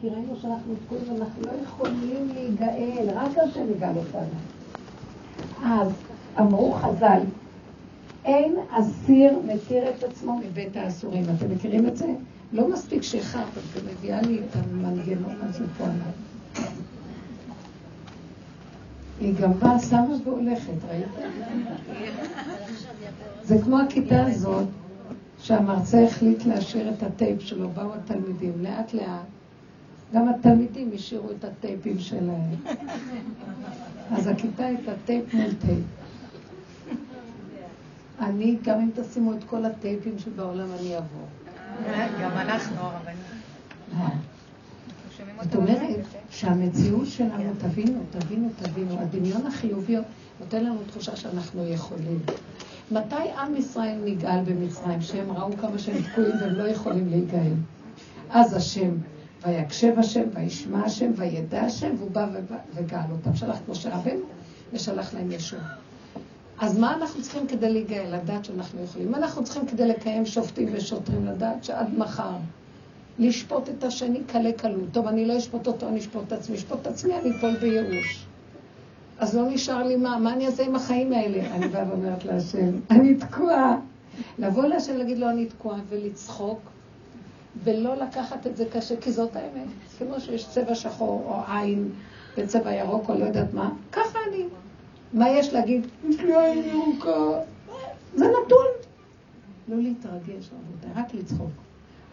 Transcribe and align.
כי 0.00 0.08
ראינו 0.08 0.36
שאנחנו 0.42 0.74
תקועים 0.86 1.04
ואנחנו 1.12 1.42
לא 1.42 1.50
יכולים 1.64 2.28
להיגאל, 2.34 3.08
רק 3.14 3.38
השם 3.38 3.70
יגאל 3.76 3.96
אותנו. 3.96 4.38
אז 5.64 5.92
אמרו 6.38 6.72
חז"ל, 6.72 7.20
אין 8.24 8.56
אסיר 8.70 9.38
מתיר 9.46 9.90
את 9.90 10.04
עצמו 10.04 10.40
מבית 10.44 10.76
האסורים. 10.76 11.24
אתם 11.36 11.50
מכירים 11.54 11.86
את 11.86 11.96
זה? 11.96 12.06
לא 12.52 12.68
מספיק 12.68 13.02
שאיחרת, 13.02 13.42
את 13.76 13.82
מביאה 13.84 14.22
לי 14.22 14.38
את 14.38 14.56
המנגנון 14.56 15.36
הזה 15.40 15.64
פה 15.78 15.84
עליו. 15.84 16.66
היא 19.20 19.34
גם 19.40 19.52
באה, 19.52 19.78
שמה 19.78 20.14
והולכת, 20.24 20.72
ראית? 20.90 21.28
זה 23.44 23.58
כמו 23.64 23.78
הכיתה 23.78 24.26
הזאת, 24.26 24.66
שהמרצה 25.38 26.04
החליט 26.04 26.44
להשאיר 26.44 26.90
את 26.90 27.02
הטייפ 27.02 27.42
שלו, 27.42 27.68
באו 27.68 27.94
התלמידים, 27.94 28.52
לאט 28.62 28.94
לאט. 28.94 29.37
גם 30.12 30.28
התלמידים 30.28 30.90
השאירו 30.94 31.30
את 31.30 31.44
הטייפים 31.44 31.98
שלהם. 31.98 32.54
אז 34.10 34.26
הכיתה 34.26 34.66
הייתה 34.66 34.92
טייפ 35.04 35.34
מול 35.34 35.52
טייפ. 35.60 35.84
אני, 38.20 38.56
גם 38.62 38.80
אם 38.80 38.90
תשימו 38.94 39.32
את 39.32 39.44
כל 39.44 39.64
הטייפים 39.64 40.18
שבעולם, 40.18 40.66
אני 40.80 40.94
אעבור. 40.94 41.26
גם 42.22 42.30
אנחנו, 42.30 42.80
הרבנים. 42.80 43.16
אה. 43.94 44.08
זאת 45.42 45.54
אומרת 45.54 46.06
שהמציאות 46.30 47.06
שלנו, 47.06 47.52
תבינו, 47.58 48.00
תבינו, 48.10 48.48
תבינו, 48.62 49.00
הדמיון 49.00 49.46
החיובי 49.46 49.96
נותן 50.40 50.64
לנו 50.64 50.80
תחושה 50.90 51.16
שאנחנו 51.16 51.66
יכולים. 51.66 52.18
מתי 52.90 53.30
עם 53.38 53.56
ישראל 53.56 53.98
נגאל 54.04 54.42
במצרים, 54.44 55.00
שהם 55.00 55.32
ראו 55.32 55.56
כמה 55.60 55.78
שהם 55.78 56.02
תקועים 56.02 56.34
והם 56.40 56.54
לא 56.54 56.68
יכולים 56.68 57.08
להיגאל? 57.08 57.52
אז 58.30 58.54
השם, 58.54 58.90
ויקשב 59.46 59.94
השם, 59.98 60.24
וישמע 60.34 60.84
השם, 60.84 61.10
וידע 61.16 61.60
השם, 61.60 61.94
והוא 61.98 62.10
בא 62.10 62.28
וגאל 62.74 63.10
אותם. 63.10 63.36
שלח 63.36 63.56
את 63.56 63.68
משה 63.68 63.96
רבנו 63.96 64.24
ושלח 64.72 65.14
להם 65.14 65.32
ישוע. 65.32 65.60
אז 66.60 66.78
מה 66.78 66.94
אנחנו 66.94 67.22
צריכים 67.22 67.46
כדי 67.46 67.72
להיגאל? 67.72 68.14
לדעת 68.14 68.44
שאנחנו 68.44 68.82
יכולים. 68.82 69.10
מה 69.10 69.18
אנחנו 69.18 69.44
צריכים 69.44 69.66
כדי 69.66 69.88
לקיים 69.88 70.26
שופטים 70.26 70.68
ושוטרים? 70.72 71.26
לדעת 71.26 71.64
שעד 71.64 71.98
מחר 71.98 72.36
לשפוט 73.18 73.68
את 73.68 73.84
השני 73.84 74.20
קלה 74.26 74.52
קלות. 74.52 74.88
טוב, 74.92 75.06
אני 75.06 75.26
לא 75.26 75.38
אשפוט 75.38 75.66
אותו, 75.66 75.88
אני 75.88 75.98
אשפוט 75.98 76.22
את 76.26 76.32
עצמי. 76.32 76.56
אשפוט 76.56 76.78
את 76.82 76.86
עצמי, 76.86 77.14
אני 77.14 77.30
אפול 77.36 77.56
בייאוש. 77.56 78.26
אז 79.18 79.36
לא 79.36 79.50
נשאר 79.50 79.82
לי 79.82 79.96
מה, 79.96 80.18
מה 80.18 80.32
אני 80.32 80.46
אעשה 80.46 80.62
עם 80.62 80.76
החיים 80.76 81.12
האלה? 81.12 81.54
אני 81.54 81.68
באה 81.68 81.84
ואומרת 81.88 82.24
להשם, 82.24 82.70
אני 82.90 83.14
תקועה. 83.14 83.76
לבוא 84.38 84.64
להשם 84.64 84.94
ולהגיד 84.94 85.18
לו, 85.18 85.30
אני 85.30 85.46
תקועה, 85.46 85.78
ולצחוק, 85.88 86.60
ולא 87.64 87.96
לקחת 87.96 88.46
את 88.46 88.56
זה 88.56 88.64
קשה, 88.72 89.00
כי 89.00 89.12
זאת 89.12 89.36
האמת. 89.36 89.68
כמו 89.98 90.20
שיש 90.20 90.48
צבע 90.48 90.74
שחור 90.74 91.22
או 91.26 91.54
עין 91.54 91.90
וצבע 92.36 92.72
ירוק 92.72 93.08
או 93.10 93.18
לא 93.18 93.24
יודעת 93.24 93.54
מה, 93.54 93.70
ככה 93.92 94.18
אני. 94.28 94.44
מה 95.12 95.28
יש 95.28 95.52
להגיד? 95.52 95.86
עין 96.02 96.64
ירוקה. 96.64 97.40
זה 98.14 98.24
נתון. 98.24 98.66
לא 99.68 99.76
להתרגש, 99.76 100.50
רבותיי, 100.52 101.02
רק 101.02 101.14
לצחוק. 101.14 101.50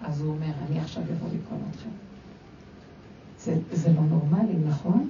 אז 0.02 0.22
הוא 0.22 0.30
אומר, 0.30 0.52
אני 0.68 0.80
עכשיו 0.80 1.04
אבוא 1.04 1.28
לקרוא 1.28 1.60
אתכם. 1.72 1.90
זה, 3.40 3.56
זה 3.72 3.90
לא 3.90 4.02
נורמלי, 4.02 4.54
נכון? 4.68 5.10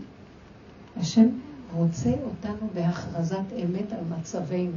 השם 0.97 1.27
רוצה 1.73 2.09
אותנו 2.09 2.69
בהכרזת 2.73 3.53
אמת 3.63 3.91
על 3.91 4.19
מצבנו. 4.19 4.71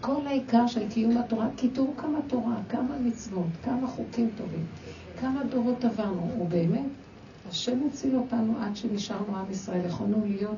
כל 0.00 0.26
העיקר 0.26 0.66
של 0.66 0.88
קיום 0.88 1.18
התורה, 1.18 1.48
כי 1.56 1.68
תראו 1.68 1.96
כמה 1.96 2.18
תורה, 2.26 2.56
כמה 2.68 2.98
מצוות, 3.00 3.46
כמה 3.62 3.86
חוקים 3.86 4.30
טובים, 4.36 4.66
כמה 5.20 5.44
דורות 5.44 5.84
עברנו, 5.84 6.30
ובאמת, 6.40 6.86
השם 7.48 7.78
הציל 7.86 8.16
אותנו 8.16 8.54
עד 8.60 8.76
שנשארנו 8.76 9.36
עם 9.36 9.50
ישראל, 9.50 9.86
יכולנו 9.86 10.24
להיות 10.26 10.56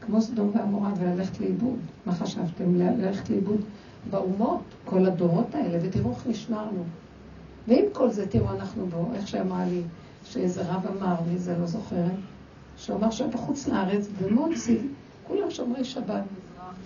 כמו 0.00 0.20
סדום 0.20 0.50
ועמורה 0.54 0.92
וללכת 0.98 1.40
לאיבוד. 1.40 1.78
מה 2.06 2.14
חשבתם? 2.14 2.74
ללכת 2.74 3.30
לאיבוד 3.30 3.60
באומות, 4.10 4.60
כל 4.84 5.06
הדורות 5.06 5.54
האלה, 5.54 5.78
ותראו 5.82 6.10
איך 6.10 6.26
נשמרנו. 6.26 6.84
ועם 7.68 7.84
כל 7.92 8.10
זה, 8.10 8.26
תראו, 8.28 8.50
אנחנו 8.50 8.86
בו, 8.86 9.10
איך 9.14 9.28
שאמרה 9.28 9.64
לי, 9.64 9.82
שאיזה 10.24 10.62
רב 10.62 10.86
אמר, 10.86 11.14
מי 11.32 11.38
זה 11.38 11.58
לא 11.58 11.66
זוכרת, 11.66 12.12
שהוא 12.76 12.96
אמר 12.96 13.10
שהיה 13.10 13.30
בחוץ 13.30 13.68
לארץ, 13.68 14.08
במונסי, 14.20 14.78
כולם 15.26 15.50
שומרי 15.50 15.84
שבת. 15.84 16.22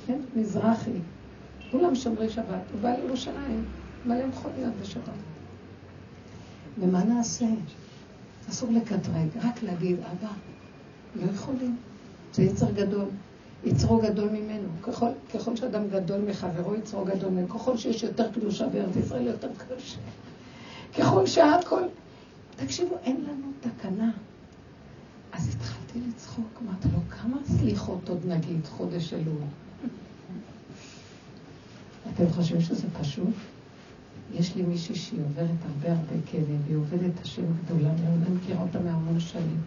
כן, 0.06 0.18
מזרחי. 0.36 0.98
כולם 1.78 1.94
שומרי 1.94 2.30
שבת. 2.30 2.62
הוא 2.72 2.80
בא 2.80 2.94
לירושלים, 2.96 3.64
מלא 4.06 4.26
מכוניות 4.26 4.72
בשבת. 4.82 5.02
ומה 6.78 7.04
נעשה? 7.04 7.46
אסור 8.50 8.70
לקטרג, 8.72 9.28
רק 9.42 9.62
להגיד, 9.62 9.96
אבא, 9.98 10.32
לא 11.16 11.32
יכולים. 11.32 11.76
זה 12.32 12.42
יצר 12.42 12.70
גדול. 12.70 13.04
יצרו 13.64 13.98
גדול 13.98 14.28
ממנו. 14.28 14.68
ככל, 14.82 15.06
ככל 15.34 15.56
שאדם 15.56 15.88
גדול 15.88 16.20
מחברו, 16.20 16.74
יצרו 16.74 17.04
גדול 17.04 17.30
ממנו. 17.30 17.48
ככל 17.48 17.76
שיש 17.76 18.02
יותר 18.02 18.32
קדושה 18.32 18.66
בארץ 18.66 18.96
ישראל, 18.96 19.26
יותר 19.26 19.48
קדושה. 19.58 19.98
ככל 20.98 21.26
שהכל... 21.26 21.82
תקשיבו, 22.56 22.96
אין 23.02 23.24
לנו 23.28 23.46
תקנה. 23.60 24.10
אז 25.32 25.54
התחלתי 25.54 26.00
לצחוק, 26.08 26.62
אמרתי 26.62 26.88
לו, 26.92 26.98
כמה 27.10 27.36
סליחות 27.44 28.08
עוד 28.08 28.20
נגיד, 28.26 28.66
חודש 28.66 29.14
אלול? 29.14 29.42
אתם 32.14 32.30
חושבים 32.30 32.60
שזה 32.60 32.86
פשוט? 33.00 33.34
יש 34.32 34.56
לי 34.56 34.62
מישהי 34.62 34.94
שהיא 34.94 35.20
עוברת 35.22 35.58
הרבה 35.68 35.92
הרבה 35.92 36.14
כאבים, 36.26 36.60
והיא 36.64 36.76
עובדת 36.76 37.20
השם 37.22 37.42
גדולה 37.64 37.88
מאוד, 37.88 38.22
אני 38.26 38.36
מכירה 38.36 38.62
אותה 38.62 38.80
מהמון 38.80 39.20
שנים. 39.20 39.60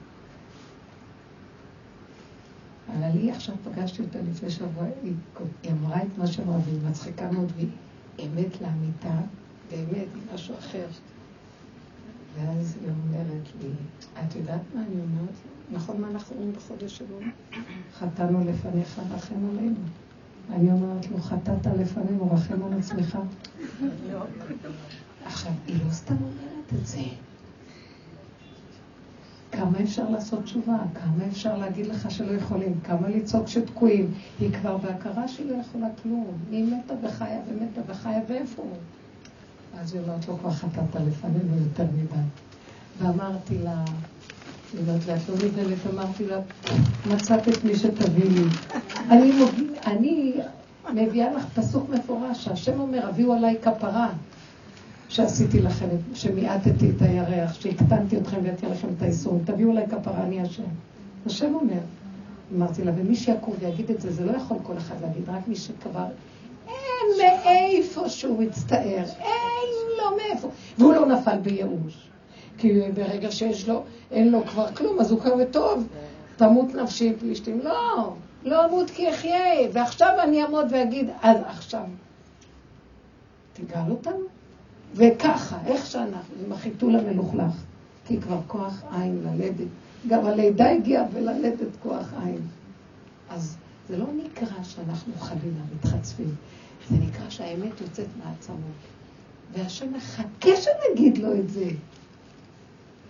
אבל 2.88 3.10
היא 3.14 3.32
עכשיו 3.32 3.56
פגשתי 3.64 4.02
אותה 4.02 4.20
לפני 4.32 4.50
שבוע, 4.50 4.86
היא, 5.04 5.14
אמרה 5.72 6.04
את 6.04 6.18
מה 6.18 6.28
שאמרה, 6.28 6.58
והיא 6.66 6.80
מצחיקה 6.90 7.32
מאוד, 7.32 7.52
והיא 7.56 7.70
אמת 8.20 8.62
לאמיתה, 8.62 9.22
באמת, 9.72 10.08
היא 10.16 10.34
משהו 10.34 10.56
אחר. 10.60 10.88
ואז 12.36 12.78
היא 12.82 12.90
אומרת 12.90 13.48
לי, 13.62 13.70
את 14.14 14.36
יודעת 14.36 14.62
מה 14.76 14.82
אני 14.82 15.02
אומרת? 15.02 15.36
נכון 15.72 16.02
מה 16.02 16.08
אנחנו 16.08 16.36
אומרים 16.36 16.54
בחודש 16.54 16.98
שלו? 16.98 17.20
חטאנו 17.94 18.46
לפניך, 18.46 19.00
רחם 19.12 19.50
עלינו. 19.50 19.76
אני 20.54 20.72
אומרת 20.72 21.12
לו, 21.12 21.22
חטאת 21.22 21.66
לפנינו, 21.80 22.32
רחם 22.32 22.64
על 22.64 22.80
עצמך. 22.80 23.18
עכשיו, 25.26 25.52
היא 25.68 25.76
לא 25.86 25.92
סתם 25.92 26.16
אומרת 26.16 26.82
את 26.82 26.88
זה. 26.88 27.02
כמה 29.52 29.80
אפשר 29.84 30.10
לעשות 30.10 30.44
תשובה? 30.44 30.78
כמה 30.94 31.28
אפשר 31.28 31.58
להגיד 31.58 31.86
לך 31.86 32.12
שלא 32.12 32.32
יכולים? 32.32 32.80
כמה 32.84 33.10
לצעוק 33.10 33.48
שתקועים? 33.48 34.14
היא 34.40 34.52
כבר 34.54 34.78
בהכרה 34.78 35.28
שהיא 35.28 35.52
לא 35.52 35.56
יכולה 35.56 35.88
כלום. 36.04 36.38
היא 36.52 36.74
מתה 36.74 36.94
וחיה 37.04 37.40
ומתה 37.48 37.82
וחיה, 37.88 38.20
ואיפה 38.28 38.62
הוא? 38.62 38.72
אז 39.80 39.94
היא 39.94 40.02
אומרת 40.02 40.28
לו, 40.28 40.38
כבר 40.38 40.52
חטאת 40.52 40.96
לפנינו 41.08 41.58
יותר 41.58 41.86
מדי. 41.98 42.22
ואמרתי 43.00 43.58
לה, 43.58 43.84
אומרת 44.80 45.06
לה, 45.08 45.16
לא 45.30 45.36
נבהלת, 45.36 45.78
אמרתי 45.94 46.26
לה, 46.26 46.40
מצאת 47.12 47.48
את 47.48 47.64
מי 47.64 47.76
שתביא 47.76 48.30
לי. 48.30 48.44
אני, 49.10 49.32
אני 49.86 50.34
מביאה 50.94 51.34
לך 51.34 51.46
פסוק 51.56 51.90
מפורש, 51.90 52.44
שהשם 52.44 52.80
אומר, 52.80 53.08
הביאו 53.10 53.34
עליי 53.34 53.58
כפרה, 53.62 54.10
שעשיתי 55.10 55.62
לכם, 55.62 55.88
שמיעטתי 56.14 56.90
את 56.90 57.02
הירח, 57.02 57.54
שהקטנתי 57.54 58.18
אתכם 58.18 58.38
והייתי 58.44 58.66
לכם 58.66 58.88
את 58.98 59.02
האיסורים, 59.02 59.44
תביאו 59.46 59.72
עליי 59.72 59.88
כפרה, 59.88 60.24
אני 60.24 60.42
השם. 60.42 60.64
השם 61.26 61.56
אומר. 61.56 61.80
אמרתי 62.56 62.84
לה, 62.84 62.92
ומי 62.96 63.16
שיקום 63.16 63.54
ויגיד 63.60 63.92
את 63.92 64.02
זה, 64.02 64.12
זה 64.12 64.26
לא 64.26 64.32
יכול 64.32 64.58
כל 64.64 64.78
אחד 64.78 64.96
להגיד, 65.02 65.30
רק 65.30 65.48
מי 65.48 65.56
שכבר 65.56 66.06
אין 66.68 67.08
מאיפה 67.18 68.10
שהוא 68.10 68.44
מצטער, 68.44 69.04
אין 69.20 69.70
לו 69.98 70.18
מאיפה, 70.18 70.50
והוא 70.78 70.94
לא 70.94 71.06
נפל 71.06 71.38
בייאוש. 71.38 72.08
כי 72.58 72.82
ברגע 72.94 73.32
שיש 73.32 73.68
לו, 73.68 73.84
אין 74.12 74.32
לו 74.32 74.46
כבר 74.46 74.72
כלום, 74.76 75.00
אז 75.00 75.12
הוא 75.12 75.22
קורא 75.22 75.44
טוב, 75.44 75.88
תמות 76.36 76.76
נפשי 76.76 77.14
פלישתים. 77.20 77.60
לא, 77.64 78.14
לא 78.44 78.66
אמות 78.66 78.90
כי 78.90 79.10
אחיה, 79.10 79.70
ועכשיו 79.74 80.14
אני 80.24 80.44
אעמוד 80.44 80.66
ואגיד, 80.72 81.10
אז 81.22 81.38
עכשיו. 81.46 81.84
תגאל 83.54 83.92
אותנו. 83.92 84.24
וככה, 84.96 85.58
איך 85.66 85.86
שאנחנו, 85.86 86.36
עם 86.46 86.52
החיתול 86.52 86.96
המלוכלך, 86.96 87.54
כי 88.06 88.22
כבר 88.22 88.40
כוח 88.48 88.84
עין 88.92 89.24
ללדת. 89.24 89.68
גם 90.08 90.26
הלידה 90.26 90.72
הגיעה 90.72 91.04
וללדת 91.14 91.68
כוח 91.84 92.14
עין. 92.24 92.42
אז 93.30 93.58
זה 93.90 93.98
לא 93.98 94.06
נקרא 94.26 94.64
שאנחנו 94.64 95.14
חלילה 95.20 95.62
מתחצפים, 95.76 96.36
זה 96.90 96.96
נקרא 96.96 97.30
שהאמת 97.30 97.82
יוצאת 97.82 98.08
מהעצמות. 98.24 98.78
והשם 99.54 99.94
מחכה 99.94 100.50
שנגיד 100.56 101.18
לו 101.18 101.36
את 101.36 101.50
זה. 101.50 101.70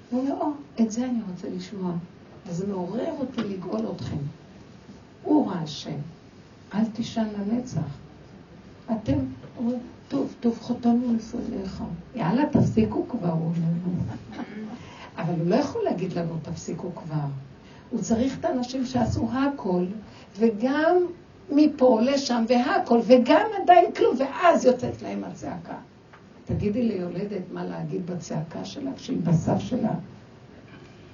הוא 0.09 0.21
אומר, 0.21 0.33
או, 0.41 0.51
את 0.81 0.91
זה 0.91 1.05
אני 1.05 1.19
רוצה 1.31 1.47
לשמוע. 1.49 1.91
אז 2.49 2.57
זה 2.57 2.67
מעורר 2.67 3.11
אותי 3.19 3.41
לגאול 3.41 3.85
אתכם. 3.95 4.17
אורה 5.25 5.59
השם, 5.59 5.97
אל 6.73 6.85
תישן 6.85 7.27
לנצח. 7.37 7.97
אתם 8.91 9.19
טוב, 10.07 10.35
טוב 10.39 10.59
חטאנו 10.61 11.13
לפניך. 11.15 11.83
יאללה, 12.15 12.43
תפסיקו 12.51 13.05
כבר, 13.09 13.31
הוא 13.31 13.45
אומר. 13.45 14.43
אבל 15.17 15.33
הוא 15.39 15.49
לא 15.49 15.55
יכול 15.55 15.81
להגיד 15.83 16.13
לנו, 16.13 16.33
תפסיקו 16.41 16.91
כבר. 16.95 17.27
הוא 17.89 18.01
צריך 18.01 18.39
את 18.39 18.45
האנשים 18.45 18.85
שעשו 18.85 19.27
הכל, 19.31 19.85
וגם 20.37 20.95
מפה 21.49 22.01
לשם 22.01 22.45
והכל, 22.47 22.99
וגם 23.07 23.45
עדיין 23.63 23.91
כלום, 23.91 24.15
ואז 24.19 24.65
יוצאת 24.65 25.01
להם 25.01 25.23
הצעקה. 25.23 25.75
תגידי 26.47 26.83
ליולדת 26.83 27.41
מה 27.53 27.65
להגיד 27.65 28.07
בצעקה 28.07 28.65
שלה, 28.65 28.91
כשהיא 28.95 29.19
בסף 29.23 29.59
שלה 29.59 29.93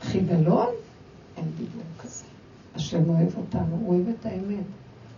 חידלון? 0.01 0.67
אין 1.37 1.45
דיבור 1.57 1.83
כזה. 1.99 2.25
השם 2.75 3.09
אוהב 3.09 3.37
אותנו, 3.37 3.75
הוא 3.75 3.95
אוהב 3.95 4.07
את 4.09 4.25
האמת. 4.25 4.63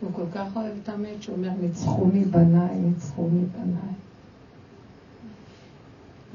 הוא 0.02 0.10
כל 0.14 0.26
כך 0.34 0.56
אוהב 0.56 0.74
את 0.84 0.90
האמת 0.90 1.24
שהוא 1.24 1.36
אומר, 1.36 1.50
ניצחו 1.62 2.06
מבניי, 2.06 2.76
ניצחו 2.76 3.28
מבניי. 3.28 3.94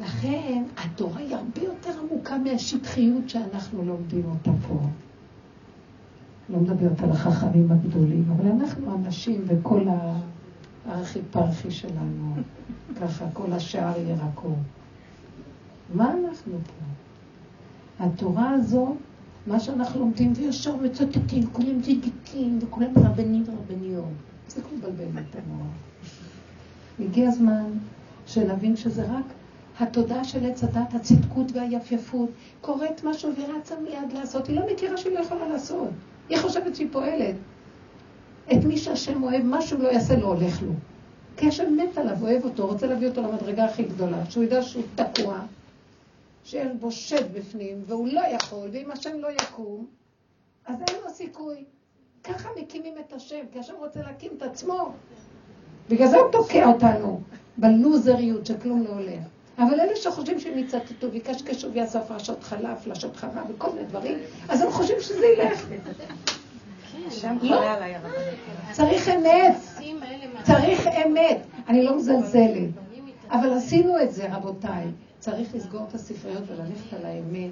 לכן 0.01 0.63
התורה 0.77 1.19
היא 1.19 1.35
הרבה 1.35 1.63
יותר 1.63 1.91
עמוקה 2.01 2.39
מהשטחיות 2.39 3.29
שאנחנו 3.29 3.85
לומדים 3.85 4.25
אותה 4.25 4.51
פה. 4.69 4.79
לא 6.49 6.59
מדברת 6.59 7.01
על 7.03 7.11
החכמים 7.11 7.73
הגדולים, 7.73 8.25
אבל 8.37 8.51
אנחנו 8.51 8.95
אנשים 8.97 9.45
וכל 9.47 9.81
הארכי 10.87 11.19
פרחי 11.31 11.71
שלנו, 11.71 12.35
ככה 13.01 13.25
כל 13.33 13.53
השער 13.53 14.01
ירקו. 14.01 14.55
מה 15.95 16.13
אנחנו 16.13 16.53
פה? 16.53 16.85
התורה 18.05 18.51
הזו, 18.51 18.97
מה 19.47 19.61
שאנחנו 19.61 20.01
לומדים, 20.01 20.33
וישר 20.37 20.77
מצטטים, 20.77 21.47
כולם 21.53 21.83
צדיקים 21.83 22.59
וכולם 22.63 22.91
רבנים 22.97 23.45
ורבניות. 23.47 24.05
זה 24.49 24.63
כמו 24.63 24.79
מבלבל 24.79 25.23
את 25.31 25.37
המוח. 25.37 25.67
הגיע 27.01 27.29
הזמן 27.29 27.71
שנבין 28.27 28.77
שזה 28.77 29.05
רק 29.05 29.25
התודעה 29.81 30.25
של 30.25 30.47
עץ 30.47 30.65
הדת, 30.65 30.95
הצדקות 30.95 31.53
והיפייפות, 31.53 32.31
קורית 32.61 33.05
משהו 33.05 33.31
ורצה 33.37 33.75
מיד 33.81 34.13
לעשות. 34.13 34.47
היא 34.47 34.57
לא 34.57 34.67
מכירה 34.73 34.97
שהיא 34.97 35.15
לא 35.15 35.21
יכולה 35.21 35.49
לעשות. 35.49 35.89
היא 36.29 36.39
חושבת 36.39 36.77
שהיא 36.77 36.89
פועלת. 36.93 37.35
את 38.53 38.65
מי 38.65 38.77
שהשם 38.77 39.23
אוהב, 39.23 39.43
מה 39.43 39.63
שהוא 39.63 39.83
לא 39.83 39.89
יעשה, 39.89 40.17
לא 40.17 40.27
הולך 40.27 40.63
לו. 40.63 40.73
כי 41.37 41.49
השם 41.49 41.77
מת 41.77 41.99
עליו, 41.99 42.17
אוהב 42.23 42.45
אותו, 42.45 42.67
רוצה 42.67 42.87
להביא 42.87 43.09
אותו 43.09 43.23
למדרגה 43.23 43.65
הכי 43.65 43.83
גדולה, 43.83 44.31
שהוא 44.31 44.45
ידע 44.45 44.63
שהוא 44.63 44.83
תקוע, 44.95 45.41
שאין 46.45 46.79
בו 46.81 46.93
שד 46.93 47.33
בפנים, 47.33 47.83
והוא 47.87 48.09
לא 48.09 48.21
יכול, 48.21 48.69
ואם 48.73 48.91
השם 48.91 49.19
לא 49.19 49.29
יקום, 49.43 49.87
אז 50.67 50.77
אין 50.89 50.97
לו 51.05 51.11
סיכוי. 51.11 51.65
ככה 52.25 52.49
מקימים 52.61 52.95
את 53.07 53.13
השם, 53.13 53.41
כי 53.53 53.59
השם 53.59 53.75
רוצה 53.79 54.01
להקים 54.01 54.31
את 54.37 54.43
עצמו. 54.43 54.93
בגלל 55.89 56.09
זה 56.09 56.17
הוא 56.17 56.33
תוקע 56.33 56.67
אותנו 56.67 57.21
בלוזריות 57.57 58.47
שכלום 58.47 58.83
לא 58.83 58.89
הולך. 58.89 59.25
אבל 59.59 59.81
אלה 59.81 59.97
שחושבים 59.97 60.41
שהם 60.41 60.59
יצטטו 60.59 61.13
ויקשקשו 61.13 61.73
ויעשו 61.73 61.99
הפרשות 61.99 62.43
חלב, 62.43 62.79
פלשות 62.85 63.17
חרב 63.17 63.47
וכל 63.49 63.71
מיני 63.73 63.87
דברים, 63.87 64.19
אז 64.49 64.61
הם 64.61 64.71
חושבים 64.71 65.01
שזה 65.01 65.27
ילך. 65.27 65.67
לא. 67.43 67.61
צריך 68.73 69.09
אמת. 69.09 69.57
צריך 70.43 70.87
אמת. 70.87 71.39
אני 71.69 71.83
לא 71.83 71.97
מזלזלת. 71.97 72.71
אבל 73.31 73.53
עשינו 73.53 74.03
את 74.03 74.13
זה, 74.13 74.35
רבותיי. 74.35 74.87
צריך 75.19 75.55
לסגור 75.55 75.87
את 75.89 75.95
הספריות 75.95 76.43
וללכת 76.47 76.93
על 76.93 77.05
האמת. 77.05 77.51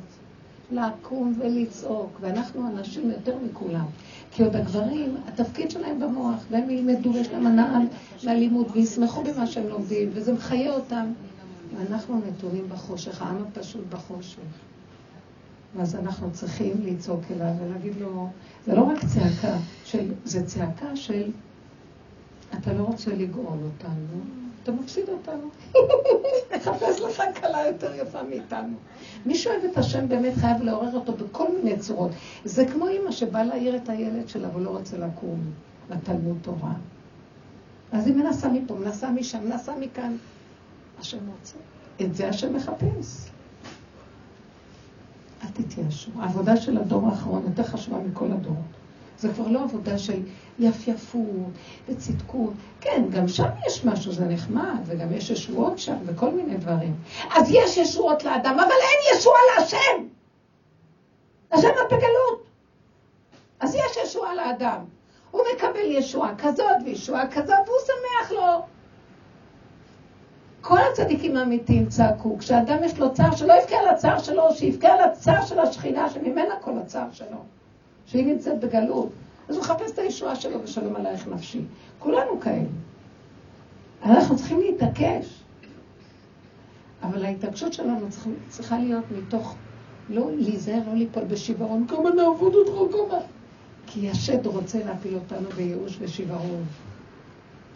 לקום 0.71 1.35
ולצעוק, 1.39 2.19
ואנחנו 2.21 2.69
אנשים 2.69 3.11
יותר 3.11 3.37
מכולם. 3.51 3.87
כי 4.33 4.45
עוד 4.45 4.57
הגברים, 4.57 5.17
התפקיד 5.29 5.71
שלהם 5.71 6.01
במוח, 6.01 6.45
והם 6.51 6.71
ילמדו, 6.71 7.15
ויש 7.15 7.29
להם 7.29 7.47
הנאה 7.47 7.79
מהלימוד, 8.25 8.67
וישמחו 8.73 9.23
במה 9.23 9.47
שהם 9.47 9.69
לומדים, 9.69 10.11
וזה 10.13 10.33
מחיה 10.33 10.73
אותם. 10.73 11.13
ואנחנו 11.77 12.21
נתונים 12.29 12.69
בחושך, 12.69 13.23
העם 13.23 13.37
הפשוט 13.43 13.85
בחושך. 13.91 14.39
ואז 15.77 15.95
אנחנו 15.95 16.33
צריכים 16.33 16.75
לצעוק 16.83 17.21
אליו 17.31 17.53
ולהגיד 17.61 17.93
לו, 18.01 18.29
זה 18.67 18.75
לא 18.75 18.83
רק 18.83 18.99
צעקה, 19.05 19.57
של, 19.85 20.13
זה 20.25 20.47
צעקה 20.47 20.97
של 20.97 21.31
אתה 22.55 22.73
לא 22.73 22.83
רוצה 22.83 23.11
לגאול 23.15 23.59
אותנו, 23.65 24.21
אתה 24.63 24.73
מפסיד 24.73 25.05
אותנו. 25.09 25.49
חפש 26.65 27.01
לך 27.01 27.23
כלה 27.41 27.67
יותר 27.67 27.95
יפה 27.95 28.23
מאיתנו. 28.23 28.77
מי 29.27 29.35
שאוהב 29.35 29.65
את 29.65 29.79
השם 29.79 30.09
באמת 30.09 30.35
חייב 30.35 30.63
לעורר 30.63 30.95
אותו 30.95 31.13
בכל 31.13 31.47
מיני 31.57 31.79
צורות. 31.79 32.11
זה 32.45 32.67
כמו 32.67 32.89
אימא 32.89 33.11
שבאה 33.11 33.45
להעיר 33.45 33.77
את 33.77 33.89
הילד 33.89 34.29
שלה 34.29 34.57
ולא 34.57 34.71
רוצה 34.71 34.99
לקום 34.99 35.41
לתלמוד 35.91 36.39
תורה. 36.43 36.73
אז 37.93 38.07
היא 38.07 38.15
מנסה 38.15 38.49
מפה, 38.49 38.75
מנסה 38.75 39.11
משם, 39.11 39.45
מנסה 39.45 39.73
מכאן. 39.81 40.17
השם 40.99 41.19
רוצה. 41.39 41.57
את 42.01 42.15
זה 42.15 42.29
השם 42.29 42.57
מחפש. 42.57 43.31
אל 45.43 45.49
תתייאשו. 45.53 46.11
העבודה 46.19 46.57
של 46.57 46.79
הדור 46.79 47.07
האחרון 47.07 47.43
יותר 47.45 47.63
חשובה 47.63 47.99
מכל 47.99 48.33
הדורות. 48.33 48.79
זה 49.19 49.29
כבר 49.33 49.49
לא 49.49 49.63
עבודה 49.63 49.99
של 49.99 50.23
יפייפות 50.59 51.51
וצדקות. 51.89 52.53
כן, 52.81 53.05
גם 53.11 53.29
שם 53.29 53.49
יש 53.67 53.85
משהו, 53.85 54.13
זה 54.13 54.25
נחמד, 54.25 54.79
וגם 54.87 55.13
יש 55.13 55.31
ישועות 55.31 55.79
שם 55.79 55.97
וכל 56.05 56.31
מיני 56.31 56.57
דברים. 56.57 56.95
אז 57.37 57.51
יש 57.51 57.77
ישועות 57.77 58.25
לאדם, 58.25 58.55
אבל 58.55 58.73
אין 58.73 59.17
ישועה 59.17 59.41
להשם. 59.57 60.07
השם 61.53 61.69
בגלות. 61.87 62.45
אז 63.61 63.75
יש 63.75 63.97
ישועה 64.05 64.35
לאדם. 64.35 64.85
הוא 65.31 65.43
מקבל 65.55 65.85
ישועה 65.85 66.37
כזאת 66.39 66.77
וישועה 66.85 67.31
כזאת, 67.31 67.59
והוא 67.67 67.79
שמח 67.87 68.33
לו. 68.33 68.67
כל 70.69 70.79
הצדיקים 70.93 71.37
האמיתיים 71.37 71.89
צעקו, 71.89 72.39
כשאדם 72.39 72.77
יש 72.85 72.99
לו 72.99 73.15
צער, 73.15 73.37
שלא 73.37 73.53
יבכה 73.63 73.77
על 73.77 73.89
הצער 73.89 74.19
שלו, 74.19 74.43
שיבכה 74.55 74.89
על 74.89 75.01
הצער 75.01 75.47
של 75.47 75.59
השכינה, 75.59 76.11
שממנה 76.11 76.57
כל 76.61 76.79
הצער 76.79 77.13
שלו, 77.13 77.39
שהיא 78.07 78.27
נמצאת 78.27 78.61
בגלות. 78.61 79.09
אז 79.49 79.57
הוא 79.57 79.65
מחפש 79.65 79.91
את 79.91 79.99
הישועה 79.99 80.37
שלו 80.37 80.63
ושלום 80.63 80.97
עלייך 80.97 81.29
נפשי. 81.29 81.61
כולנו 81.99 82.41
כאלה. 82.41 82.69
אנחנו 84.05 84.37
צריכים 84.37 84.61
להתעקש. 84.61 85.43
אבל 87.03 87.25
ההתעקשות 87.25 87.73
שלנו 87.73 88.07
צריכה, 88.49 88.79
להיות 88.79 89.05
מתוך, 89.19 89.55
לא 90.09 90.31
להיזהר, 90.37 90.81
לא 90.87 90.95
ליפול 90.95 91.25
בשיוורון, 91.25 91.87
כמה 91.87 92.11
נעבוד 92.11 92.55
אותך, 92.55 92.97
כמה... 92.97 93.19
כי 93.87 94.11
השד 94.11 94.47
רוצה 94.47 94.79
להפיל 94.85 95.15
אותנו 95.15 95.49
בייאוש 95.51 95.97
ושיוורון. 96.01 96.65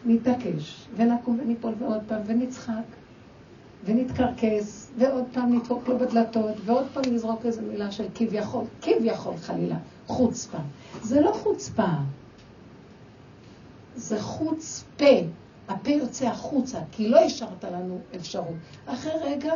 נתעקש, 0.07 0.87
ונקום 0.97 1.39
וניפול 1.43 1.75
ועוד 1.79 2.01
פעם, 2.09 2.21
ונצחק, 2.27 2.73
ונתקרקס, 3.85 4.93
ועוד 4.99 5.25
פעם 5.33 5.55
נדפוק 5.55 5.89
לו 5.89 5.99
בדלתות, 5.99 6.57
ועוד 6.65 6.87
פעם 6.93 7.03
נזרוק 7.13 7.47
איזו 7.47 7.63
מילה 7.63 7.91
של 7.91 8.05
כביכול, 8.15 8.65
כביכול 8.83 9.37
חלילה, 9.37 9.77
חוצפה. 10.07 10.59
זה 11.03 11.21
לא 11.21 11.33
חוצפה, 11.33 11.93
זה 13.97 14.23
חוצפה. 14.23 15.05
הפה 15.69 15.91
יוצא 15.91 16.27
החוצה, 16.27 16.79
כי 16.93 17.09
לא 17.09 17.19
השארת 17.19 17.65
לנו 17.65 17.99
אפשרות. 18.17 18.55
אחרי 18.87 19.13
רגע, 19.23 19.53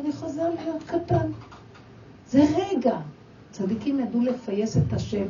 אני 0.00 0.12
חוזר 0.12 0.50
להיות 0.50 0.82
קטן. 0.86 1.30
זה 2.28 2.44
רגע. 2.56 2.98
צדיקים 3.50 4.00
ידעו 4.00 4.20
לפייס 4.20 4.76
את 4.76 4.92
השם 4.92 5.26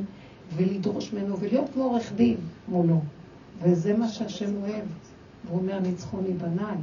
ולדרוש 0.56 1.12
ממנו 1.12 1.38
ולהיות 1.38 1.70
כמו 1.72 1.84
עורך 1.84 2.12
דין 2.12 2.36
מולו. 2.68 3.00
וזה 3.62 3.96
מה 3.96 4.08
שהשם 4.08 4.56
אוהב. 4.62 4.84
והוא 5.44 5.60
אומר, 5.60 5.80
ניצחוני 5.80 6.32
בניי. 6.32 6.76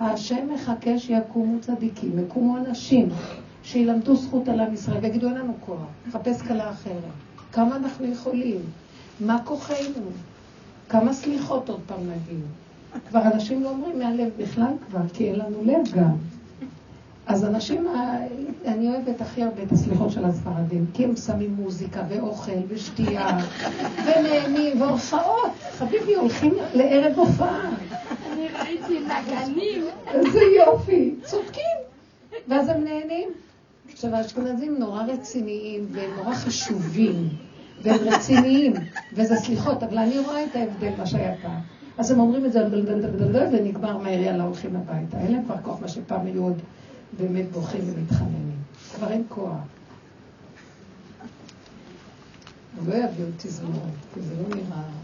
השם 0.00 0.48
מחכה 0.54 0.98
שיקומו 0.98 1.60
צדיקים, 1.60 2.18
יקומו 2.18 2.56
אנשים, 2.56 3.08
שילמדו 3.62 4.16
זכות 4.16 4.48
על 4.48 4.60
עם 4.60 4.74
ישראל, 4.74 4.98
ויגידו, 5.02 5.26
אין 5.26 5.34
לנו 5.34 5.54
כוח, 5.66 5.78
נחפש 6.08 6.42
כלה 6.42 6.70
אחרת. 6.70 7.12
כמה 7.52 7.76
אנחנו 7.76 8.06
יכולים? 8.06 8.60
מה 9.20 9.38
כוחנו? 9.44 10.04
כמה 10.88 11.12
סליחות 11.12 11.68
עוד 11.68 11.80
פעם 11.86 12.00
נגיד? 12.00 12.44
כבר 13.08 13.22
אנשים 13.22 13.62
לא 13.62 13.70
אומרים 13.70 13.98
מהלב 13.98 14.28
בכלל 14.38 14.72
כבר, 14.88 15.08
כי 15.12 15.28
אין 15.30 15.38
לנו 15.38 15.64
לב 15.64 15.92
גם. 15.96 16.14
אז 17.26 17.44
אנשים, 17.44 17.86
אני 18.66 18.88
אוהבת 18.88 19.20
הכי 19.20 19.42
הרבה 19.42 19.62
את 19.62 19.72
הסליחות 19.72 20.10
של 20.10 20.24
הספרדים, 20.24 20.86
כי 20.94 21.04
הם 21.04 21.16
שמים 21.16 21.54
מוזיקה 21.54 22.02
ואוכל 22.08 22.52
ושתייה 22.68 23.38
ונהנים 24.04 24.82
והופעות. 24.82 25.52
חביבי, 25.78 26.14
הולכים 26.14 26.54
לערב 26.74 27.18
הופעה. 27.18 27.70
אני 28.32 28.48
ראיתי 28.48 29.00
נגנים. 29.00 29.84
איזה 30.06 30.40
יופי, 30.40 31.14
צודקים. 31.22 31.76
ואז 32.48 32.68
הם 32.68 32.84
נהנים. 32.84 33.28
עכשיו, 33.92 34.14
האשכנזים 34.14 34.76
נורא 34.78 35.02
רציניים 35.02 35.86
והם 35.92 36.10
נורא 36.16 36.34
חשובים, 36.34 37.28
והם 37.82 37.98
רציניים, 38.00 38.72
וזה 39.12 39.36
סליחות, 39.36 39.82
אבל 39.82 39.98
אני 39.98 40.18
רואה 40.18 40.44
את 40.44 40.56
ההבדל, 40.56 40.90
מה 40.98 41.06
שהיה 41.06 41.34
פעם. 41.42 41.60
אז 41.98 42.10
הם 42.10 42.20
אומרים 42.20 42.46
את 42.46 42.52
זה, 42.52 42.66
ונגמר 43.52 43.96
מהר, 43.96 44.20
יאללה, 44.20 44.44
הולכים 44.44 44.76
הביתה. 44.76 45.18
אין 45.18 45.32
להם 45.32 45.44
כבר 45.44 45.56
כוח 45.62 45.80
מה 45.80 45.88
שפעם 45.88 46.26
היו 46.26 46.42
עוד 46.42 46.58
באמת 47.18 47.52
בוכים 47.52 47.80
ומתחננים. 47.84 48.56
כבר 48.94 49.10
אין 49.10 49.22
כוח. 49.28 49.56
לא 52.86 52.94
יביאו 52.94 53.28
תזמורת, 53.36 53.82
כי 54.14 54.20
זה 54.20 54.34
לא 54.34 54.56
נראה 54.56 55.03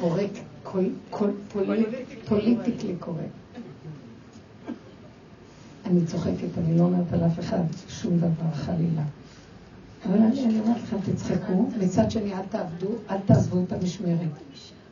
קורקט, 0.00 0.38
פוליטיקלי 2.28 2.96
קורקט. 3.00 3.44
אני 5.84 6.06
צוחקת, 6.06 6.58
אני 6.58 6.78
לא 6.78 6.82
אומרת 6.82 7.12
על 7.12 7.26
אף 7.26 7.40
אחד 7.40 7.62
שום 7.88 8.18
דבר, 8.18 8.52
חלילה. 8.54 9.02
אבל 10.06 10.18
אני, 10.18 10.60
אומרת 10.60 10.82
לכם, 10.82 10.96
תצחקו, 11.12 11.70
מצד 11.80 12.10
שני, 12.10 12.34
אל 12.34 12.46
תעבדו, 12.50 12.88
אל 13.10 13.18
תעזבו 13.26 13.62
את 13.66 13.72
המשמרת. 13.72 14.30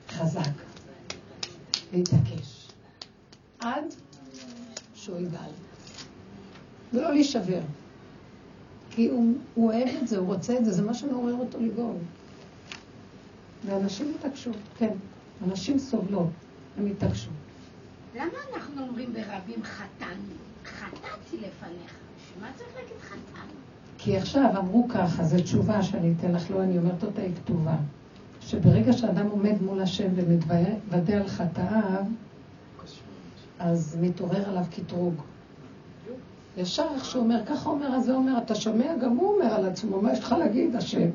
חזק. 0.08 0.50
להתעקש. 1.92 2.68
עד 3.60 3.84
שהוא 4.94 5.18
יגאל. 5.18 5.50
ולא 6.92 7.12
להישבר. 7.12 7.60
כי 8.90 9.08
הוא, 9.08 9.34
הוא 9.54 9.72
אוהב 9.72 9.88
את 10.02 10.08
זה, 10.08 10.18
הוא 10.18 10.26
רוצה 10.26 10.58
את 10.58 10.64
זה, 10.64 10.72
זה 10.72 10.82
מה 10.82 10.94
שמעורר 10.94 11.34
אותו 11.34 11.60
לגאול. 11.60 11.96
ואנשים 13.66 14.12
התעקשו, 14.18 14.50
כן. 14.78 14.90
אנשים 15.48 15.78
סובלות, 15.78 16.28
הם 16.78 16.86
התעקשו. 16.86 17.30
למה 18.14 18.38
אנחנו 18.54 18.82
אומרים 18.82 19.12
ברבים 19.12 19.62
חתן? 19.62 20.14
חטאתי 20.64 21.36
לפניך. 21.36 21.92
מה 22.40 22.48
צריך 22.56 22.68
להגיד 22.76 22.96
חתן? 23.00 23.46
כי 23.98 24.16
עכשיו 24.16 24.50
אמרו 24.58 24.88
ככה, 24.88 25.24
זו 25.24 25.42
תשובה 25.42 25.82
שאני 25.82 26.14
אתן 26.18 26.32
לך, 26.32 26.50
לא, 26.50 26.62
אני 26.62 26.78
אומרת 26.78 27.04
אותה, 27.04 27.22
היא 27.22 27.34
כתובה. 27.36 27.76
שברגע 28.40 28.92
שאדם 28.92 29.26
עומד 29.26 29.62
מול 29.62 29.80
השם 29.80 30.08
ומתוודה 30.14 31.16
על 31.16 31.28
חטאיו, 31.28 32.04
אז 33.58 33.96
מתעורר 34.00 34.48
עליו 34.48 34.64
קטרוג. 34.70 35.14
ישר 36.56 36.86
איך 36.94 37.04
שהוא 37.04 37.22
אומר, 37.22 37.46
ככה 37.46 37.68
אומר, 37.68 37.86
אז 37.86 38.04
זה 38.04 38.14
אומר, 38.14 38.38
אתה 38.38 38.54
שומע? 38.54 38.96
גם 38.96 39.16
הוא 39.16 39.34
אומר 39.34 39.54
על 39.54 39.66
עצמו, 39.66 40.00
מה 40.00 40.12
יש 40.12 40.18
לך 40.18 40.32
להגיד, 40.38 40.76
השם? 40.76 41.08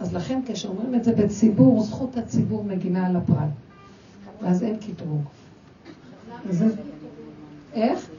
אז 0.00 0.14
לכן 0.14 0.40
כשאומרים 0.46 0.94
את 0.94 1.04
זה 1.04 1.12
בציבור, 1.12 1.82
זכות 1.82 2.16
הציבור 2.16 2.64
מגינה 2.64 3.06
על 3.06 3.16
הפרט. 3.16 3.48
ואז 4.42 4.62
אין 4.62 4.76
קטרוג. 4.76 5.22
איך? 7.74 8.10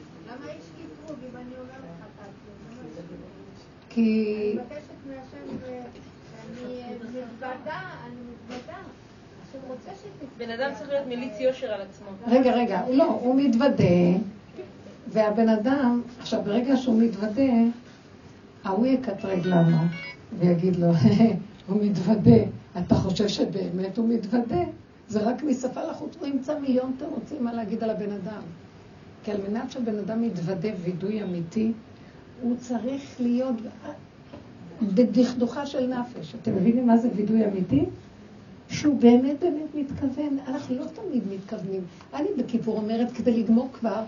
כי... 3.88 4.52
אני 4.52 4.62
מבקשת 4.62 4.80
מהשם, 5.06 5.56
אני 6.56 6.94
מתוודה, 7.06 7.80
אני 8.06 8.14
מתוודה. 8.48 8.78
בן 10.38 10.50
אדם 10.50 10.70
צריך 10.78 10.90
להיות 10.90 11.06
מליץ 11.06 11.40
יושר 11.40 11.66
על 11.66 11.80
עצמו. 11.80 12.08
רגע, 12.26 12.52
רגע, 12.52 12.82
לא, 12.90 13.04
הוא 13.04 13.40
מתוודה, 13.40 13.84
והבן 15.08 15.48
אדם, 15.48 16.02
עכשיו, 16.20 16.42
ברגע 16.44 16.76
שהוא 16.76 17.02
מתוודה, 17.02 17.52
ההוא 18.64 18.86
יקטרג 18.86 19.46
לנו, 19.46 19.76
ויגיד 20.38 20.76
לו, 20.76 20.92
הוא 21.70 21.84
מתוודה. 21.84 22.36
אתה 22.78 22.94
חושב 22.94 23.28
שבאמת 23.28 23.98
הוא 23.98 24.08
מתוודה? 24.08 24.64
זה 25.08 25.20
רק 25.20 25.42
משפה 25.42 25.82
לחוץ, 25.84 26.16
הוא 26.20 26.26
ימצא 26.26 26.58
מיליון 26.58 26.92
תירוצים 26.98 27.44
מה 27.44 27.52
להגיד 27.52 27.84
על 27.84 27.90
הבן 27.90 28.12
אדם. 28.12 28.42
כי 29.24 29.30
על 29.32 29.40
מנת 29.48 29.70
שהבן 29.70 29.98
אדם 29.98 30.24
יתוודה 30.24 30.68
וידוי 30.84 31.22
אמיתי, 31.22 31.72
הוא 32.42 32.56
צריך 32.56 33.20
להיות 33.20 33.54
בדכדוכה 34.82 35.66
של 35.66 35.86
נפש. 35.86 36.34
אתם 36.42 36.56
מבינים 36.56 36.86
מה 36.86 36.96
זה 36.96 37.08
וידוי 37.16 37.44
אמיתי? 37.44 37.84
שהוא 38.68 39.00
באמת 39.00 39.40
באמת 39.40 39.74
מתכוון. 39.74 40.38
אנחנו 40.48 40.76
לא 40.76 40.84
תמיד 40.84 41.22
מתכוונים. 41.34 41.80
אני 42.14 42.28
בכיפור 42.38 42.76
אומרת, 42.76 43.12
כדי 43.12 43.42
לגמור 43.42 43.68
כבר, 43.72 44.02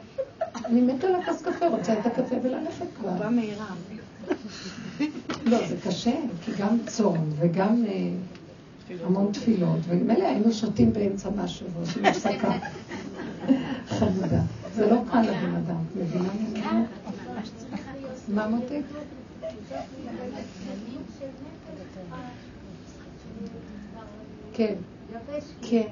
אני 0.64 0.81
מתה 0.81 1.07
על 1.07 1.14
הכוס 1.14 1.42
קפה, 1.42 1.69
רוצה 1.69 1.92
את 1.92 2.07
הקפה 2.07 2.37
וללכת 2.42 2.87
כבר. 3.00 3.11
בא 3.11 3.28
מהירה. 3.28 3.75
לא, 5.47 5.69
זה 5.69 5.77
קשה, 5.85 6.15
כי 6.45 6.53
גם 6.59 6.79
צום 6.87 7.31
וגם 7.39 7.85
אה, 7.87 8.11
המון 9.05 9.33
תפילות, 9.33 9.79
ומילא 9.89 10.25
היינו 10.25 10.53
שותים 10.53 10.93
באמצע 10.93 11.31
משהו 11.37 11.67
ועושים 11.71 12.05
הפסקה. 12.07 12.53
חמודה. 13.89 14.41
זה 14.75 14.91
לא 14.91 14.97
קל 15.11 15.23
לבן 15.23 15.55
אדם, 15.55 15.77
מבינה? 15.97 16.85
מה 18.29 18.49
מותק? 18.49 18.81
כן, 24.55 24.75
כן, 25.62 25.89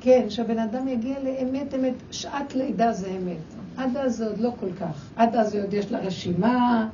כן, 0.00 0.30
שהבן 0.30 0.58
אדם 0.58 0.88
יגיע 0.88 1.16
לאמת 1.22 1.74
אמת, 1.74 1.94
שעת 2.10 2.54
לידה 2.54 2.92
זה 2.92 3.08
אמת. 3.08 3.36
עד 3.76 3.96
אז 3.96 4.16
זה 4.16 4.26
עוד 4.26 4.38
לא 4.38 4.52
כל 4.60 4.72
כך. 4.80 5.08
עד 5.16 5.36
אז 5.36 5.54
עוד 5.56 5.74
יש 5.74 5.92
לה 5.92 5.98
רשימה, 5.98 6.88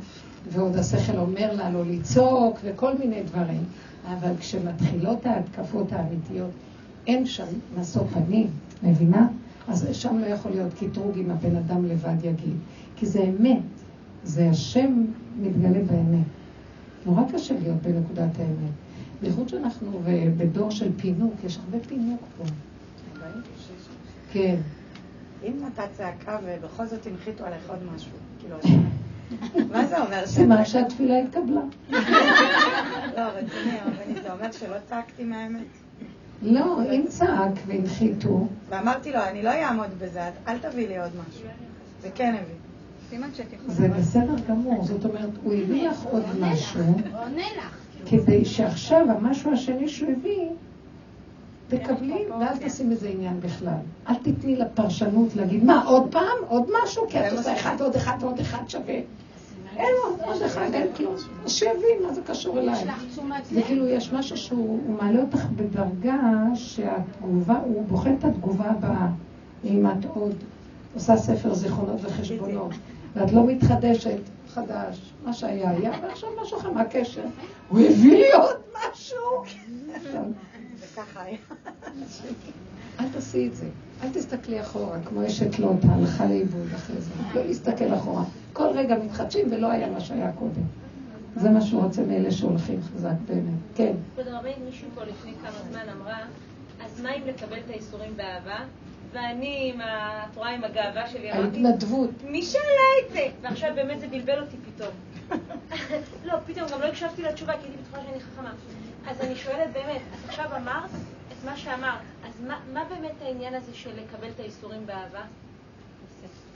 ועוד 0.51 0.77
השכל 0.77 1.17
אומר 1.17 1.53
לה 1.57 1.71
לא 1.71 1.83
לצעוק, 1.87 2.59
וכל 2.65 2.99
מיני 2.99 3.23
דברים. 3.23 3.65
אבל 4.07 4.33
כשמתחילות 4.39 5.27
ההתקפות 5.27 5.93
האמיתיות, 5.93 6.51
אין 7.07 7.27
שם 7.27 7.47
משוא 7.79 8.03
פנים, 8.13 8.47
מבינה? 8.83 9.29
אז 9.69 9.89
שם 9.93 10.19
לא 10.19 10.27
יכול 10.27 10.51
להיות 10.51 10.75
קטרוג 10.75 11.19
אם 11.19 11.31
הבן 11.31 11.57
אדם 11.57 11.85
לבד 11.85 12.25
יגיד. 12.25 12.57
כי 12.97 13.07
זה 13.07 13.23
אמת, 13.23 13.63
זה 14.25 14.49
השם 14.51 15.05
מתגלה 15.41 15.85
באמת. 15.85 16.27
נורא 17.07 17.23
קשה 17.33 17.55
להיות 17.63 17.83
בנקודת 17.83 18.39
האמת. 18.39 18.73
בייחוד 19.23 19.49
שאנחנו 19.49 20.01
בדור 20.37 20.71
של 20.71 20.91
פינוק, 20.97 21.35
יש 21.45 21.59
הרבה 21.65 21.85
פינוק 21.89 22.21
פה. 22.39 22.45
כן. 24.33 24.57
אם 25.43 25.53
נתת 25.67 25.89
צעקה 25.93 26.39
ובכל 26.45 26.87
זאת 26.87 27.07
הנחיתו 27.07 27.45
עליך 27.45 27.71
עוד 27.71 27.79
משהו, 27.95 28.11
כאילו, 28.39 28.57
מה 29.73 29.87
זה 29.87 30.03
אומר? 30.03 30.27
סימן 30.27 30.65
שהתפילה 30.65 31.19
התקבלה. 31.19 31.61
לא, 33.17 33.23
רציני, 33.23 33.79
אבל 33.85 34.23
זה 34.23 34.33
אומר 34.33 34.53
שלא 34.53 34.77
צעקתי 34.89 35.25
מהאמת. 35.25 35.61
לא, 36.43 36.79
אם 36.93 37.05
צעק 37.09 37.53
והנחיתו. 37.67 38.49
ואמרתי 38.69 39.13
לו, 39.13 39.19
אני 39.23 39.43
לא 39.43 39.51
אעמוד 39.51 39.99
בזה, 39.99 40.21
אל 40.49 40.59
תביא 40.59 40.89
לי 40.89 40.99
עוד 40.99 41.11
משהו. 41.29 41.49
וכן 42.03 42.35
הביא. 42.35 42.55
זה 43.67 43.89
בסדר 43.89 44.35
גמור, 44.49 44.85
זאת 44.85 45.05
אומרת, 45.05 45.31
הוא 45.43 45.55
הביא 45.55 45.89
לך 45.89 46.03
עוד 46.05 46.25
משהו, 46.41 46.95
כדי 48.07 48.45
שעכשיו 48.45 49.07
המשהו 49.11 49.53
השני 49.53 49.89
שהוא 49.89 50.11
הביא, 50.13 50.49
תקבלי 51.69 52.25
ואל 52.41 52.57
תשים 52.61 52.91
איזה 52.91 53.09
עניין 53.09 53.41
בכלל. 53.41 53.79
אל 54.09 54.15
תתני 54.15 54.57
לפרשנות 54.57 55.37
להגיד, 55.37 55.65
מה, 55.65 55.85
עוד 55.85 56.07
פעם? 56.11 56.37
עוד 56.49 56.71
משהו? 56.83 57.07
כי 57.09 57.21
את 57.21 57.33
עושה 57.33 57.53
אחד 57.53 57.77
ועוד 57.79 57.97
אחד 57.97 58.17
ועוד 58.21 58.41
אחד 58.41 58.59
שווה. 58.69 59.01
אין 59.77 59.95
עוד, 60.25 60.43
אחד, 60.43 60.69
אין 60.75 60.93
כלום. 60.97 61.15
שיבין 61.47 62.03
מה 62.07 62.15
זה 62.15 62.21
קשור 62.27 62.59
אליי. 62.59 62.85
זה 63.53 63.63
כאילו, 63.63 63.87
יש 63.87 64.13
משהו 64.13 64.37
שהוא 64.37 64.81
מעלה 64.99 65.21
אותך 65.21 65.47
בדרגה 65.57 66.19
שהתגובה, 66.55 67.59
הוא 67.65 67.85
בוחן 67.85 68.15
את 68.19 68.25
התגובה 68.25 68.71
הבאה. 68.71 69.07
אם 69.65 69.87
את 69.87 70.05
עוד 70.15 70.35
עושה 70.95 71.17
ספר 71.17 71.55
זיכרונות 71.55 72.01
וחשבונות, 72.03 72.73
ואת 73.15 73.33
לא 73.33 73.47
מתחדשת, 73.47 74.19
חדש, 74.49 75.13
מה 75.25 75.33
שהיה 75.33 75.71
היה, 75.71 75.91
ועכשיו 76.03 76.29
משהו 76.43 76.59
אחר, 76.59 76.71
מה 76.71 76.81
הקשר? 76.81 77.25
הוא 77.69 77.81
הביא 77.81 78.13
לי 78.13 78.33
עוד 78.33 78.57
משהו. 78.73 79.43
וככה 80.97 81.23
היה. 81.23 81.39
אל 83.01 83.09
תעשי 83.13 83.47
את 83.47 83.57
זה. 83.57 83.67
אל 84.03 84.09
תסתכלי 84.13 84.61
אחורה, 84.61 84.99
כמו 85.05 85.27
אשת 85.27 85.59
לוט, 85.59 85.85
הלכה 85.89 86.27
לאיבוד 86.27 86.67
אחרי 86.75 87.01
זה. 87.01 87.11
לא 87.35 87.45
להסתכל 87.45 87.95
אחורה. 87.95 88.25
כל 88.53 88.69
רגע 88.75 88.97
מתחדשים 89.05 89.47
ולא 89.51 89.71
היה 89.71 89.91
מה 89.91 90.01
שהיה 90.01 90.33
קודם. 90.33 90.63
זה 91.37 91.51
מה 91.51 91.61
שהוא 91.61 91.83
רוצה 91.83 92.03
מאלה 92.03 92.31
שהולכים 92.31 92.81
חזק 92.83 93.15
באמת. 93.29 93.59
כן. 93.75 93.93
כבוד 94.15 94.29
הרבנית, 94.29 94.57
מישהו 94.65 94.89
פה 94.95 95.03
לפני 95.05 95.33
כמה 95.43 95.71
זמן 95.71 95.89
אמרה, 95.97 96.19
אז 96.85 97.01
מה 97.01 97.15
אם 97.15 97.23
לקבל 97.27 97.59
את 97.59 97.71
האיסורים 97.71 98.17
באהבה? 98.17 98.59
ואני, 99.13 99.73
עם 99.75 99.81
את 99.81 100.37
רואה, 100.37 100.51
עם 100.51 100.65
הגאווה 100.65 101.09
שלי, 101.09 101.33
אמרתי... 101.33 101.67
ההתנדבות. 101.67 102.11
מי 102.25 102.43
שאלה 102.43 102.63
את 103.07 103.13
זה? 103.13 103.29
ועכשיו 103.43 103.71
באמת 103.75 104.01
זה 104.01 104.09
בלבל 104.09 104.41
אותי 104.43 104.57
פתאום. 104.57 104.91
לא, 106.27 106.35
פתאום 106.47 106.69
גם 106.73 106.81
לא 106.81 106.87
הקשבתי 106.87 107.23
לתשובה, 107.23 107.53
כי 107.53 107.59
הייתי 107.67 107.79
בטוחה 107.83 108.03
שאני 108.07 108.21
חכמה. 108.21 108.53
אז 109.09 109.21
אני 109.21 109.37
שואלת 109.37 109.73
באמת, 109.73 110.01
את 110.15 110.29
עכשיו 110.29 110.57
אמרת 110.57 110.91
את 111.29 111.45
מה 111.45 111.57
שאמרת, 111.57 112.01
אז 112.25 112.41
מה, 112.47 112.59
מה 112.73 112.85
באמת 112.85 113.15
העניין 113.23 113.55
הזה 113.55 113.75
של 113.75 113.91
לקבל 113.91 114.29
את 114.35 114.41
האיסורים 114.41 114.87
באהבה? 114.87 115.23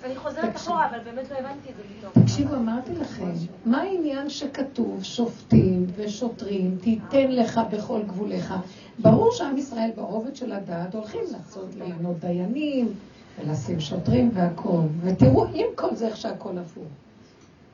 אני 0.04 0.16
חוזרת 0.16 0.56
אחורה, 0.56 0.90
אבל 0.90 0.98
באמת 1.04 1.30
לא 1.30 1.36
הבנתי 1.36 1.70
את 1.70 1.76
זה 1.76 1.82
פתאום. 1.98 2.24
תקשיבו, 2.24 2.54
אמרתי 2.54 2.94
לכם, 2.94 3.32
מה 3.64 3.80
העניין 3.80 4.30
שכתוב 4.30 5.04
שופטים 5.04 5.86
ושוטרים, 5.96 6.78
תיתן 6.80 7.32
לך 7.32 7.60
בכל 7.72 8.02
גבוליך? 8.02 8.54
ברור 8.98 9.32
שעם 9.32 9.56
ישראל 9.56 9.90
ברובד 9.96 10.36
של 10.36 10.52
הדעת 10.52 10.94
הולכים 10.94 11.20
לעשות, 11.32 11.74
לענות 11.74 12.18
דיינים, 12.18 12.92
ולשים 13.38 13.80
שוטרים 13.80 14.30
והכול. 14.34 14.84
ותראו, 15.00 15.44
עם 15.44 15.66
כל 15.74 15.94
זה 15.94 16.06
איך 16.06 16.16
שהכול 16.16 16.58
הפוך. 16.58 16.84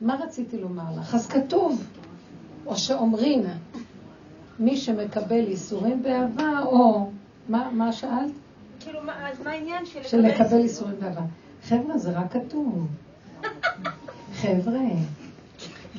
מה 0.01 0.15
רציתי 0.23 0.57
לומר 0.57 0.99
לך? 0.99 1.15
אז 1.15 1.27
כתוב, 1.27 1.83
או 2.65 2.77
שאומרים, 2.77 3.43
מי 4.59 4.77
שמקבל 4.77 5.45
איסורים 5.47 6.03
באהבה, 6.03 6.59
או... 6.65 7.09
מה, 7.49 7.69
מה 7.71 7.93
שאלת? 7.93 8.31
כאילו, 8.79 8.99
אז 8.99 9.39
מה 9.43 9.51
העניין 9.51 9.85
של 9.85 10.03
של 10.03 10.17
לקבל 10.17 10.57
איסורים 10.57 10.95
באהבה? 10.99 11.21
חבר'ה, 11.63 11.97
זה 11.97 12.11
רק 12.11 12.33
כתוב. 12.33 12.87
חבר'ה, 14.33 14.79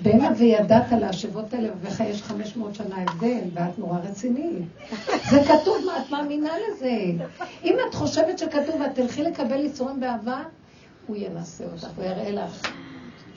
בין 0.02 0.20
ה"וידעת 0.20 0.92
להשבות 0.92 1.54
האלה" 1.54 1.68
ובך 1.72 2.00
יש 2.00 2.22
500 2.22 2.74
שנה 2.74 2.96
הבדל, 3.02 3.40
ואת 3.54 3.78
נורא 3.78 3.98
רצינית. 3.98 4.62
זה 5.30 5.42
כתוב, 5.44 5.76
מה 5.86 5.92
את 6.00 6.10
מאמינה 6.10 6.50
לזה? 6.58 6.92
אם 7.64 7.76
את 7.88 7.94
חושבת 7.94 8.38
שכתוב 8.38 8.80
ואת 8.80 8.94
תלכי 8.94 9.22
לקבל 9.22 9.60
איסורים 9.60 10.00
באהבה, 10.00 10.42
הוא 11.06 11.16
ינסה 11.16 11.64
אותך, 11.64 11.88
הוא 11.96 12.04
יראה 12.04 12.30
לך 12.30 12.62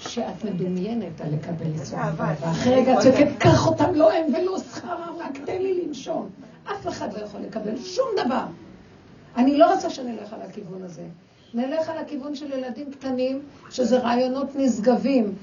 שאת 0.01 0.45
מדומיינת 0.45 1.21
על 1.21 1.33
לקבל 1.33 1.81
עצות 1.81 1.99
ואחרי 2.17 2.75
רגע 2.75 2.93
את 2.93 2.99
צועקת, 2.99 3.27
קח 3.37 3.67
אותם, 3.67 3.93
לא 3.95 4.11
הם 4.11 4.25
ולא 4.33 4.59
שכרם, 4.59 5.15
רק 5.19 5.37
תן 5.45 5.61
לי 5.61 5.81
לנשום. 5.85 6.29
אף 6.63 6.87
אחד 6.87 7.13
לא 7.13 7.19
יכול 7.19 7.41
לקבל 7.41 7.77
שום 7.77 8.07
דבר. 8.25 8.43
אני 9.37 9.57
לא 9.57 9.73
רוצה 9.73 9.89
שנלך 9.89 10.33
על 10.33 10.41
הכיוון 10.41 10.83
הזה. 10.83 11.03
נלך 11.53 11.89
על 11.89 11.97
הכיוון 11.97 12.35
של 12.35 12.51
ילדים 12.51 12.91
קטנים, 12.91 13.41
שזה 13.69 13.99
רעיונות 13.99 14.55
נשגבים. 14.55 15.33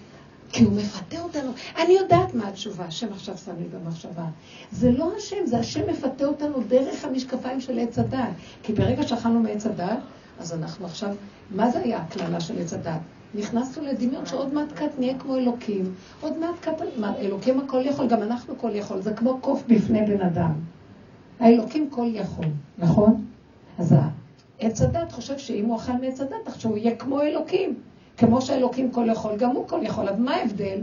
כי 0.53 0.65
הוא 0.65 0.73
מפתה 0.73 1.21
אותנו. 1.21 1.53
אני 1.77 1.93
יודעת 1.93 2.35
מה 2.35 2.49
התשובה, 2.49 2.85
השם 2.85 3.13
עכשיו 3.13 3.39
שם 3.39 3.53
לי 3.59 3.69
במחשבה. 3.69 4.25
זה 4.73 4.91
לא 4.91 5.13
השם, 5.17 5.47
זה 5.47 5.59
השם 5.59 5.91
מפתה 5.91 6.25
אותנו 6.25 6.63
דרך 6.69 7.05
המשקפיים 7.05 7.61
של 7.61 7.79
עץ 7.79 7.99
הדת. 7.99 8.29
כי 8.63 8.73
ברגע 8.73 9.03
שאכלנו 9.03 9.41
מעץ 9.41 9.67
הדת, 9.67 9.99
אז 10.41 10.53
אנחנו 10.53 10.87
עכשיו, 10.87 11.15
מה 11.51 11.71
זה 11.71 11.79
היה 11.79 11.99
הקללה 11.99 12.41
של 12.41 12.61
עץ 12.61 12.73
הדת? 12.73 13.01
נכנסנו 13.35 13.85
לדמיון 13.85 14.27
שעוד 14.27 14.55
מעט 14.55 14.73
קט 14.73 14.99
נהיה 14.99 15.19
כמו 15.19 15.37
אלוקים. 15.37 15.95
עוד 16.21 16.39
מעט 16.39 16.55
קט, 16.61 16.83
אלוקים 17.19 17.61
הכל 17.61 17.83
יכול, 17.85 18.07
גם 18.07 18.23
אנחנו 18.23 18.59
כל 18.59 18.71
יכול. 18.75 19.01
זה 19.01 19.13
כמו 19.13 19.39
קוף 19.41 19.63
בפני 19.69 20.07
בן 20.07 20.21
אדם. 20.21 20.53
האלוקים 21.41 21.91
כל 21.91 22.07
יכול, 22.13 22.45
נכון? 22.79 23.25
אז 23.79 23.95
עץ 24.59 24.83
הדת 24.83 25.13
חושב 25.13 25.39
שאם 25.39 25.65
הוא 25.65 25.77
אכל 25.77 25.93
מעץ 26.01 26.21
הדת, 26.21 26.47
עכשיו 26.47 26.71
הוא 26.71 26.79
יהיה 26.79 26.97
כמו 26.97 27.21
אלוקים. 27.21 27.75
כמו 28.17 28.43
שהאלוקים 28.43 28.91
כל 28.91 29.09
יכול, 29.13 29.37
גם 29.37 29.51
הוא 29.51 29.69
כל 29.69 29.81
יכול. 29.83 30.09
אז 30.09 30.19
מה 30.19 30.35
ההבדל? 30.35 30.81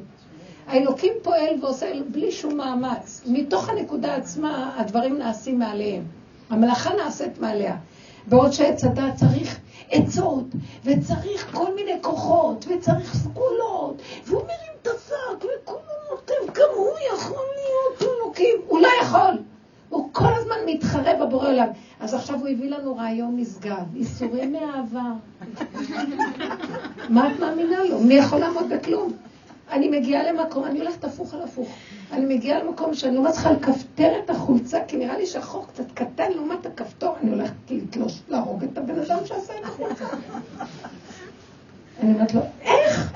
האלוקים 0.68 1.14
פועל 1.24 1.56
ועושה 1.62 1.92
בלי 2.12 2.32
שום 2.32 2.58
מאמץ. 2.58 3.24
מתוך 3.28 3.70
הנקודה 3.70 4.16
עצמה 4.16 4.76
הדברים 4.78 5.18
נעשים 5.18 5.60
מעליהם. 5.60 6.04
המלאכה 6.50 6.94
נעשית 6.94 7.40
מעליה. 7.40 7.78
בעוד 8.28 8.52
שעץ 8.52 8.84
הדת 8.84 9.16
צריך 9.16 9.60
עצות, 9.90 10.46
וצריך 10.84 11.52
כל 11.54 11.76
מיני 11.76 11.98
כוחות, 12.02 12.66
וצריך 12.70 13.16
סגולות, 13.16 14.02
והוא 14.26 14.42
מרים 14.42 14.76
את 14.82 14.88
השק, 14.88 15.38
וכולו 15.38 15.80
נותן, 16.12 16.54
גם 16.54 16.68
הוא 16.76 16.90
יכול 17.14 17.46
להיות 17.56 18.02
אלוקים. 18.02 18.56
הוא 18.68 18.80
לא 18.80 18.88
יכול. 19.02 19.38
הוא 19.90 20.10
כל 20.12 20.34
הזמן 20.36 20.56
מתחרה 20.66 21.26
בבורא 21.26 21.48
עולם. 21.48 21.68
אז 22.00 22.14
עכשיו 22.14 22.40
הוא 22.40 22.48
הביא 22.48 22.70
לנו 22.70 22.96
רעיון 22.96 23.38
נשגב, 23.38 23.96
איסורים 23.96 24.54
מהעבר. 24.54 25.12
מה 27.10 27.32
את 27.32 27.40
מאמינה 27.40 27.84
לו? 27.84 28.00
מי 28.00 28.14
יכול 28.14 28.40
לעמוד 28.40 28.70
בכלום? 28.70 29.14
אני 29.72 30.00
מגיעה 30.00 30.32
למקום, 30.32 30.66
אני 30.66 30.80
הולכת 30.80 31.04
הפוך 31.04 31.34
על 31.34 31.42
הפוך. 31.42 31.70
אני 32.12 32.36
מגיעה 32.36 32.64
למקום 32.64 32.94
שאני 32.94 33.16
לא 33.16 33.24
מצליחה 33.24 33.52
לכפתר 33.52 34.20
את 34.24 34.30
החולצה, 34.30 34.80
כי 34.88 34.98
נראה 34.98 35.18
לי 35.18 35.26
שהחור 35.26 35.68
קצת 35.68 35.92
קטן 35.94 36.32
לעומת 36.32 36.66
הכפתור, 36.66 37.16
אני 37.24 37.32
הולכת 37.32 37.54
לתלוש, 37.70 38.22
להרוג 38.30 38.64
את 38.64 38.78
הבן 38.78 39.00
אדם 39.00 39.26
שעשה 39.26 39.54
את 39.60 39.66
החולצה. 39.66 40.06
אני 42.00 42.14
אומרת 42.14 42.34
לו, 42.34 42.42
איך? 42.62 43.14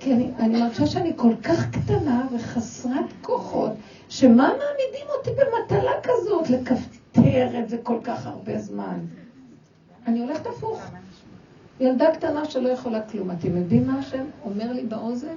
כי 0.00 0.12
אני, 0.12 0.30
אני 0.38 0.60
מרגישה 0.60 0.86
שאני 0.86 1.12
כל 1.16 1.32
כך 1.42 1.70
קטנה 1.70 2.26
וחסרת 2.34 3.06
כוחות, 3.22 3.72
שמה 4.08 4.48
מעמידים 4.48 5.06
אותי 5.18 5.30
במטלה 5.30 5.92
כזאת, 6.02 6.50
לכפתר 6.50 7.58
את 7.58 7.68
זה 7.68 7.78
כל 7.82 7.98
כך 8.04 8.26
הרבה 8.26 8.58
זמן? 8.58 8.98
אני 10.06 10.20
הולכת 10.20 10.46
הפוך. 10.46 10.82
ילדה 11.80 12.14
קטנה 12.14 12.44
שלא 12.44 12.68
יכולה 12.68 13.02
כלום. 13.02 13.30
אתם 13.30 13.56
יודעים 13.56 13.86
מה 13.86 13.98
השם 13.98 14.24
אומר 14.44 14.72
לי 14.72 14.82
באוזן? 14.82 15.34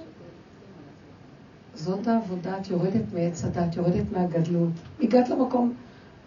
זאת 1.80 2.08
העבודה, 2.08 2.58
את 2.58 2.70
יורדת 2.70 3.14
מעץ 3.14 3.46
הדת, 3.46 3.76
יורדת 3.76 4.12
מהגדלות. 4.12 4.70
הגעת 5.02 5.30
למקום, 5.30 5.74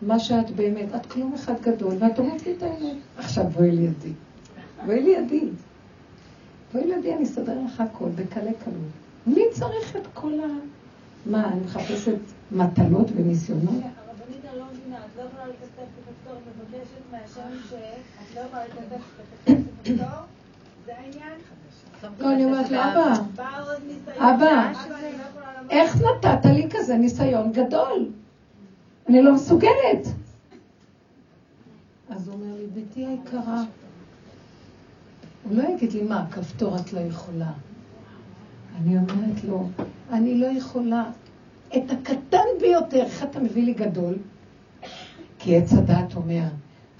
מה 0.02 0.18
שאת 0.18 0.50
באמת, 0.50 0.94
את 0.96 1.06
כלום 1.06 1.34
אחד 1.34 1.54
גדול, 1.62 1.94
ואת 1.98 2.18
אומרת 2.18 2.46
לי 2.46 2.52
את 2.52 2.62
האמת. 2.62 2.96
עכשיו 3.18 3.44
בואי 3.44 3.70
לידי. 3.70 4.12
בואי 4.86 5.02
לידי. 5.02 5.48
בואי 6.72 6.86
לידי, 6.86 7.14
אני 7.14 7.24
אסדר 7.24 7.58
לך 7.66 7.80
הכל, 7.80 8.08
בקלי 8.08 8.52
קלות. 8.64 8.92
מי 9.26 9.42
צריך 9.50 9.96
את 9.96 10.06
כל 10.14 10.40
ה... 10.40 10.46
מה, 11.26 11.48
אני 11.52 11.60
מחפשת 11.60 12.18
מטלות 12.52 13.10
וניסיונות? 13.16 13.74
אני 13.74 14.58
לא 14.58 14.64
את 14.64 15.16
לא 15.16 15.22
יכולה 15.22 15.46
לכתב 15.46 15.82
בכפתור, 15.98 16.36
מבקשת 16.48 17.02
מהשם 17.12 17.68
שאת 17.70 18.36
לא 18.36 18.40
יכולה 18.40 18.64
לכתב 18.64 18.96
בכפתור? 19.46 20.06
זה 20.86 20.92
העניין? 20.96 21.38
לא, 22.20 22.32
אני 22.32 22.44
אומרת 22.44 22.70
לו, 22.70 22.78
אבא, 22.78 23.14
אבא, 24.18 24.72
איך 25.70 25.96
נתת 25.96 26.46
לי 26.46 26.66
כזה 26.70 26.96
ניסיון 26.96 27.52
גדול? 27.52 28.10
אני 29.08 29.22
לא 29.22 29.34
מסוגלת. 29.34 30.06
אז 32.10 32.28
הוא 32.28 32.34
אומר 32.34 32.56
לי, 32.56 32.66
ביתי 32.66 33.06
היקרה, 33.06 33.62
הוא 35.44 35.56
לא 35.56 35.62
יגיד 35.68 35.92
לי, 35.92 36.02
מה, 36.02 36.26
כפתור 36.30 36.76
את 36.76 36.92
לא 36.92 37.00
יכולה. 37.00 37.52
אני 38.80 38.96
אומרת 38.96 39.44
לו, 39.44 39.68
אני 40.10 40.38
לא 40.38 40.46
יכולה. 40.46 41.04
את 41.76 41.90
הקטן 41.90 42.46
ביותר, 42.60 43.02
איך 43.02 43.22
אתה 43.22 43.40
מביא 43.40 43.64
לי 43.64 43.74
גדול? 43.74 44.14
כי 45.38 45.56
עץ 45.56 45.72
הדעת 45.72 46.14
אומר, 46.14 46.42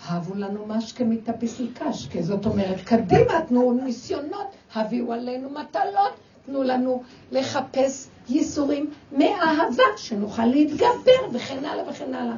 הבו 0.06 0.34
לנו 0.34 0.66
משקה 0.66 1.04
מתאפיס 1.04 1.60
לקשקה. 1.60 2.22
זאת 2.22 2.46
אומרת, 2.46 2.80
קדימה, 2.84 3.40
תנו 3.48 3.72
ניסיונות, 3.84 4.46
הביאו 4.74 5.12
עלינו 5.12 5.50
מטלות, 5.50 6.12
תנו 6.46 6.62
לנו 6.62 7.02
לחפש 7.32 8.08
ייסורים 8.28 8.90
מאהבה, 9.12 9.82
שנוכל 9.96 10.46
להתגבר, 10.46 11.28
וכן 11.32 11.64
הלאה 11.64 11.90
וכן 11.90 12.14
הלאה. 12.14 12.36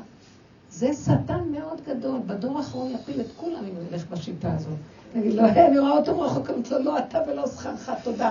זה 0.70 0.92
שטן 1.04 1.40
מאוד 1.50 1.80
גדול. 1.86 2.20
בדור 2.26 2.58
האחרון 2.58 2.90
יפיל 2.90 3.20
את 3.20 3.26
כולם 3.36 3.58
אם 3.58 3.86
ילך 3.92 4.06
בשיטה 4.10 4.52
הזאת. 4.54 4.78
נגיד 5.14 5.32
לו, 5.34 5.42
אני 5.44 5.78
רואה 5.78 5.90
אותו 5.90 6.20
רחוק, 6.20 6.50
אני 6.50 6.62
לו, 6.70 6.78
לא 6.78 6.98
אתה 6.98 7.18
ולא 7.28 7.46
שכרך, 7.46 7.90
תודה. 8.02 8.30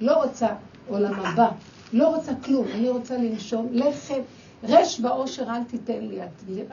לא 0.00 0.22
רוצה 0.24 0.48
עולם 0.88 1.20
הבא, 1.20 1.50
לא 1.92 2.16
רוצה 2.16 2.32
כלום, 2.44 2.66
אני 2.74 2.88
רוצה 2.88 3.16
לנשום 3.16 3.68
לחם. 3.72 4.20
רש 4.68 5.00
באושר 5.00 5.42
אל 5.42 5.64
תיתן 5.64 6.00
לי, 6.00 6.18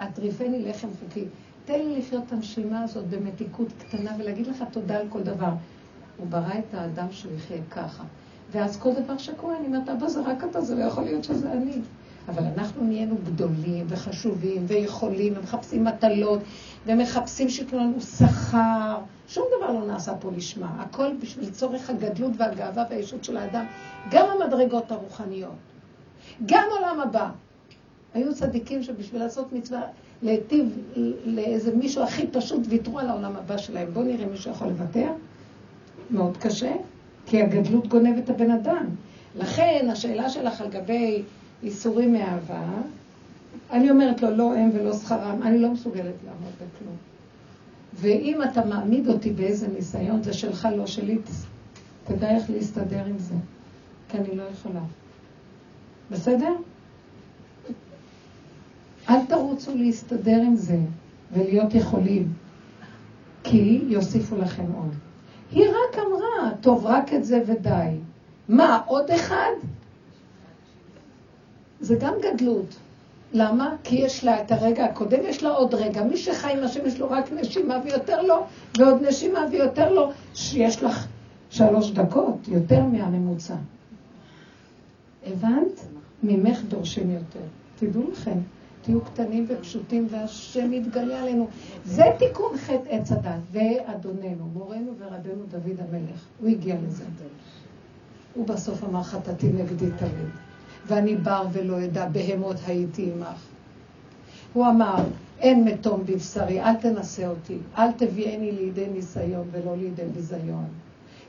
אטריפני 0.04 0.66
לחם 0.66 0.88
חוקי. 1.00 1.26
תן 1.66 1.80
לי 1.80 2.00
לחיות 2.00 2.24
את 2.28 2.32
הנשימה 2.32 2.84
הזאת 2.84 3.06
במתיקות 3.08 3.68
קטנה 3.80 4.12
ולהגיד 4.20 4.48
לך 4.48 4.64
תודה 4.72 4.98
על 4.98 5.06
כל 5.10 5.22
דבר. 5.22 5.52
הוא 6.18 6.28
ברא 6.28 6.54
את 6.60 6.74
האדם 6.74 7.08
שהוא 7.12 7.32
יחיה 7.36 7.58
ככה. 7.72 8.04
ואז 8.52 8.78
כל 8.78 8.90
דבר 9.04 9.18
שקורה, 9.18 9.58
אני 9.58 9.68
אומרת, 9.68 9.90
אבא, 9.90 10.08
זה 10.08 10.22
רק 10.22 10.44
אתה, 10.44 10.62
זה 10.62 10.76
לא 10.76 10.84
יכול 10.84 11.04
להיות 11.04 11.24
שזה 11.24 11.52
אני. 11.52 11.82
אבל 12.28 12.44
אנחנו 12.58 12.84
נהיינו 12.84 13.16
גדולים 13.26 13.86
וחשובים 13.90 14.66
ויכולים, 14.68 15.34
ומחפשים 15.38 15.84
מטלות, 15.84 16.40
ומחפשים 16.86 17.50
שייתנו 17.50 17.80
לנו 17.80 18.02
שכר. 18.02 18.98
שום 19.28 19.46
דבר 19.58 19.72
לא 19.72 19.88
נעשה 19.88 20.16
פה 20.16 20.32
לשמה. 20.36 20.76
הכל 20.80 21.14
בשביל 21.22 21.50
צורך 21.50 21.90
הגדלות 21.90 22.32
והגאווה 22.38 22.86
והישות 22.90 23.24
של 23.24 23.38
האדם. 23.38 23.66
גם 24.10 24.26
המדרגות 24.30 24.92
הרוחניות. 24.92 25.52
גם 26.46 26.64
עולם 26.72 27.00
הבא. 27.00 27.30
היו 28.14 28.34
צדיקים 28.34 28.84
שבשביל 28.84 29.22
לעשות 29.22 29.54
מצווה, 29.54 29.82
להיטיב 30.22 30.78
לאיזה 31.26 31.76
מישהו 31.76 32.04
הכי 32.04 32.28
פשוט, 32.28 32.62
ויתרו 32.70 33.00
על 33.00 33.10
העולם 33.10 33.36
הבא 33.36 33.58
שלהם. 33.58 33.88
בואו 33.94 34.06
נראה 34.06 34.26
מישהו 34.26 34.52
יכול 34.52 34.68
לוותר. 34.68 35.12
מאוד 36.12 36.38
קשה, 36.38 36.74
כי 37.32 37.42
הגדלות 37.42 37.88
גונבת 37.88 38.24
את 38.24 38.30
הבן 38.30 38.52
אדם. 38.52 38.86
לכן, 39.36 39.88
השאלה 39.92 40.30
שלך 40.30 40.62
על 40.62 40.70
גבי 40.70 41.24
איסורים 41.64 42.14
מאהבה, 42.14 42.64
אני 43.72 43.92
אומרת 43.92 44.22
לו, 44.22 44.38
לא 44.38 44.56
הם 44.56 44.70
ולא 44.74 44.94
שכרם, 44.94 45.40
אני 45.44 45.60
לא 45.60 45.72
מסוגלת 45.72 46.16
לעמוד 46.26 46.52
בכלום. 46.56 46.96
ואם 47.94 48.40
אתה 48.44 48.66
מעמיד 48.66 49.08
אותי 49.08 49.32
באיזה 49.32 49.68
ניסיון, 49.68 50.24
זה 50.24 50.34
שלך, 50.34 50.68
לא 50.78 50.88
שלי, 50.88 51.18
תדע 52.04 52.36
איך 52.36 52.50
להסתדר 52.50 53.06
עם 53.06 53.20
זה, 53.20 53.36
כי 54.10 54.18
אני 54.18 54.36
לא 54.36 54.44
יכולה. 54.44 54.82
בסדר? 56.12 56.54
אל 59.10 59.26
תרוצו 59.26 59.78
להסתדר 59.78 60.42
עם 60.42 60.56
זה 60.56 60.80
ולהיות 61.34 61.76
יכולים, 61.76 62.34
כי 63.44 63.82
יוסיפו 63.88 64.38
לכם 64.38 64.66
עוד. 64.78 65.11
היא 65.52 65.70
רק 65.70 66.00
אמרה, 66.00 66.52
טוב, 66.62 66.86
רק 66.86 67.14
את 67.14 67.26
זה 67.26 67.42
ודי. 67.46 67.98
מה, 68.50 68.82
עוד 68.86 69.12
אחד? 69.12 69.52
זה 71.80 71.96
גם 71.96 72.14
גדלות. 72.22 72.76
למה? 73.34 73.76
כי 73.84 73.96
יש 73.96 74.24
לה 74.24 74.42
את 74.42 74.52
הרגע 74.52 74.86
הקודם, 74.86 75.20
יש 75.24 75.44
לה 75.44 75.50
עוד 75.50 75.74
רגע. 75.74 76.04
מי 76.04 76.18
שחי 76.18 76.54
עם 76.58 76.64
השם 76.64 76.86
יש 76.86 77.00
לו 77.00 77.10
רק 77.10 77.32
נשימה 77.32 77.78
ויותר 77.84 78.22
לו, 78.22 78.36
ועוד 78.78 79.02
נשימה 79.02 79.46
ויותר 79.52 79.94
לו, 79.94 80.12
שיש 80.34 80.84
לך 80.84 81.08
שלוש 81.50 81.92
דקות, 81.92 82.48
יותר 82.48 82.84
מהממוצע. 82.84 83.56
הבנת? 85.28 85.86
ממך 86.24 86.62
דורשים 86.68 87.12
יותר. 87.12 87.46
תדעו 87.80 88.12
לכם, 88.12 88.38
תהיו 88.82 89.02
קטנים 89.02 89.46
ופשוטים 89.50 90.08
והשם 90.12 90.74
יתגלה 90.74 91.22
עלינו. 91.22 91.48
זה 91.86 92.04
תיקון 92.18 92.58
חטא 92.58 92.90
עץ 92.90 93.12
הדת, 93.12 93.40
ואדוננו, 93.52 94.46
מורנו 94.54 94.92
ורבנו 94.98 95.44
דוד 95.52 95.80
המלך. 95.80 96.26
הוא 96.40 96.50
הגיע 96.50 96.76
לזה. 96.88 97.04
הוא 98.34 98.48
בסוף 98.48 98.84
אמר 98.84 99.04
חטאתי 99.04 99.48
נגדי 99.48 99.92
תמיד. 99.98 100.30
ואני 100.88 101.16
בר 101.16 101.46
ולא 101.52 101.86
אדע, 101.86 102.06
בהמות 102.06 102.56
הייתי 102.68 103.12
עמך. 103.12 103.46
הוא 104.54 104.68
אמר, 104.68 104.96
אין 105.40 105.66
מתום 105.66 106.04
בבשרי, 106.06 106.62
אל 106.62 106.76
תנסה 106.76 107.28
אותי, 107.28 107.58
אל 107.78 107.92
תביאני 107.92 108.52
לידי 108.52 108.88
ניסיון 108.94 109.48
ולא 109.52 109.78
לידי 109.78 110.04
ביזיון. 110.16 110.66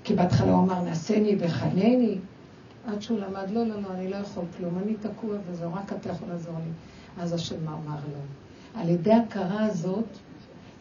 כי 0.04 0.14
בהתחלה 0.14 0.52
הוא 0.52 0.62
אמר, 0.62 0.82
נעשני 0.82 1.36
וחנני, 1.38 2.18
עד 2.86 3.02
שהוא 3.02 3.18
למד, 3.18 3.50
לא, 3.50 3.66
לא, 3.66 3.82
לא, 3.82 3.88
אני 3.94 4.08
לא 4.08 4.16
יכול 4.16 4.44
כלום, 4.58 4.78
אני 4.78 4.94
תקוע 4.94 5.36
וזהו, 5.50 5.74
רק 5.74 5.92
אתה 5.92 6.08
יכול 6.08 6.28
לעזור 6.28 6.54
לי. 6.54 6.70
אז 7.18 7.32
השם 7.32 7.68
אמר 7.68 7.98
לו, 8.12 8.80
על 8.80 8.88
ידי 8.88 9.12
ההכרה 9.12 9.64
הזאת, 9.64 10.04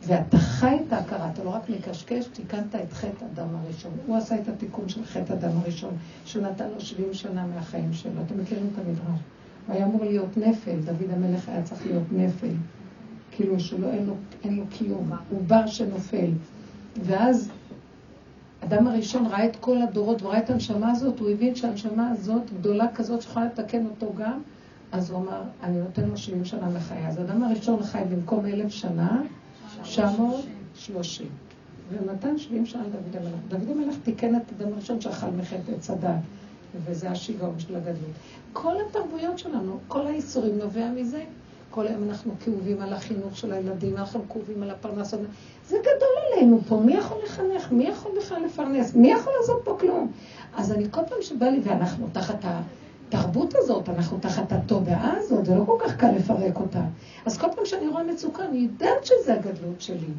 ואתה 0.04 0.38
חי 0.38 0.78
את 0.88 0.94
ההכרה, 0.94 1.30
אתה 1.34 1.44
לא 1.44 1.50
רק 1.50 1.70
מקשקש, 1.70 2.26
תיקנת 2.26 2.76
את 2.76 2.94
חטא 2.94 3.26
אדם 3.34 3.48
הראשון. 3.56 3.91
הוא 4.08 4.17
עשה 4.17 4.36
את 4.36 4.48
התיקון 4.48 4.89
של 4.89 5.06
חטא 5.06 5.34
אדם 5.34 5.52
הראשון, 5.62 5.94
שהוא 6.26 6.44
נתן 6.44 6.70
לו 6.76 6.82
70 6.82 7.13
שנה 7.13 7.46
מהחיים 7.46 7.94
שלו. 7.94 8.12
אתם 8.26 8.41
מכירים 8.41 8.70
את 8.74 8.80
המדרש? 8.80 9.20
הוא 9.67 9.76
היה 9.76 9.86
אמור 9.86 10.06
להיות 10.06 10.38
נפל, 10.38 10.80
דוד 10.86 11.12
המלך 11.13 11.50
היה 11.50 11.63
צריך 11.63 11.86
להיות 11.86 12.04
נפל. 12.12 12.54
כאילו 13.32 13.60
שלא, 13.60 13.91
אין 13.91 14.06
לו, 14.06 14.15
אין 14.44 14.56
לו 14.56 14.63
קיום, 14.70 15.12
הוא 15.30 15.41
בר 15.48 15.67
שנופל. 15.67 16.32
ואז 17.04 17.52
אדם 18.63 18.88
הראשון 18.88 19.26
ראה 19.26 19.46
את 19.46 19.56
כל 19.56 19.82
הדורות 19.82 20.24
וראה 20.24 20.39
את 20.39 20.50
הנשמה 20.50 20.91
הזאת, 20.91 21.20
הוא 21.20 21.30
הבין 21.30 21.56
שהנשמה 21.56 22.12
הזאת 22.12 22.41
גדולה 22.60 22.88
כזאת 22.96 23.22
שיכולה 23.22 23.46
לתקן 23.46 23.86
אותו 23.86 24.13
גם, 24.17 24.39
אז 24.91 25.12
הוא 25.12 25.19
אמר, 25.19 25.41
אני 25.63 25.80
נותן 25.80 26.10
לו 26.10 26.17
70 26.17 26.45
שנה 26.45 26.69
לחיי. 26.75 27.08
אז 27.08 27.17
האדם 27.17 27.43
הראשון 27.43 27.84
חי 27.84 28.01
במקום 28.12 28.45
אלף 28.45 28.69
שנה, 28.71 29.21
930. 29.84 31.27
ונתן 31.91 32.38
70 32.38 32.65
שנה 32.65 32.82
לדוד 32.82 33.15
המלך. 33.15 33.39
דוד 33.47 33.69
המלך 33.77 33.95
תיקן 34.04 34.36
את 34.36 34.41
אדם 34.58 34.73
הראשון 34.73 35.01
שאכל 35.01 35.27
מחטא 35.27 35.71
עץ 35.77 35.89
הדת, 35.89 36.19
וזה 36.86 37.10
השיגעון 37.10 37.60
של 37.60 37.75
הגדלות. 37.75 38.12
כל 38.54 38.73
התרבויות 38.89 39.39
שלנו, 39.39 39.77
כל 39.88 40.08
האיסורים 40.08 40.58
נובע 40.58 40.89
מזה. 40.89 41.23
כל 41.69 41.88
היום 41.88 42.10
אנחנו 42.10 42.34
כאובים 42.43 42.82
על 42.82 42.93
החינוך 42.93 43.38
של 43.38 43.54
הילדים, 43.54 43.97
אנחנו 43.97 44.30
כאובים 44.30 44.63
על 44.63 44.69
הפרנסות. 44.69 45.19
זה 45.67 45.77
גדול 45.80 46.10
עלינו 46.34 46.60
פה, 46.67 46.82
מי 46.86 46.93
יכול 46.93 47.17
לחנך? 47.25 47.71
מי 47.71 47.84
יכול 47.84 48.12
בכלל 48.17 48.45
לפרנס? 48.45 48.95
מי 48.95 49.12
יכול 49.12 49.34
לעשות 49.39 49.62
פה 49.63 49.77
כלום? 49.80 50.12
אז 50.56 50.71
אני 50.71 50.86
כל 50.91 51.01
פעם 51.10 51.17
שבא 51.21 51.45
לי, 51.45 51.60
ואנחנו 51.63 52.08
תחת 52.12 52.45
התרבות 53.12 53.54
הזאת, 53.56 53.89
אנחנו 53.89 54.17
תחת 54.19 54.52
התודעה 54.52 55.13
הזאת, 55.17 55.45
זה 55.45 55.56
לא 55.56 55.63
כל 55.65 55.78
כך 55.86 55.95
קל 55.95 56.12
לפרק 56.12 56.60
אותה. 56.60 56.82
אז 57.26 57.38
כל 57.38 57.47
פעם 57.56 57.65
שאני 57.65 57.88
רואה 57.88 58.04
מצוקה, 58.04 58.45
אני 58.45 58.58
יודעת 58.58 59.06
שזה 59.06 59.34
הגדלות 59.34 59.82
שלי. 59.82 60.13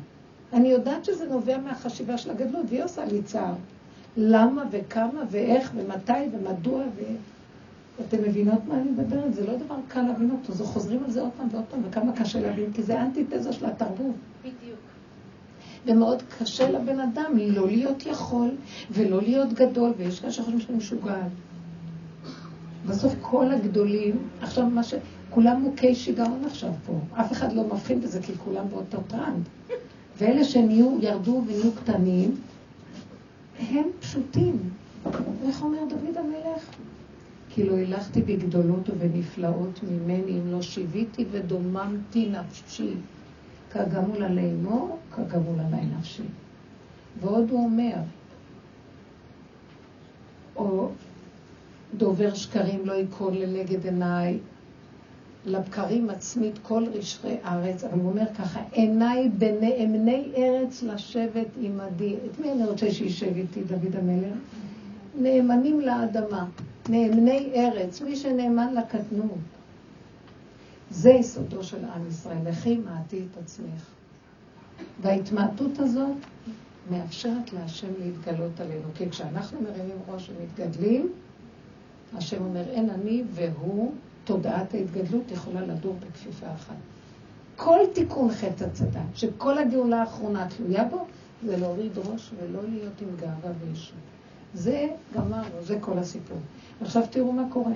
אני 0.52 0.68
יודעת 0.68 1.05
שזה 1.05 1.24
נובע 1.28 1.59
מהחשיבה 1.59 2.18
של 2.18 2.31
הגדלות, 2.31 2.66
והיא 2.68 2.85
עושה 2.85 3.05
לי 3.05 3.22
צער. 3.22 3.55
למה 4.16 4.64
וכמה 4.70 5.22
ואיך 5.31 5.72
ומתי 5.74 6.12
ומדוע 6.33 6.81
ו... 6.96 7.02
אתם 8.09 8.22
מבינות 8.22 8.61
מה 8.68 8.74
אני 8.74 8.90
מדברת? 8.90 9.35
זה 9.35 9.46
לא 9.46 9.57
דבר 9.57 9.76
קל 9.88 10.02
להבין 10.02 10.31
אותו, 10.31 10.52
זה 10.52 10.64
חוזרים 10.64 11.05
על 11.05 11.11
זה 11.11 11.20
עוד 11.20 11.31
פעם 11.37 11.48
ועוד 11.52 11.64
פעם, 11.70 11.81
וכמה 11.85 12.12
קשה 12.12 12.40
להבין, 12.40 12.72
כי 12.72 12.83
זה 12.83 13.02
אנטיתזה 13.02 13.52
של 13.52 13.66
התרבות. 13.66 14.14
בדיוק. 14.40 14.78
ומאוד 15.87 16.22
קשה 16.38 16.70
לבן 16.70 17.00
אדם 17.00 17.38
לא 17.38 17.66
להיות 17.66 18.07
יכול 18.07 18.50
ולא 18.90 19.22
להיות 19.22 19.52
גדול, 19.52 19.92
ויש 19.96 20.20
כאלה 20.20 20.33
שחושבים 20.33 20.61
שאני 20.61 20.78
משוגעת. 20.78 21.31
בסוף 22.86 23.14
כל 23.20 23.52
הגדולים, 23.52 24.16
עכשיו 24.40 24.66
מה 24.66 24.82
ש... 24.82 24.94
כולם 25.30 25.60
מוכי 25.60 25.94
שיגעון 25.94 26.44
עכשיו 26.46 26.70
פה. 26.86 26.92
אף 27.14 27.32
אחד 27.32 27.52
לא 27.52 27.64
מבחין 27.64 28.00
בזה 28.00 28.22
כי 28.22 28.32
כולם 28.44 28.68
באותו 28.68 28.98
טרנד. 29.08 29.48
ואלה 30.18 30.44
שנהיו, 30.44 30.98
ירדו 31.00 31.42
ונהיו 31.46 31.72
קטנים, 31.72 32.36
הם 33.58 33.84
פשוטים. 34.00 34.58
איך 35.46 35.62
אומר 35.62 35.78
דוד 35.88 36.16
המלך? 36.16 36.64
כי 37.50 37.64
לא 37.64 37.76
הילכתי 37.76 38.22
בגדולות 38.22 38.90
ובנפלאות 38.90 39.80
ממני, 39.82 40.32
אם 40.32 40.52
לא 40.52 40.62
שיוויתי 40.62 41.24
ודוממתי 41.30 42.28
נפשי. 42.28 42.94
כגמול 43.72 44.22
עלי 44.22 44.50
אמו, 44.50 44.96
כגמול 45.14 45.60
עלי 45.60 45.86
נפשי. 45.98 46.22
ועוד 47.20 47.50
הוא 47.50 47.64
אומר, 47.64 47.94
או 50.56 50.88
דובר 51.96 52.35
שקרים 52.35 52.87
לא 52.87 52.92
ייכון 52.92 53.35
לנגד 53.35 53.85
עיניי, 53.85 54.38
לבקרים 55.46 56.07
מצמיד 56.07 56.59
כל 56.62 56.85
רשרי 56.92 57.37
ארץ, 57.44 57.85
אבל 57.85 58.00
הוא 58.00 58.11
אומר 58.11 58.35
ככה, 58.38 58.61
עיניי 58.72 59.28
בנאמני 59.28 60.33
ארץ 60.37 60.83
לשבת 60.83 61.46
עמדי. 61.61 62.16
את 62.26 62.40
מי 62.40 62.52
אני 62.52 62.64
רוצה 62.64 62.90
שישב 62.90 63.37
איתי, 63.37 63.64
דוד 63.64 63.96
המלך? 63.96 64.37
נאמנים 65.18 65.81
לאדמה, 65.81 66.46
נאמני 66.88 67.52
ארץ, 67.55 68.02
מי 68.02 68.16
שנאמן 68.16 68.74
לקטנות. 68.74 69.38
זה 70.90 71.11
יסודו 71.11 71.64
של 71.64 71.85
עם 71.85 72.09
ישראל. 72.09 72.38
לכי 72.44 72.76
מעטי 72.76 73.18
את 73.18 73.38
עצמך. 73.42 73.87
וההתמעטות 75.02 75.78
הזאת 75.78 76.16
מאפשרת 76.90 77.52
להשם 77.52 77.88
להתגלות 77.98 78.61
עלינו. 78.61 78.88
כי 78.94 79.11
כשאנחנו 79.11 79.61
מרימים 79.61 79.96
ראש 80.09 80.31
ומתגדלים, 80.31 81.12
השם 82.16 82.44
אומר, 82.44 82.70
אין 82.70 82.90
אני 82.90 83.22
והוא, 83.31 83.92
תודעת 84.25 84.75
ההתגדלות 84.75 85.31
יכולה 85.31 85.61
לדור 85.61 85.96
בכפיפה 86.01 86.46
אחת. 86.55 86.75
כל 87.57 87.79
תיקון 87.92 88.31
חטא 88.31 88.64
הצדה, 88.64 89.03
שכל 89.14 89.59
הגאולה 89.59 90.01
האחרונה 90.01 90.48
תלויה 90.57 90.85
בו, 90.85 91.07
זה 91.46 91.57
להוריד 91.57 91.98
ראש 91.98 92.31
ולא 92.40 92.61
להיות 92.68 93.01
עם 93.01 93.09
גאווה 93.20 93.53
וישות. 93.61 93.96
זה 94.55 94.88
גמרנו, 95.14 95.62
זה 95.62 95.79
כל 95.81 95.98
הסיפור. 95.98 96.38
עכשיו 96.81 97.03
תראו 97.11 97.33
מה 97.33 97.44
קורה. 97.53 97.75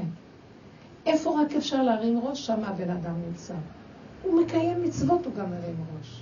איפה 1.07 1.41
רק 1.41 1.53
אפשר 1.53 1.83
להרים 1.83 2.21
ראש? 2.23 2.47
שם 2.47 2.65
הבן 2.65 2.91
אדם 2.91 3.15
נמצא. 3.27 3.55
הוא 4.23 4.43
מקיים 4.43 4.83
מצוות, 4.83 5.27
הוא 5.27 5.35
גם 5.35 5.51
מרים 5.51 5.77
ראש. 5.99 6.21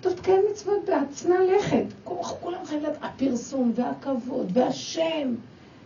טוב, 0.00 0.12
תקיים 0.12 0.42
מצוות 0.50 0.84
בהצנע 0.86 1.34
לכת. 1.56 1.84
כולם 2.40 2.64
חייבים 2.64 2.90
לדעת, 2.90 2.98
הפרסום 3.02 3.72
והכבוד 3.74 4.50
והשם, 4.52 5.34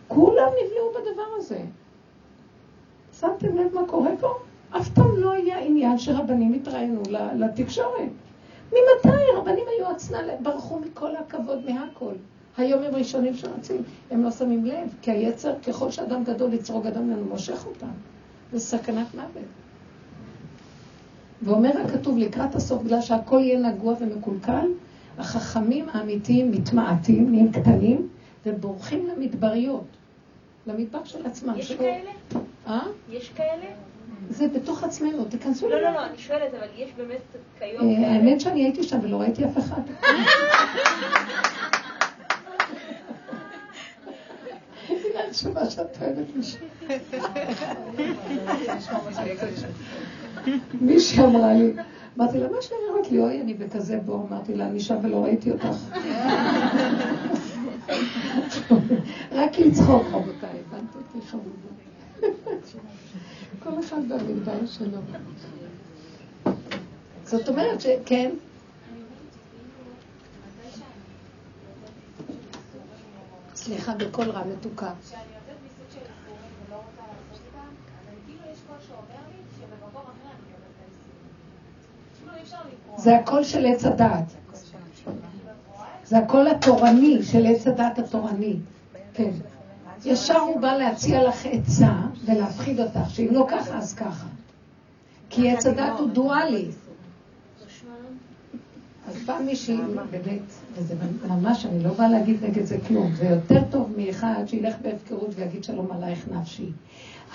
כולם 0.09 0.47
נבלעו 0.63 0.89
בדבר 0.89 1.27
הזה. 1.37 1.59
שמתם 3.19 3.57
לב 3.57 3.75
מה 3.75 3.81
קורה 3.87 4.11
פה? 4.19 4.33
אף 4.71 4.89
פעם 4.89 5.17
לא 5.17 5.31
היה 5.31 5.59
עניין 5.59 5.97
שרבנים 5.97 6.53
התראיינו 6.53 7.01
לתקשורת. 7.35 8.09
ממתי 8.71 9.17
רבנים 9.35 9.65
היו 9.67 9.91
הצנע, 9.91 10.19
ברחו 10.41 10.79
מכל 10.79 11.15
הכבוד 11.15 11.59
מהכל. 11.65 12.13
היום 12.57 12.83
הם 12.83 12.95
ראשונים 12.95 13.33
שרצים, 13.33 13.81
הם 14.11 14.23
לא 14.23 14.31
שמים 14.31 14.65
לב, 14.65 14.95
כי 15.01 15.11
היצר, 15.11 15.53
ככל 15.67 15.91
שאדם 15.91 16.23
גדול 16.23 16.53
יצרוג 16.53 16.87
אדם 16.87 17.07
ממנו, 17.07 17.25
מושך 17.25 17.65
אותם. 17.65 17.91
זה 18.51 18.59
סכנת 18.59 19.07
מוות. 19.15 19.43
ואומר 21.41 21.71
הכתוב 21.85 22.17
לקראת 22.17 22.55
הסוף, 22.55 22.83
בגלל 22.83 23.01
שהכל 23.01 23.39
יהיה 23.39 23.59
נגוע 23.59 23.93
ומקולקל, 23.99 24.67
החכמים 25.17 25.85
האמיתיים 25.91 26.51
מתמעטים, 26.51 27.31
נהיים 27.31 27.51
קטנים, 27.51 28.07
ובורחים 28.45 29.07
למדבריות, 29.07 29.83
למדבר 30.69 31.03
של 31.03 31.25
עצמם. 31.25 31.53
יש 31.57 31.71
כאלה? 31.71 32.11
אה? 32.67 32.79
יש 33.09 33.29
כאלה? 33.29 33.65
זה 34.29 34.47
בתוך 34.47 34.83
עצמנו, 34.83 35.25
תיכנסו 35.25 35.69
לא, 35.69 35.81
לא, 35.81 35.93
לא, 35.93 36.05
אני 36.05 36.17
שואלת, 36.17 36.53
אבל 36.53 36.67
יש 36.77 36.89
באמת 36.97 37.21
כיום 37.59 38.03
אה? 38.03 38.11
האמת 38.11 38.41
שאני 38.41 38.63
הייתי 38.63 38.83
שם 38.83 38.99
ולא 39.03 39.21
ראיתי 39.21 39.45
אף 39.45 39.57
אחד. 39.57 39.81
התשובה 45.29 45.69
שאת 45.69 45.97
אוהבת 46.01 46.35
מישהו. 46.35 46.65
מישהי 50.81 51.23
אמרה 51.23 51.53
לי, 51.53 51.73
אמרתי 52.17 52.39
לה, 52.39 52.47
מה 52.47 52.61
שאני 52.61 52.79
אומרת 52.89 53.11
לי, 53.11 53.19
אוי, 53.19 53.41
אני 53.41 53.53
בכזה 53.53 53.99
בור, 54.05 54.27
אמרתי 54.29 54.55
לה, 54.55 54.67
אני 54.67 54.79
שם 54.79 54.95
ולא 55.03 55.23
ראיתי 55.23 55.51
אותך. 55.51 55.67
רק 59.31 59.59
לצחוק, 59.59 60.03
רבותיי, 60.11 60.38
חמודה. 61.21 61.69
כל 63.63 63.79
אחד 63.79 64.01
במגדר 64.09 64.65
שלו. 64.65 64.97
זאת 67.23 67.49
אומרת 67.49 67.81
שכן, 67.81 68.31
סליחה, 73.55 73.95
בקול 73.95 74.29
רע 74.29 74.43
מתוקה. 74.45 74.93
זה 82.97 83.15
הקול 83.15 83.43
של 83.43 83.65
עץ 83.65 83.85
הדעת. 83.85 84.23
זה 86.05 86.17
הקול 86.17 86.47
התורני 86.47 87.23
של 87.23 87.45
עץ 87.45 87.67
הדעת 87.67 87.99
התורני. 87.99 88.55
כן. 89.13 89.31
ישר 90.05 90.39
הוא 90.39 90.61
בא 90.61 90.73
להציע 90.73 91.23
לך 91.23 91.45
עצה 91.45 91.93
ולהפחיד 92.25 92.79
אותך, 92.79 93.09
שאם 93.09 93.27
לא 93.31 93.45
ככה, 93.49 93.77
אז 93.77 93.93
ככה. 93.93 94.27
כי 95.29 95.51
עץ 95.51 95.65
הדעת 95.65 95.99
הוא 95.99 96.09
דואלי. 96.09 96.65
אז 99.09 99.15
בא 99.25 99.39
מישהי, 99.45 99.77
באמת, 100.11 100.41
וזה 100.73 100.95
ממש, 101.27 101.65
אני 101.65 101.83
לא 101.83 101.93
באה 101.93 102.09
להגיד 102.09 102.43
נגד 102.43 102.65
זה 102.65 102.77
כלום, 102.87 103.11
זה 103.15 103.25
יותר 103.25 103.61
טוב 103.71 103.93
מאחד 103.97 104.43
שילך 104.45 104.75
בהפקרות 104.81 105.29
ויגיד 105.35 105.63
שלום 105.63 105.91
עלייך 105.91 106.27
נפשי. 106.31 106.71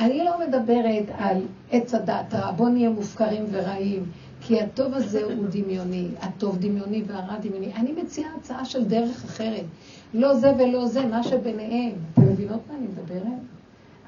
אני 0.01 0.25
לא 0.25 0.33
מדברת 0.47 1.05
על 1.19 1.43
עץ 1.71 1.95
הדת, 1.95 2.35
בוא 2.57 2.69
נהיה 2.69 2.91
מופקרים 2.91 3.45
ורעים, 3.51 4.05
כי 4.41 4.61
הטוב 4.61 4.95
הזה 4.95 5.25
הוא 5.25 5.47
דמיוני, 5.55 6.09
הטוב 6.21 6.59
דמיוני 6.59 7.03
והרע 7.07 7.39
דמיוני. 7.39 7.73
אני 7.75 7.93
מציעה 7.93 8.31
הצעה 8.41 8.65
של 8.65 8.85
דרך 8.85 9.25
אחרת. 9.25 9.65
לא 10.15 10.35
זה 10.35 10.53
ולא 10.59 10.87
זה, 10.87 11.07
מה 11.07 11.23
שביניהם. 11.23 11.93
אתם 12.13 12.24
מבינות 12.45 12.61
מה 12.69 12.75
אני 12.75 12.87
מדברת? 12.87 13.41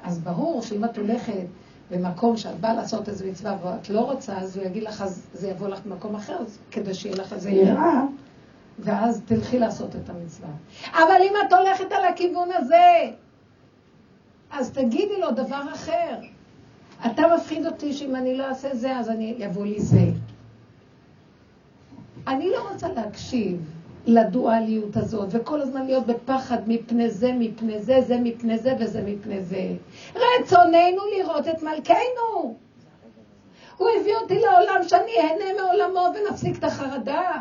אז 0.03 0.19
ברור 0.19 0.61
שאם 0.61 0.85
את 0.85 0.97
הולכת 0.97 1.45
במקום 1.91 2.37
שאת 2.37 2.59
באה 2.59 2.73
לעשות 2.73 3.09
איזו 3.09 3.25
מצווה 3.27 3.57
ואת 3.63 3.89
לא 3.89 3.99
רוצה, 3.99 4.37
אז 4.37 4.57
הוא 4.57 4.65
יגיד 4.65 4.83
לך, 4.83 5.01
אז 5.01 5.27
זה 5.33 5.49
יבוא 5.49 5.67
לך 5.67 5.79
במקום 5.85 6.15
אחר, 6.15 6.37
כדי 6.71 6.93
שיהיה 6.93 7.15
לך 7.15 7.33
איזה 7.33 7.49
יראה, 7.49 8.03
ואז 8.79 9.21
תלכי 9.25 9.59
לעשות 9.59 9.95
את 9.95 10.09
המצווה. 10.09 10.49
אבל 10.91 11.21
אם 11.21 11.33
את 11.47 11.53
הולכת 11.53 11.91
על 11.91 12.05
הכיוון 12.05 12.49
הזה, 12.53 13.11
אז 14.51 14.71
תגידי 14.71 15.19
לו 15.21 15.31
דבר 15.31 15.61
אחר. 15.73 16.19
אתה 17.05 17.23
מפחיד 17.35 17.65
אותי 17.65 17.93
שאם 17.93 18.15
אני 18.15 18.37
לא 18.37 18.45
אעשה 18.45 18.75
זה, 18.75 18.97
אז 18.97 19.09
אני 19.09 19.35
יבוא 19.37 19.65
לי 19.65 19.81
זה. 19.81 20.05
אני 22.27 22.49
לא 22.49 22.69
רוצה 22.71 22.87
להקשיב 22.87 23.76
לדואליות 24.07 24.97
הזאת, 24.97 25.27
וכל 25.31 25.61
הזמן 25.61 25.85
להיות 25.85 26.05
בפחד 26.05 26.57
מפני 26.67 27.09
זה, 27.09 27.31
מפני 27.39 27.79
זה, 27.79 28.01
זה 28.01 28.17
מפני 28.23 28.57
זה 28.57 28.73
וזה 28.79 29.03
מפני 29.05 29.43
זה. 29.43 29.67
רצוננו 30.15 31.01
לראות 31.17 31.47
את 31.47 31.63
מלכנו. 31.63 32.55
הוא 33.77 33.89
הביא 33.99 34.15
אותי 34.15 34.39
לעולם 34.39 34.81
שאני 34.87 35.11
אהנה 35.19 35.61
מעולמו 35.61 36.07
ונפסיק 36.15 36.57
את 36.57 36.63
החרדה. 36.63 37.31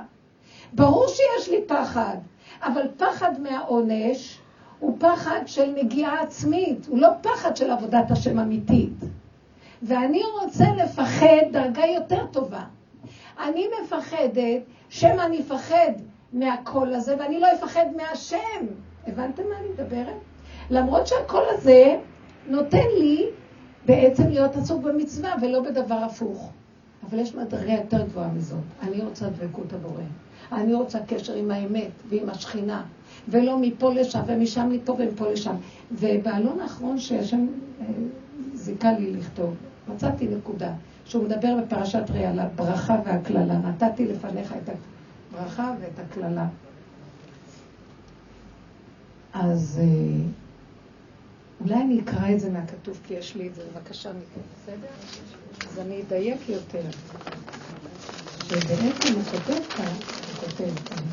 ברור 0.72 1.06
שיש 1.08 1.48
לי 1.48 1.60
פחד, 1.66 2.16
אבל 2.62 2.82
פחד 2.96 3.40
מהעונש 3.40 4.38
הוא 4.78 4.96
פחד 4.98 5.40
של 5.46 5.70
נגיעה 5.76 6.22
עצמית, 6.22 6.86
הוא 6.86 6.98
לא 6.98 7.08
פחד 7.22 7.56
של 7.56 7.70
עבודת 7.70 8.10
השם 8.10 8.38
אמיתית. 8.38 9.04
ואני 9.82 10.22
רוצה 10.40 10.64
לפחד 10.76 11.52
דרגה 11.52 11.86
יותר 11.86 12.26
טובה. 12.26 12.62
אני 13.40 13.66
מפחדת, 13.82 14.62
שמא 14.88 15.22
אני 15.22 15.40
אפחד 15.40 15.92
מהקול 16.32 16.94
הזה, 16.94 17.16
ואני 17.18 17.40
לא 17.40 17.46
אפחד 17.52 17.84
מהשם. 17.96 18.66
הבנתם 19.06 19.42
מה 19.42 19.58
אני 19.60 19.68
מדברת? 19.68 20.16
למרות 20.70 21.06
שהקול 21.06 21.42
הזה 21.48 21.96
נותן 22.48 22.86
לי 22.98 23.26
בעצם 23.86 24.28
להיות 24.28 24.56
עסוק 24.56 24.82
במצווה 24.82 25.34
ולא 25.42 25.60
בדבר 25.60 25.94
הפוך. 25.94 26.50
אבל 27.10 27.18
יש 27.18 27.34
מדרגה 27.34 27.72
יותר 27.72 28.02
גבוהה 28.02 28.28
מזאת. 28.28 28.58
אני 28.82 29.02
רוצה 29.02 29.28
דבקות 29.28 29.72
הבורא. 29.72 30.02
אני 30.52 30.74
רוצה 30.74 30.98
קשר 31.06 31.34
עם 31.34 31.50
האמת 31.50 31.90
ועם 32.08 32.28
השכינה, 32.28 32.82
ולא 33.28 33.58
מפה 33.60 33.92
לשם 33.92 34.20
ומשם 34.26 34.70
לפה 34.72 34.96
ומפה 34.98 35.30
לשם. 35.30 35.54
ובעלון 35.92 36.60
האחרון 36.60 36.98
שהשם 36.98 37.46
אה, 37.80 37.86
זיכה 38.54 38.92
לי 38.92 39.12
לכתוב, 39.12 39.54
מצאתי 39.88 40.28
נקודה, 40.28 40.72
שהוא 41.04 41.24
מדבר 41.24 41.56
בפרשת 41.62 42.10
ריאה 42.10 42.30
על 42.30 42.38
הברכה 42.38 42.96
והקללה. 43.04 43.58
נתתי 43.58 44.06
לפניך 44.06 44.54
את 44.64 44.68
הברכה 45.36 45.74
ואת 45.80 45.98
הקללה. 45.98 46.46
אז 49.32 49.80
אה, 49.82 50.24
אולי 51.60 51.74
אני 51.74 52.00
אקרא 52.00 52.32
את 52.32 52.40
זה 52.40 52.50
מהכתוב, 52.50 53.00
כי 53.06 53.14
יש 53.14 53.34
לי 53.36 53.48
את 53.48 53.54
זה, 53.54 53.62
בבקשה 53.74 54.10
מכם, 54.10 54.40
בסדר? 54.54 54.88
אז 55.70 55.78
אני 55.78 56.02
אדייק 56.02 56.48
יותר. 56.48 56.82
שבעצם 58.48 59.14
הוא 59.14 59.22
כותב 59.22 59.62
כאן, 59.76 59.84
הוא 59.84 60.48
כותב 60.48 60.74
כאן, 60.84 61.04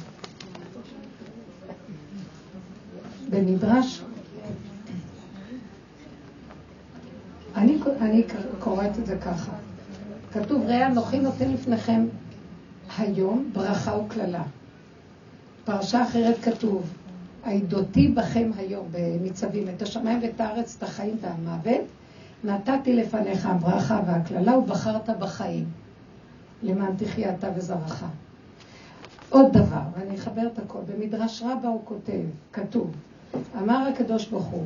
במדרש, 3.29 4.01
אני, 7.55 7.77
אני 8.01 8.23
קוראת 8.59 8.99
את 8.99 9.05
זה 9.05 9.17
ככה, 9.17 9.51
כתוב, 10.33 10.63
ראה 10.65 10.87
אנוכי 10.87 11.19
נותן 11.19 11.51
לפניכם 11.51 12.05
היום 12.97 13.49
ברכה 13.53 13.97
וקללה. 13.97 14.43
פרשה 15.65 16.03
אחרת 16.03 16.35
כתוב, 16.41 16.93
העידותי 17.43 18.07
בכם 18.07 18.51
היום 18.57 18.87
בניצבים 18.91 19.69
את 19.69 19.81
השמיים 19.81 20.19
ואת 20.21 20.41
הארץ, 20.41 20.75
את 20.77 20.83
החיים 20.83 21.17
והמוות, 21.21 21.81
נתתי 22.43 22.95
לפניך 22.95 23.45
הברכה 23.45 24.01
והקללה 24.07 24.57
ובחרת 24.57 25.09
בחיים. 25.19 25.65
למען 26.63 26.95
תחיה 26.97 27.35
אתה 27.35 27.49
וזרעך. 27.55 28.05
עוד 29.29 29.45
דבר, 29.53 29.81
ואני 29.97 30.15
אחבר 30.15 30.41
את 30.53 30.59
הכל, 30.59 30.79
במדרש 30.87 31.43
רבה 31.45 31.67
הוא 31.67 31.81
כותב, 31.85 32.21
כתוב, 32.53 32.91
אמר 33.57 33.87
הקדוש 33.93 34.27
ברוך 34.27 34.45
הוא, 34.45 34.65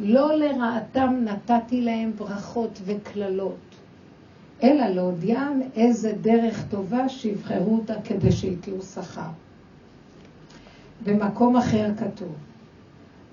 לא 0.00 0.36
לרעתם 0.36 1.24
נתתי 1.24 1.80
להם 1.80 2.12
ברכות 2.18 2.80
וקללות, 2.84 3.67
אלא 4.62 4.86
להודיעם 4.86 5.60
איזה 5.76 6.12
דרך 6.20 6.64
טובה 6.70 7.08
שיבחרו 7.08 7.76
אותה 7.76 7.94
כדי 8.04 8.32
שיתלו 8.32 8.82
שכר. 8.82 9.28
במקום 11.04 11.56
אחר 11.56 11.90
כתוב, 11.96 12.34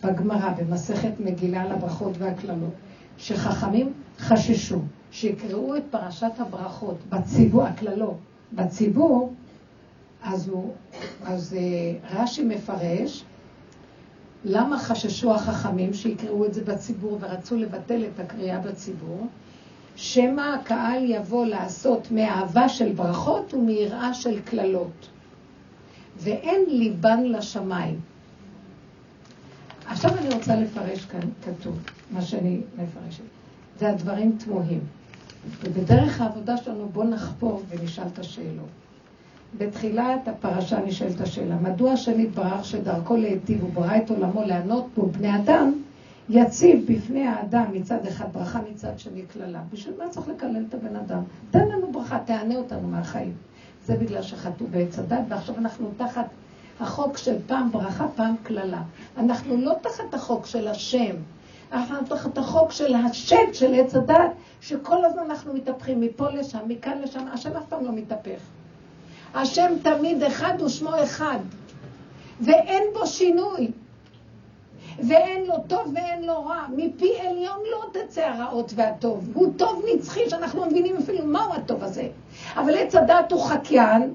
בגמרא, 0.03 0.49
במסכת 0.49 1.19
מגילה 1.19 1.61
על 1.61 1.71
הברכות 1.71 2.17
והקללות, 2.17 2.73
שחכמים 3.17 3.93
חששו 4.19 4.79
שיקראו 5.11 5.75
את 5.75 5.83
פרשת 5.89 6.31
הברכות 6.37 6.97
בציבור, 7.09 7.63
הקללות, 7.63 8.17
בציבור, 8.53 9.33
אז, 10.23 10.49
הוא, 10.49 10.73
אז 11.25 11.57
אה, 11.57 12.21
רש"י 12.21 12.43
מפרש 12.43 13.23
למה 14.45 14.79
חששו 14.79 15.33
החכמים 15.33 15.93
שיקראו 15.93 16.45
את 16.45 16.53
זה 16.53 16.63
בציבור 16.63 17.17
ורצו 17.21 17.57
לבטל 17.57 18.03
את 18.05 18.19
הקריאה 18.19 18.59
בציבור? 18.59 19.27
שמא 19.95 20.55
הקהל 20.55 21.03
יבוא 21.11 21.45
לעשות 21.45 22.11
מאהבה 22.11 22.69
של 22.69 22.91
ברכות 22.91 23.53
ומיראה 23.53 24.13
של 24.13 24.39
קללות. 24.41 25.07
ואין 26.17 26.61
ליבן 26.67 27.23
לשמיים. 27.23 27.99
עכשיו 29.87 30.11
אני 30.17 30.33
רוצה 30.33 30.55
לפרש 30.55 31.05
כאן 31.05 31.29
כתוב, 31.45 31.79
מה 32.11 32.21
שאני 32.21 32.61
מפרשת. 32.77 33.23
זה 33.79 33.89
הדברים 33.89 34.37
תמוהים. 34.39 34.79
ובדרך 35.63 36.21
העבודה 36.21 36.57
שלנו 36.57 36.89
בואו 36.89 37.07
נחפור 37.07 37.61
ונשאל 37.69 38.07
את 38.13 38.19
השאלות. 38.19 38.69
בתחילת 39.57 40.27
הפרשה 40.27 40.79
נשאלת 40.85 41.21
השאלה, 41.21 41.55
מדוע 41.55 41.91
השם 41.91 42.19
יתברך 42.19 42.65
שדרכו 42.65 43.17
להיטיב 43.17 43.63
וברא 43.63 43.97
את 43.97 44.09
עולמו 44.09 44.43
לענות 44.43 44.87
בו 44.95 45.05
בני 45.05 45.35
אדם, 45.35 45.73
יציב 46.29 46.91
בפני 46.91 47.27
האדם 47.27 47.65
מצד 47.73 48.05
אחד 48.05 48.25
ברכה, 48.33 48.59
מצד 48.71 48.99
שני 48.99 49.21
קללה. 49.21 49.61
בשביל 49.73 49.93
מה 49.97 50.09
צריך 50.09 50.27
לקלל 50.27 50.65
את 50.69 50.73
הבן 50.73 50.95
אדם? 50.95 51.23
תן 51.51 51.67
לנו 51.67 51.91
ברכה, 51.91 52.19
תענה 52.25 52.55
אותנו 52.55 52.87
מהחיים. 52.87 53.33
זה 53.85 53.95
בגלל 53.97 54.21
שחטאו 54.21 54.67
בעץ 54.67 54.99
הדת, 54.99 55.19
ועכשיו 55.29 55.57
אנחנו 55.57 55.91
תחת 55.97 56.25
החוק 56.79 57.17
של 57.17 57.35
פעם 57.47 57.71
ברכה, 57.71 58.07
פעם 58.15 58.35
קללה. 58.43 58.81
אנחנו 59.17 59.57
לא 59.57 59.73
תחת 59.81 60.13
החוק 60.13 60.45
של 60.45 60.67
השם, 60.67 61.15
אנחנו 61.71 61.97
תחת 62.07 62.37
החוק 62.37 62.71
של 62.71 62.95
השם 62.95 63.53
של 63.53 63.73
עץ 63.73 63.95
הדת, 63.95 64.31
שכל 64.61 65.05
הזמן 65.05 65.23
אנחנו 65.29 65.53
מתהפכים 65.53 66.01
מפה 66.01 66.29
לשם, 66.29 66.59
מכאן 66.67 67.01
לשם, 67.01 67.27
השם 67.33 67.57
אף 67.57 67.63
פעם 67.69 67.85
לא 67.85 67.91
מתהפך. 67.91 68.39
השם 69.33 69.71
תמיד 69.81 70.23
אחד 70.23 70.61
ושמו 70.61 71.03
אחד, 71.03 71.39
ואין 72.41 72.83
בו 72.93 73.07
שינוי. 73.07 73.71
ואין 74.99 75.45
לו 75.45 75.55
טוב 75.67 75.93
ואין 75.95 76.23
לו 76.23 76.45
רע. 76.45 76.65
מפי 76.75 77.19
עליון 77.19 77.59
לא 77.71 77.85
תצא 77.91 78.25
הרעות 78.25 78.71
והטוב. 78.75 79.29
הוא 79.33 79.53
טוב 79.57 79.83
נצחי 79.93 80.29
שאנחנו 80.29 80.59
לא 80.59 80.65
מבינים 80.65 80.97
אפילו 80.97 81.25
מהו 81.25 81.53
הטוב 81.53 81.83
הזה. 81.83 82.07
אבל 82.55 82.77
עץ 82.77 82.95
הדת 82.95 83.31
הוא 83.31 83.43
חקיין, 83.43 84.13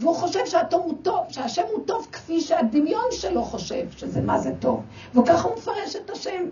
והוא 0.00 0.14
חושב 0.14 0.46
שהטוב 0.46 0.82
הוא 0.84 0.94
טוב, 1.02 1.24
שהשם 1.28 1.62
הוא 1.72 1.84
טוב 1.86 2.08
כפי 2.12 2.40
שהדמיון 2.40 3.04
שלו 3.10 3.42
חושב 3.42 3.90
שזה 3.90 4.20
מה 4.20 4.38
זה 4.38 4.52
טוב. 4.58 4.82
וככה 5.14 5.48
הוא 5.48 5.56
מפרש 5.56 5.96
את 5.96 6.10
השם. 6.10 6.44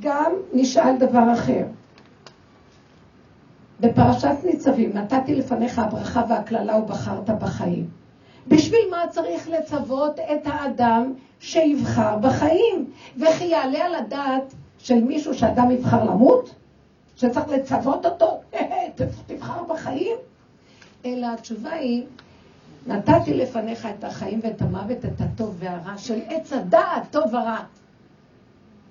גם 0.00 0.32
נשאל 0.52 0.96
דבר 0.96 1.32
אחר. 1.32 1.64
בפרשת 3.80 4.36
ניצבים, 4.44 4.92
נתתי 4.92 5.34
לפניך 5.34 5.78
הברכה 5.78 6.22
והקללה 6.28 6.76
ובחרת 6.76 7.30
בחיים. 7.30 7.88
בשביל 8.48 8.80
מה 8.90 9.04
צריך 9.10 9.48
לצוות 9.48 10.18
את 10.18 10.46
האדם 10.46 11.12
שיבחר 11.40 12.16
בחיים? 12.16 12.90
וכי 13.16 13.44
יעלה 13.44 13.84
על 13.84 13.94
הדעת 13.94 14.54
של 14.78 15.04
מישהו 15.04 15.34
שאדם 15.34 15.70
יבחר 15.70 16.04
למות? 16.04 16.54
שצריך 17.16 17.48
לצוות 17.48 18.06
אותו? 18.06 18.40
תבחר 19.26 19.62
בחיים? 19.68 20.16
אלא 21.04 21.26
התשובה 21.26 21.70
היא, 21.70 22.04
נתתי 22.86 23.34
לפניך 23.34 23.86
את 23.98 24.04
החיים 24.04 24.40
ואת 24.42 24.62
המוות, 24.62 25.04
את 25.04 25.20
הטוב 25.20 25.56
והרע 25.58 25.98
של 25.98 26.20
עץ 26.28 26.52
הדעת, 26.52 27.02
טוב 27.10 27.24
ורע. 27.24 27.58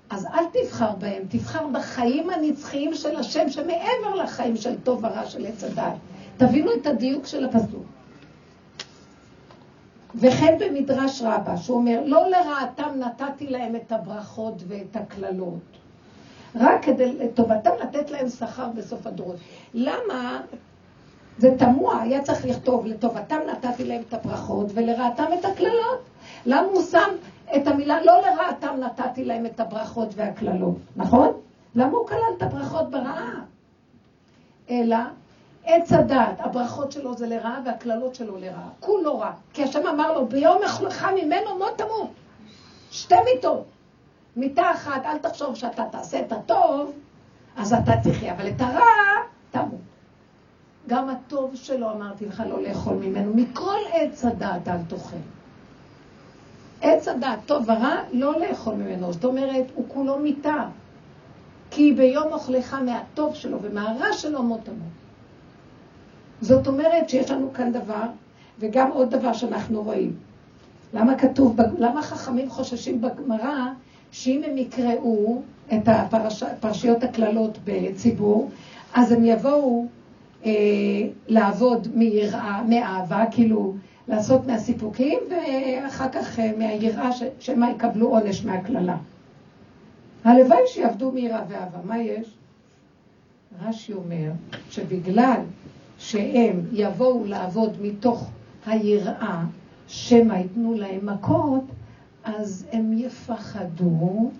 אז 0.09 0.25
אל 0.25 0.43
תבחר 0.53 0.91
בהם, 0.99 1.23
תבחר 1.29 1.67
בחיים 1.67 2.29
הנצחיים 2.29 2.93
של 2.93 3.15
השם 3.15 3.49
שמעבר 3.49 4.15
לחיים 4.23 4.57
של 4.57 4.75
טוב 4.83 5.03
ורע 5.03 5.25
של 5.25 5.45
עץ 5.45 5.63
הדעת. 5.63 5.93
תבינו 6.37 6.71
את 6.81 6.87
הדיוק 6.87 7.25
של 7.25 7.45
הפסוק. 7.45 7.83
וכן 10.15 10.57
במדרש 10.59 11.21
רבה, 11.21 11.57
שהוא 11.57 11.77
אומר, 11.77 12.01
לא 12.05 12.29
לרעתם 12.29 12.89
נתתי 12.99 13.47
להם 13.47 13.75
את 13.75 13.91
הברכות 13.91 14.63
ואת 14.67 14.95
הקללות, 14.95 15.59
רק 16.55 16.85
כדי 16.85 17.13
לטובתם 17.17 17.71
לתת 17.81 18.11
להם 18.11 18.29
שכר 18.29 18.69
בסוף 18.75 19.07
הדורות. 19.07 19.35
למה 19.73 20.41
זה 21.37 21.55
תמוה, 21.57 22.01
היה 22.01 22.21
צריך 22.23 22.45
לכתוב, 22.45 22.85
לטובתם 22.85 23.39
נתתי 23.51 23.83
להם 23.83 24.01
את 24.09 24.13
הברכות 24.13 24.67
ולרעתם 24.73 25.25
את 25.39 25.45
הקללות. 25.45 26.03
למה 26.45 26.67
הוא 26.67 26.83
שם 26.83 27.09
את 27.55 27.67
המילה, 27.67 28.03
לא 28.03 28.21
לרעתם 28.21 28.75
נתתי 28.79 29.25
להם 29.25 29.45
את 29.45 29.59
הברכות 29.59 30.09
והקללות, 30.15 30.77
נכון? 30.95 31.27
למה 31.75 31.97
הוא 31.97 32.07
כלל 32.07 32.17
את 32.37 32.43
הברכות 32.43 32.91
ברעה? 32.91 33.33
אלא 34.69 34.97
עץ 35.67 35.93
הדעת, 35.93 36.39
הברכות 36.39 36.91
שלו 36.91 37.17
זה 37.17 37.27
לרעה 37.27 37.59
והקללות 37.65 38.15
שלו 38.15 38.37
לרעה. 38.37 38.69
כולו 38.79 39.19
רע. 39.19 39.31
כי 39.53 39.63
השם 39.63 39.87
אמר 39.87 40.13
לו, 40.13 40.27
ביום 40.27 40.63
אכלך 40.63 41.07
ממנו 41.15 41.57
מות 41.57 41.77
תמות. 41.77 42.09
שתי 42.91 43.15
מיתות. 43.25 43.65
מיתה 44.35 44.71
אחת, 44.71 45.05
אל 45.05 45.17
תחשוב 45.17 45.55
שאתה 45.55 45.83
תעשה 45.91 46.19
את 46.19 46.31
הטוב, 46.31 46.91
אז 47.57 47.73
אתה 47.73 47.91
תחיה, 48.03 48.33
אבל 48.33 48.47
את 48.47 48.61
הרע, 48.61 48.85
תמות. 49.51 49.79
גם 50.87 51.09
הטוב 51.09 51.55
שלו, 51.55 51.91
אמרתי 51.91 52.25
לך, 52.25 52.43
לא 52.49 52.63
לאכול 52.63 52.93
ממנו. 52.95 53.33
מכל 53.35 53.79
עץ 53.91 54.25
הדעת 54.25 54.67
אל 54.67 54.77
תאכל. 54.87 55.17
עץ 56.81 57.07
הדעת, 57.07 57.39
טוב 57.45 57.69
ורע, 57.69 57.95
לא 58.11 58.39
לאכול 58.39 58.73
ממנו. 58.73 59.13
זאת 59.13 59.25
אומרת, 59.25 59.65
הוא 59.75 59.85
כולו 59.87 60.19
מיתה. 60.19 60.65
כי 61.71 61.93
ביום 61.93 62.33
אוכלך 62.33 62.73
מהטוב 62.73 63.35
שלו 63.35 63.61
ומהרע 63.61 64.13
שלו 64.13 64.43
מות 64.43 64.59
תמות. 64.63 64.96
זאת 66.41 66.67
אומרת 66.67 67.09
שיש 67.09 67.31
לנו 67.31 67.53
כאן 67.53 67.71
דבר, 67.71 68.03
וגם 68.59 68.91
עוד 68.91 69.09
דבר 69.09 69.33
שאנחנו 69.33 69.81
רואים. 69.81 70.15
למה 70.93 71.17
כתוב, 71.17 71.57
למה 71.77 72.01
חכמים 72.01 72.49
חוששים 72.49 73.01
בגמרא 73.01 73.65
שאם 74.11 74.41
הם 74.45 74.57
יקראו 74.57 75.41
את 75.73 75.87
הפרשיות 75.87 77.03
הקללות 77.03 77.57
בציבור, 77.63 78.49
אז 78.93 79.11
הם 79.11 79.25
יבואו 79.25 79.85
אה, 80.45 80.51
לעבוד 81.27 81.87
מיראה, 81.95 82.63
מאהבה, 82.69 83.23
כאילו 83.31 83.73
לעשות 84.07 84.47
מהסיפוקים, 84.47 85.19
ואחר 85.29 86.09
כך 86.09 86.39
אה, 86.39 86.51
מהיראה 86.57 87.09
שמא 87.39 87.65
יקבלו 87.65 88.07
עונש 88.07 88.45
מהקללה. 88.45 88.95
הלוואי 90.23 90.59
שיעבדו 90.67 91.11
מיראה 91.11 91.41
ואהבה. 91.49 91.77
מה 91.83 91.99
יש? 91.99 92.27
רש"י 93.61 93.93
אומר 93.93 94.31
שבגלל 94.69 95.41
שהם 95.99 96.61
יבואו 96.71 97.25
לעבוד 97.25 97.77
מתוך 97.81 98.29
היראה, 98.65 99.43
שמא 99.87 100.33
ייתנו 100.33 100.73
להם 100.73 101.05
מכות, 101.05 101.63
אז 102.23 102.65
הם 102.71 102.93
יפחדו, 102.97 104.31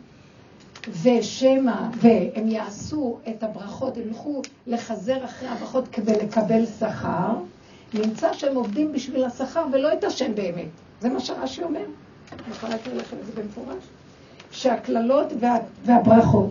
ושמא, 1.04 1.90
והם 2.02 2.48
יעשו 2.48 3.18
את 3.30 3.44
הברכות, 3.44 3.98
הם 3.98 4.04
ילכו 4.08 4.42
לחזר 4.68 5.26
אחרי 5.26 5.50
הברכות 5.50 5.88
כדי 5.88 6.14
לקבל 6.14 6.66
שכר, 6.66 7.34
נמצא 7.94 8.34
שהם 8.34 8.56
עובדים 8.56 8.92
בשביל 8.92 9.26
השכר 9.26 9.66
ולא 9.72 9.94
את 9.94 10.04
השם 10.04 10.36
באמת. 10.36 10.68
זה 11.02 11.10
מה 11.10 11.20
שרש"י 11.20 11.64
אומר. 11.64 11.86
אני 12.32 12.52
יכולה 12.52 12.76
לקרוא 12.76 12.96
לכם 12.96 13.18
את 13.22 13.26
זה 13.26 13.42
במפורש. 13.42 13.84
שהקללות 14.52 15.28
וה, 15.40 15.58
והברכות 15.86 16.50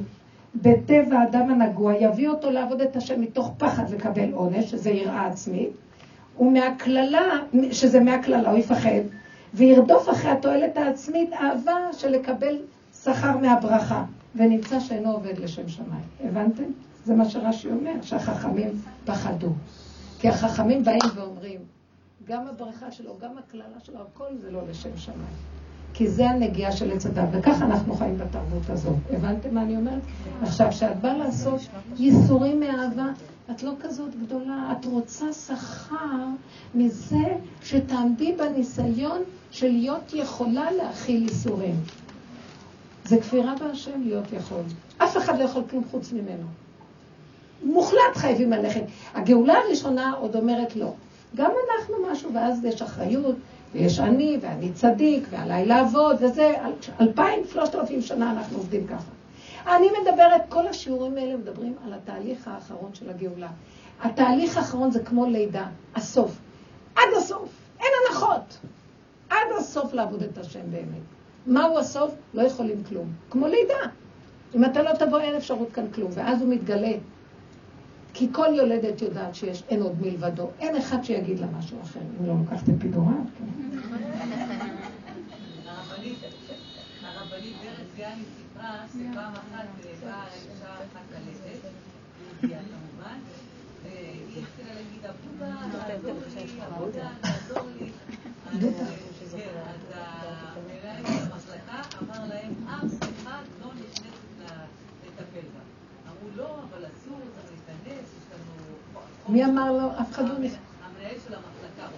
בטבע 0.62 1.18
האדם 1.18 1.50
הנגוע 1.50 1.94
יביא 1.94 2.28
אותו 2.28 2.50
לעבוד 2.50 2.80
את 2.80 2.96
השם 2.96 3.20
מתוך 3.20 3.50
פחד 3.58 3.90
לקבל 3.90 4.32
עונש, 4.32 4.70
שזה 4.70 4.90
יראה 4.90 5.26
עצמית, 5.26 5.70
ומהקללה, 6.38 7.28
שזה 7.72 8.00
מהקללה, 8.00 8.50
הוא 8.50 8.58
יפחד, 8.58 9.00
וירדוף 9.54 10.08
אחרי 10.10 10.30
התועלת 10.30 10.76
העצמית 10.76 11.32
אהבה 11.32 11.92
של 11.92 12.08
לקבל 12.08 12.58
שכר 13.02 13.36
מהברכה, 13.36 14.04
ונמצא 14.34 14.80
שאינו 14.80 15.10
עובד 15.10 15.38
לשם 15.38 15.68
שמיים. 15.68 16.04
הבנתם? 16.24 16.64
זה 17.04 17.14
מה 17.14 17.24
שרש"י 17.24 17.68
אומר, 17.70 18.02
שהחכמים 18.02 18.68
פחדו. 19.04 19.52
כי 20.18 20.28
החכמים 20.28 20.84
באים 20.84 21.00
ואומרים, 21.14 21.60
גם 22.24 22.46
הברכה 22.46 22.90
שלו, 22.90 23.18
גם 23.20 23.38
הקללה 23.38 23.80
שלו, 23.82 24.00
הכל 24.00 24.36
זה 24.40 24.50
לא 24.50 24.60
לשם 24.70 24.96
שמיים. 24.96 25.36
כי 25.96 26.08
זה 26.08 26.30
הנגיעה 26.30 26.72
של 26.72 26.92
עץ 26.92 27.06
הדת, 27.06 27.28
וככה 27.32 27.64
אנחנו 27.64 27.94
חיים 27.94 28.18
בתרבות 28.18 28.70
הזאת. 28.70 28.94
הבנתם 29.10 29.54
מה 29.54 29.62
אני 29.62 29.76
אומרת? 29.76 30.00
עכשיו, 30.42 30.70
כשאת 30.70 31.00
באה 31.00 31.16
לעשות 31.16 31.60
ייסורים 31.98 32.60
מאהבה, 32.60 33.06
את 33.50 33.62
לא 33.62 33.72
כזאת 33.80 34.10
גדולה, 34.22 34.72
את 34.72 34.84
רוצה 34.84 35.32
שכר 35.32 36.24
מזה 36.74 37.24
שתעמדי 37.62 38.32
בניסיון 38.32 39.22
של 39.50 39.68
להיות 39.68 40.14
יכולה 40.14 40.70
להכיל 40.70 41.22
ייסורים. 41.22 41.74
זה 43.04 43.20
כפירה 43.20 43.54
בהשם 43.60 44.02
להיות 44.04 44.32
יכול. 44.32 44.62
אף 44.98 45.16
אחד 45.16 45.38
לא 45.38 45.44
יכול 45.44 45.62
כלום 45.70 45.84
חוץ 45.90 46.12
ממנו. 46.12 46.46
מוחלט 47.64 48.16
חייבים 48.16 48.50
ללכת. 48.50 48.82
הגאולה 49.14 49.54
הראשונה 49.66 50.12
עוד 50.12 50.36
אומרת 50.36 50.76
לא. 50.76 50.92
גם 51.36 51.50
אנחנו 51.50 51.94
משהו, 52.12 52.34
ואז 52.34 52.64
יש 52.64 52.82
אחריות, 52.82 53.36
ויש 53.72 54.00
אני, 54.00 54.38
ואני 54.40 54.72
צדיק, 54.72 55.28
ועליי 55.30 55.66
לעבוד, 55.66 56.16
וזה, 56.20 56.52
אלפיים, 57.00 57.40
שלושת 57.52 57.74
אלפים 57.74 58.02
שנה 58.02 58.30
אנחנו 58.30 58.56
עובדים 58.58 58.86
ככה. 58.86 59.10
אני 59.76 59.86
מדברת, 60.00 60.42
כל 60.48 60.66
השיעורים 60.66 61.16
האלה 61.16 61.36
מדברים 61.36 61.74
על 61.84 61.92
התהליך 61.94 62.48
האחרון 62.48 62.94
של 62.94 63.10
הגאולה. 63.10 63.48
התהליך 64.02 64.56
האחרון 64.56 64.90
זה 64.90 65.04
כמו 65.04 65.26
לידה, 65.26 65.66
הסוף. 65.94 66.38
עד 66.96 67.08
הסוף, 67.16 67.48
אין 67.80 67.88
הנחות. 68.08 68.58
עד 69.30 69.46
הסוף 69.58 69.92
לעבוד 69.92 70.22
את 70.22 70.38
השם 70.38 70.70
באמת. 70.70 71.02
מהו 71.46 71.78
הסוף? 71.78 72.14
לא 72.34 72.42
יכולים 72.42 72.84
כלום. 72.84 73.12
כמו 73.30 73.46
לידה. 73.46 73.74
אם 74.54 74.64
אתה 74.64 74.82
לא 74.82 74.92
תבוא, 74.92 75.20
אין 75.20 75.34
אפשרות 75.34 75.72
כאן 75.72 75.84
כלום. 75.94 76.10
ואז 76.14 76.42
הוא 76.42 76.48
מתגלה. 76.48 76.92
כי 78.18 78.28
כל 78.32 78.48
יולדת 78.56 79.02
יודעת 79.02 79.34
שיש, 79.34 79.62
אין 79.68 79.82
עוד 79.82 80.00
מלבדו. 80.00 80.50
אין 80.60 80.76
אחד 80.76 81.04
שיגיד 81.04 81.38
לה 81.38 81.46
משהו 81.58 81.82
אחר, 81.82 82.00
אם 82.00 82.26
לא 82.26 82.34
לוקחת 82.38 82.64
פידוריו. 82.80 83.14
כן. 83.38 83.44
הרבנית 87.02 87.56
דרך 87.62 87.86
גיאני 87.96 88.22
סיפרה 88.36 88.84
שפעם 88.92 89.32
אחת 89.32 89.66
באה 90.04 90.24
אישה 90.34 90.74
אחת 90.74 91.06
ללדת, 91.10 91.72
יהודייה 92.42 92.60
כמובן, 92.60 93.18
והיא 93.82 94.42
התחילה 94.42 94.74
להגיד, 94.74 95.04
עבודה, 95.04 95.54
תעזור 95.86 96.14
לי, 96.18 96.60
עבודה, 96.66 97.08
תעזור 97.20 97.66
לי. 97.78 97.90
אז 99.22 99.36
המנהל 99.94 101.06
המחלקה 101.06 101.80
אמר 102.02 102.28
להם, 102.28 102.52
אף 102.68 103.08
אחד 103.22 103.42
לא 103.62 103.70
נכנסת 103.74 104.54
לטפל 105.06 105.46
בה. 105.54 105.60
אמרו, 106.10 106.36
לא, 106.36 106.58
אבל 106.70 106.84
אסור, 106.86 107.20
צריך 107.34 107.60
להיכנס, 107.68 108.08
יש 108.08 108.24
לנו... 108.32 109.06
מי 109.28 109.44
אמר 109.44 109.72
לו? 109.72 109.90
אף 110.00 110.12
אחד 110.12 110.28
לא 110.28 110.38
נכנס. 110.38 110.58
המנהל 110.84 111.14
של 111.28 111.34
המחלקה, 111.34 111.96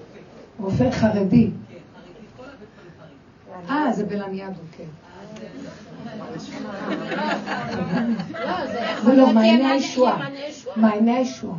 רופא. 0.58 0.84
רופא 0.84 0.98
חרדי. 1.00 1.50
אה, 3.70 3.92
זה 3.92 4.04
בלניאדו, 4.04 4.60
כן. 4.76 4.84
זה 9.04 9.14
לא, 9.14 9.32
מעייני 9.32 9.70
הישועה. 9.70 10.28
מעייני 10.76 11.16
הישועה. 11.16 11.58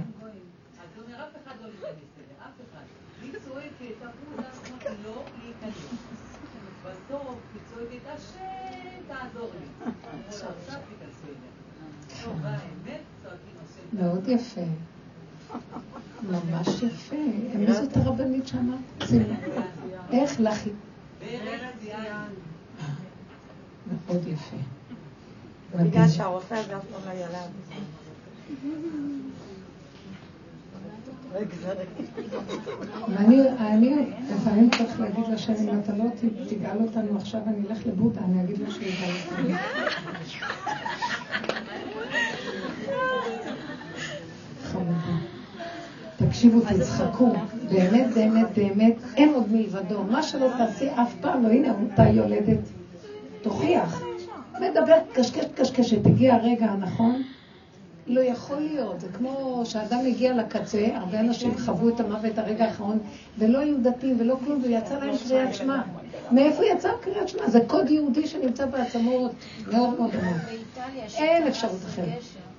מאוד 13.93 14.27
יפה. 14.27 14.62
ממש 16.23 16.83
יפה. 16.83 17.15
מי 17.55 17.73
זאת 17.73 17.97
הרבנית 17.97 18.47
שאמרת? 18.47 18.79
איך 20.12 20.39
לכי? 20.39 20.69
מאוד 24.07 24.27
יפה. 24.27 24.57
בגלל 25.75 26.07
שהרופא 26.07 26.53
הזה 26.53 26.77
אף 26.77 26.83
פעם 26.85 27.01
לא 27.05 27.19
ילד. 27.19 27.49
ואני 33.57 34.05
לפעמים 34.35 34.69
צריך 34.69 35.00
להגיד 35.00 35.27
לשם, 35.33 35.54
אם 35.54 35.79
אתה 35.79 35.93
לא 35.97 36.04
תגאל 36.50 36.77
אותנו 36.81 37.17
עכשיו, 37.17 37.41
אני 37.47 37.67
אלך 37.67 37.85
לבודה, 37.85 38.21
אני 38.21 38.43
אגיד 38.43 38.58
לו 38.60 38.71
שיגאל 38.71 39.12
אותנו. 39.31 39.56
תקשיבו, 46.40 46.60
תצחקו. 46.62 47.33
באמת, 47.71 48.13
באמת, 48.13 48.48
באמת, 48.56 48.96
אין 49.15 49.33
עוד 49.33 49.52
מלבדו. 49.52 50.04
מה 50.04 50.23
שלא 50.23 50.48
תעשי 50.58 50.87
אף 50.90 51.13
פעם 51.21 51.44
לא, 51.44 51.50
הנה, 51.50 51.73
אותה 51.81 52.04
יולדת. 52.04 52.60
תוכיח. 53.42 54.02
מדברת 54.62 55.04
קשקש 55.13 55.46
קשקשת, 55.56 56.06
הגיע 56.06 56.35
הרגע 56.35 56.65
הנכון. 56.65 57.23
לא 58.08 58.21
יכול 58.21 58.60
להיות, 58.60 59.00
זה 59.00 59.08
כמו 59.17 59.62
שאדם 59.65 60.00
הגיע 60.08 60.33
לקצה, 60.33 60.87
הרבה 60.96 61.19
אנשים 61.19 61.58
חוו 61.58 61.90
את 61.90 62.00
המוות 62.00 62.37
הרגע 62.37 62.65
האחרון, 62.65 63.00
ולא 63.37 63.60
היו 63.60 63.77
דתיים 63.81 64.17
ולא 64.19 64.37
כלום, 64.46 64.62
ויצא 64.63 65.00
להם 65.00 65.17
קריאת 65.27 65.56
שמע. 65.56 65.81
מאיפה 66.31 66.65
יצא 66.65 66.90
קריאת 67.02 67.29
שמע? 67.29 67.50
זה 67.50 67.60
קוד 67.67 67.90
יהודי 67.90 68.27
שנמצא 68.27 68.65
בעצמות 68.65 69.31
מאוד 69.71 70.00
מאוד 70.00 70.12
עמוק. 70.15 70.37
אין 71.17 71.48
אפשרות 71.48 71.81
אחרת. 71.85 72.08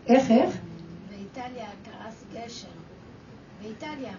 איך, 0.07 0.31
איך? 0.31 0.57
באיטליה 1.11 1.66
קרס 1.85 2.24
גשר. 2.35 2.80
באיטליה, 3.63 4.13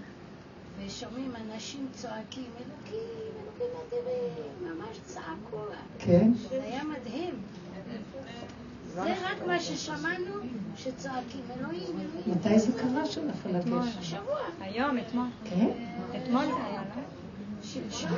ושומעים 0.80 1.32
אנשים 1.36 1.88
צועקים, 1.94 2.50
אלוקים, 2.58 3.32
אלוקים 3.44 3.80
אדירים, 3.88 4.78
ממש 4.78 4.98
צעקו. 5.06 5.58
כן. 6.00 6.32
זה 6.50 6.64
היה 6.64 6.84
מדהים. 6.84 7.34
זה 8.94 9.14
רק 9.24 9.48
מה 9.48 9.60
ששמענו, 9.60 10.34
שצועקים, 10.78 11.42
אלוהים, 11.60 12.00
אלוהים. 12.00 12.32
מתי 12.39 12.60
זה 12.60 12.72
קרה 12.72 13.06
שנפל 13.06 13.56
הגשם? 13.56 14.00
השבוע. 14.00 14.39
היום, 14.60 14.98
אתמול. 14.98 15.28
כן? 15.46 15.70
אתמול 16.18 16.46
זה 16.46 16.64
היה, 16.66 16.82
לא? 16.96 17.02
שלשום. 17.64 18.12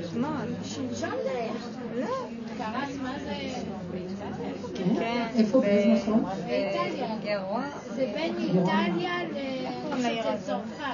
אתמול. 0.00 0.54
שלשום 0.62 1.10
זה 1.22 1.30
היה. 1.30 1.52
לא. 1.96 2.28
קרס, 2.58 2.96
מה 3.02 3.18
זה? 3.18 3.34
כן? 4.74 5.26
איפה, 5.36 5.60
באיזה 5.60 6.02
מקום? 6.02 6.24
באיטליה. 6.46 7.06
זה 7.96 8.12
בין 8.14 8.34
איטליה 8.36 9.18
לצרפת. 9.94 10.84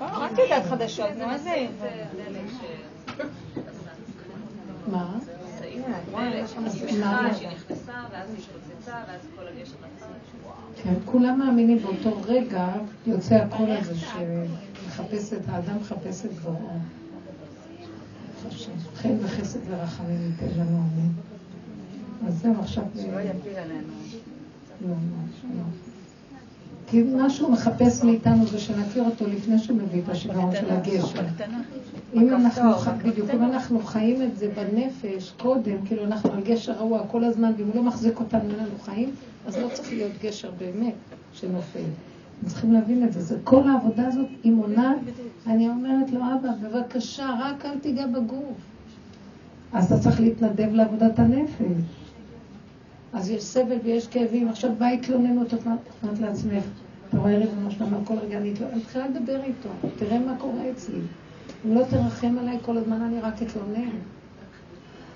רק 0.00 0.38
יודעת 0.38 0.64
חדשות, 0.66 1.10
נו, 1.18 1.24
אז 1.24 1.42
זה... 1.42 1.66
מה? 4.86 5.18
נפל. 6.64 7.28
כן, 10.82 10.94
כולם 11.04 11.38
מאמינים 11.38 11.78
באותו 11.78 12.20
רגע, 12.24 12.68
יוצא 13.06 13.34
הקול 13.34 13.70
הזה 13.70 13.94
שמחפש 13.94 15.32
את 15.32 15.48
האדם, 15.48 15.76
מחפש 15.80 16.24
את 16.24 16.32
בוראו. 16.32 16.78
חן 18.96 19.16
וחסד 19.20 19.58
ורחמים 19.70 20.30
ייתן 20.30 20.60
לנו, 20.60 20.78
אמן. 20.78 21.10
אז 22.28 22.38
זהו, 22.42 22.54
עכשיו... 22.60 22.84
שלא 22.94 23.20
יפיל 23.20 23.56
עלינו. 23.56 23.92
לא, 24.80 24.88
לא, 24.88 24.94
לא. 25.56 25.89
כי 26.90 27.02
מה 27.02 27.30
שהוא 27.30 27.50
מחפש 27.50 28.04
מאיתנו 28.04 28.46
זה 28.46 28.58
שנכיר 28.58 29.04
אותו 29.04 29.26
לפני 29.26 29.58
שהוא 29.58 29.76
מביא 29.76 30.02
את 30.04 30.08
השיגעון 30.08 30.52
של 30.60 30.70
הגשר. 30.70 31.20
אם 32.14 32.34
אנחנו, 32.34 32.70
בדיוק, 33.04 33.30
אם 33.30 33.42
אנחנו 33.42 33.80
חיים 33.80 34.22
את 34.22 34.36
זה 34.38 34.50
בנפש 34.56 35.32
קודם, 35.38 35.76
כאילו 35.84 36.04
אנחנו 36.04 36.32
על 36.32 36.40
גשר 36.40 36.72
רעוע 36.72 37.06
כל 37.06 37.24
הזמן, 37.24 37.52
ואם 37.56 37.66
הוא 37.66 37.74
לא 37.74 37.82
מחזיק 37.82 38.20
אותנו, 38.20 38.40
אין 38.40 38.58
לנו 38.58 38.78
חיים, 38.82 39.10
אז 39.46 39.58
לא 39.58 39.68
צריך 39.72 39.92
להיות 39.92 40.12
גשר 40.22 40.50
באמת 40.58 40.94
שנופל. 41.32 41.80
צריכים 42.46 42.72
להבין 42.72 43.04
את 43.04 43.12
זה. 43.12 43.20
זה 43.20 43.38
כל 43.44 43.68
העבודה 43.68 44.08
הזאת, 44.08 44.26
היא 44.42 44.52
מונעת. 44.52 44.96
אני 45.46 45.68
אומרת 45.68 46.10
לו, 46.10 46.20
אבא, 46.20 46.48
בבקשה, 46.62 47.30
רק 47.40 47.64
אל 47.64 47.78
תיגע 47.78 48.06
בגוף. 48.06 48.56
אז 49.72 49.92
אתה 49.92 49.98
צריך 50.02 50.20
להתנדב 50.20 50.68
לעבודת 50.72 51.18
הנפש. 51.18 51.99
אז 53.12 53.30
יש 53.30 53.42
סבל 53.42 53.76
ויש 53.84 54.06
כאבים. 54.06 54.48
עכשיו 54.48 54.70
באה 54.78 54.90
התלוננות, 54.90 55.54
את 55.54 55.60
אומרת 56.02 56.18
לעצמך, 56.20 56.64
אתה 57.08 57.18
רואה 57.18 57.38
ריבונו 57.38 57.70
שלמה, 57.70 57.96
כל 58.04 58.14
רגע 58.18 58.38
אני 58.38 58.52
אתלונן, 58.52 58.72
אני 58.72 58.80
מתחילה 58.80 59.06
לדבר 59.08 59.40
איתו, 59.44 59.68
תראה 59.98 60.18
מה 60.18 60.34
קורה 60.38 60.70
אצלי. 60.70 60.98
אם 61.66 61.74
לא 61.74 61.84
תרחם 61.90 62.38
עליי 62.38 62.58
כל 62.62 62.76
הזמן, 62.76 63.02
אני 63.02 63.20
רק 63.20 63.42
אתלונן. 63.42 63.90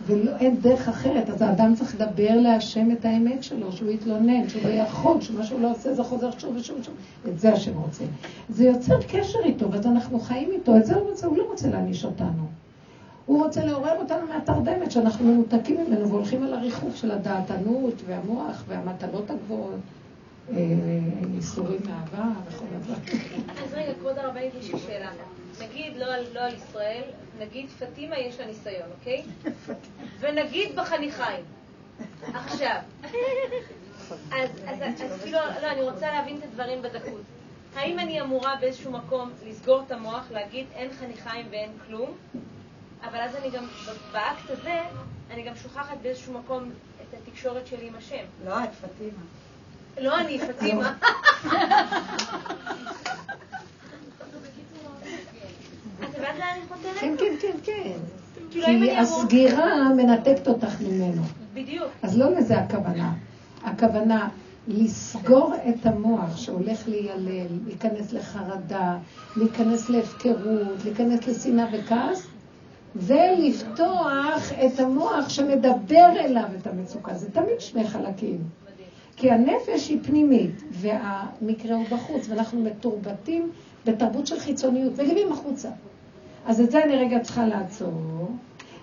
ואין 0.06 0.56
דרך 0.60 0.88
אחרת, 0.88 1.30
אז 1.30 1.42
האדם 1.42 1.74
צריך 1.74 1.94
לדבר 1.94 2.40
להשם 2.40 2.90
את 2.90 3.04
האמת 3.04 3.42
שלו, 3.42 3.72
שהוא 3.72 3.90
יתלונן, 3.90 4.48
שהוא 4.48 4.70
יכול, 4.70 5.20
שמה 5.20 5.44
שהוא 5.44 5.60
לא 5.60 5.70
עושה 5.70 5.94
זה 5.94 6.02
חוזר 6.02 6.30
שוב 6.38 6.56
ושוב 6.56 6.78
ושוב. 6.80 6.94
את 7.28 7.38
זה 7.38 7.52
השם 7.52 7.78
רוצה. 7.78 8.04
זה 8.48 8.64
יוצר 8.64 9.02
קשר 9.02 9.38
איתו, 9.44 9.72
ואז 9.72 9.86
אנחנו 9.86 10.20
חיים 10.20 10.50
איתו, 10.50 10.76
את 10.76 10.86
זה 10.86 10.94
הוא 10.94 11.10
רוצה, 11.10 11.26
הוא 11.26 11.36
לא 11.36 11.42
רוצה 11.50 11.68
להעניש 11.68 12.04
אותנו. 12.04 12.63
הוא 13.26 13.44
רוצה 13.44 13.64
לעורר 13.64 14.00
אותנו 14.00 14.26
מהתרדמת, 14.26 14.90
שאנחנו 14.90 15.24
מנותקים 15.24 15.76
ממנו 15.76 16.08
והולכים 16.08 16.42
על 16.42 16.54
הריחוף 16.54 16.96
של 16.96 17.10
הדעתנות 17.10 17.94
והמוח 18.06 18.64
והמטלות 18.66 19.30
הגבוהות, 19.30 19.80
איסורים 21.36 21.80
מאהבה 21.88 22.24
וכל 22.46 22.64
הדברים. 22.76 23.46
אז 23.64 23.74
רגע, 23.74 23.94
כבוד 23.94 24.18
הרבנית, 24.18 24.54
יש 24.60 24.72
לי 24.72 24.78
שאלה. 24.78 25.10
נגיד 25.62 25.96
לא 25.96 26.06
לא 26.34 26.40
על 26.40 26.54
ישראל, 26.54 27.02
נגיד 27.40 27.66
פטימה 27.68 28.18
יש 28.18 28.40
לה 28.40 28.46
ניסיון, 28.46 28.88
אוקיי? 28.98 29.22
ונגיד 30.20 30.76
בחניכיים. 30.76 31.44
עכשיו. 32.34 32.76
אז 34.30 34.50
כאילו, 35.22 35.38
לא, 35.62 35.70
אני 35.72 35.82
רוצה 35.82 36.06
להבין 36.12 36.36
את 36.36 36.42
הדברים 36.42 36.82
בדקות. 36.82 37.22
האם 37.76 37.98
אני 37.98 38.20
אמורה 38.20 38.54
באיזשהו 38.60 38.92
מקום 38.92 39.30
לסגור 39.48 39.82
את 39.86 39.92
המוח, 39.92 40.30
להגיד 40.30 40.66
אין 40.74 40.90
חניכיים 40.92 41.46
ואין 41.50 41.70
כלום, 41.86 42.10
אבל 43.10 43.18
אז 43.20 43.36
אני 43.36 43.50
גם, 43.50 43.64
באקט 44.12 44.50
הזה, 44.50 44.80
אני 45.30 45.42
גם 45.42 45.56
שוכחת 45.62 45.96
באיזשהו 46.02 46.32
מקום 46.38 46.70
את 47.02 47.14
התקשורת 47.22 47.66
שלי 47.66 47.86
עם 47.88 47.94
השם. 47.98 48.24
לא, 48.46 48.64
את 48.64 48.68
פטימה. 48.74 49.22
לא 50.00 50.18
אני, 50.20 50.38
פטימה. 50.38 50.92
כן, 57.00 57.14
כן, 57.18 57.34
כן, 57.40 57.56
כן. 57.64 57.92
כי 58.50 58.64
אמור- 58.66 58.98
הסגירה 59.00 59.88
מנתקת 59.96 60.48
אותך 60.48 60.80
ממנו. 60.80 61.22
בדיוק. 61.54 61.88
אז 62.02 62.18
לא 62.18 62.30
לזה 62.30 62.58
הכוונה. 62.58 63.12
הכוונה 63.64 64.28
לסגור 64.68 65.54
את 65.68 65.86
המוח 65.86 66.36
שהולך 66.36 66.88
להיעלל, 66.88 67.46
להיכנס 67.66 68.12
לחרדה, 68.12 68.96
להיכנס 69.36 69.88
להפקרות, 69.90 70.84
להיכנס 70.84 71.26
לשנאה 71.26 71.66
וכעס, 71.72 72.26
ולפתוח 72.96 74.52
את 74.66 74.80
המוח 74.80 75.28
שמדבר 75.28 76.08
אליו 76.20 76.48
את 76.60 76.66
המצוקה. 76.66 77.14
זה 77.14 77.30
תמיד 77.30 77.60
שני 77.60 77.84
חלקים. 77.84 78.38
כי 79.16 79.30
הנפש 79.30 79.88
היא 79.88 79.98
פנימית, 80.02 80.62
והמקרה 80.70 81.76
הוא 81.76 81.84
בחוץ, 81.90 82.28
ואנחנו 82.28 82.62
מתורבתים 82.62 83.50
בתרבות 83.86 84.26
של 84.26 84.40
חיצוניות, 84.40 84.98
מגיבים 84.98 85.32
החוצה. 85.32 85.68
אז 86.46 86.60
את 86.60 86.70
זה 86.70 86.84
אני 86.84 86.96
רגע 86.96 87.20
צריכה 87.20 87.46
לעצור, 87.46 88.28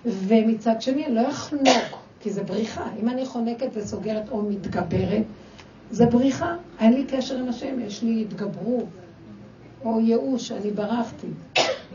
ומצד 0.06 0.82
שני 0.82 1.06
אני 1.06 1.14
לא 1.14 1.28
אחנוק, 1.28 1.98
כי 2.20 2.30
זה 2.30 2.42
בריחה. 2.42 2.84
אם 3.02 3.08
אני 3.08 3.26
חונקת 3.26 3.68
וסוגרת 3.74 4.28
או 4.30 4.42
מתגברת, 4.42 5.22
זה 5.90 6.06
בריחה. 6.06 6.56
אין 6.80 6.92
לי 6.92 7.04
קשר 7.04 7.38
עם 7.38 7.48
השם, 7.48 7.80
יש 7.80 8.02
לי 8.02 8.22
התגברות, 8.22 8.84
או 9.84 10.00
ייאוש, 10.00 10.52
אני 10.52 10.70
ברחתי. 10.70 11.26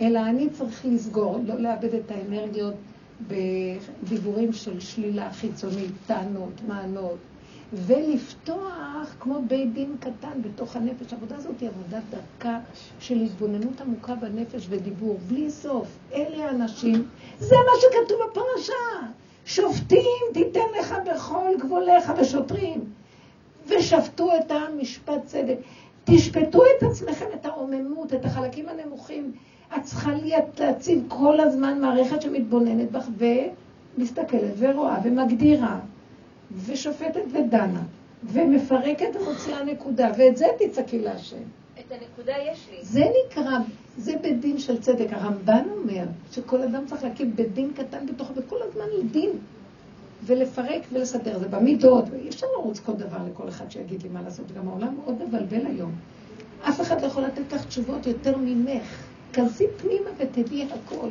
אלא 0.02 0.20
אני 0.20 0.50
צריך 0.50 0.86
לסגור, 0.86 1.40
לא 1.46 1.56
לאבד 1.56 1.94
את 1.94 2.12
האנרגיות 2.12 2.74
בדיבורים 3.28 4.54
של 4.54 4.80
שלילה 4.80 5.32
חיצונית, 5.32 5.92
טענות, 6.08 6.54
מענות, 6.68 7.18
ולפתוח 7.74 9.16
כמו 9.20 9.42
בית 9.48 9.74
דין 9.74 9.96
קטן 10.00 10.42
בתוך 10.42 10.76
הנפש. 10.76 11.14
העבודה 11.14 11.36
הזאת 11.36 11.62
היא 11.62 11.70
עבודת 11.70 12.04
דרכה 12.10 12.60
של 13.00 13.22
התבוננות 13.22 13.82
עמוקה 13.82 14.16
בנפש 14.16 14.68
ודיבור, 14.70 15.18
בלי 15.28 15.52
סוף. 15.52 15.88
אלה 16.14 16.46
האנשים, 16.46 17.08
זה 17.40 17.56
מה 17.56 17.72
שכתוב 17.82 18.20
בפרשה. 18.32 18.74
שופטים 19.46 20.24
תיתן 20.34 20.60
לך 20.80 20.96
בכל 21.06 21.50
גבוליך 21.60 22.12
ושוטרים. 22.22 22.86
ושפטו 23.68 24.30
את 24.38 24.52
העם 24.52 24.82
משפט 24.82 25.26
צדק. 25.26 25.58
תשפטו 26.08 26.64
את 26.66 26.84
עצמכם, 26.84 27.26
את 27.34 27.46
הרוממות, 27.46 28.14
את 28.14 28.26
החלקים 28.26 28.66
הנמוכים. 28.70 29.32
את 29.76 29.84
צריכה 29.84 30.12
להציב 30.60 31.04
כל 31.08 31.40
הזמן 31.40 31.82
מערכת 31.82 32.22
שמתבוננת 32.22 32.92
בך 32.92 33.08
ומסתכלת 33.98 34.52
ורואה 34.58 34.98
ומגדירה 35.04 35.80
ושופטת 36.66 37.22
ודנה 37.32 37.84
ומפרקת 38.24 39.16
ומוציאה 39.16 39.64
נקודה, 39.64 40.12
ואת 40.18 40.38
זה 40.38 40.46
תצעקי 40.60 41.00
להשם. 41.00 41.38
את 41.80 41.92
הנקודה 41.92 42.34
יש 42.52 42.68
לי. 42.72 42.78
זה 42.82 43.04
נקרא, 43.26 43.58
זה 43.98 44.14
בית 44.22 44.40
דין 44.40 44.60
של 44.60 44.82
צדק. 44.82 45.08
הרמב"ן 45.12 45.64
אומר 45.78 46.04
שכל 46.32 46.62
אדם 46.62 46.86
צריך 46.86 47.04
להקים 47.04 47.36
בית 47.36 47.54
דין 47.54 47.72
קטן 47.76 48.06
בתוכו, 48.06 48.34
וכל 48.36 48.58
הזמן 48.62 48.86
לדין, 49.00 49.30
ולפרק 50.24 50.82
ולסדר. 50.92 51.40
זה 51.40 51.48
במידות, 51.48 52.06
ואי 52.12 52.30
אפשר 52.30 52.48
לרוץ 52.58 52.80
כל 52.80 52.94
דבר 52.94 53.18
לכל 53.32 53.50
אחד 53.50 53.72
שיגיד 53.72 54.04
לי 54.04 54.10
מה 54.10 54.22
לעשות. 54.22 54.52
גם 54.52 54.68
העולם 54.68 54.96
מאוד 54.96 55.24
מבלבל 55.24 55.66
היום. 55.66 55.92
אף 56.62 56.82
אחד 56.82 57.02
לא 57.02 57.08
יכול 57.08 57.24
לתת 57.24 57.54
לך 57.54 57.66
תשובות 57.66 58.08
יותר 58.08 58.38
ממך. 58.38 59.04
כנסי 59.34 59.66
פנימה 59.78 60.10
ותדעי 60.18 60.68
הכל. 60.72 61.10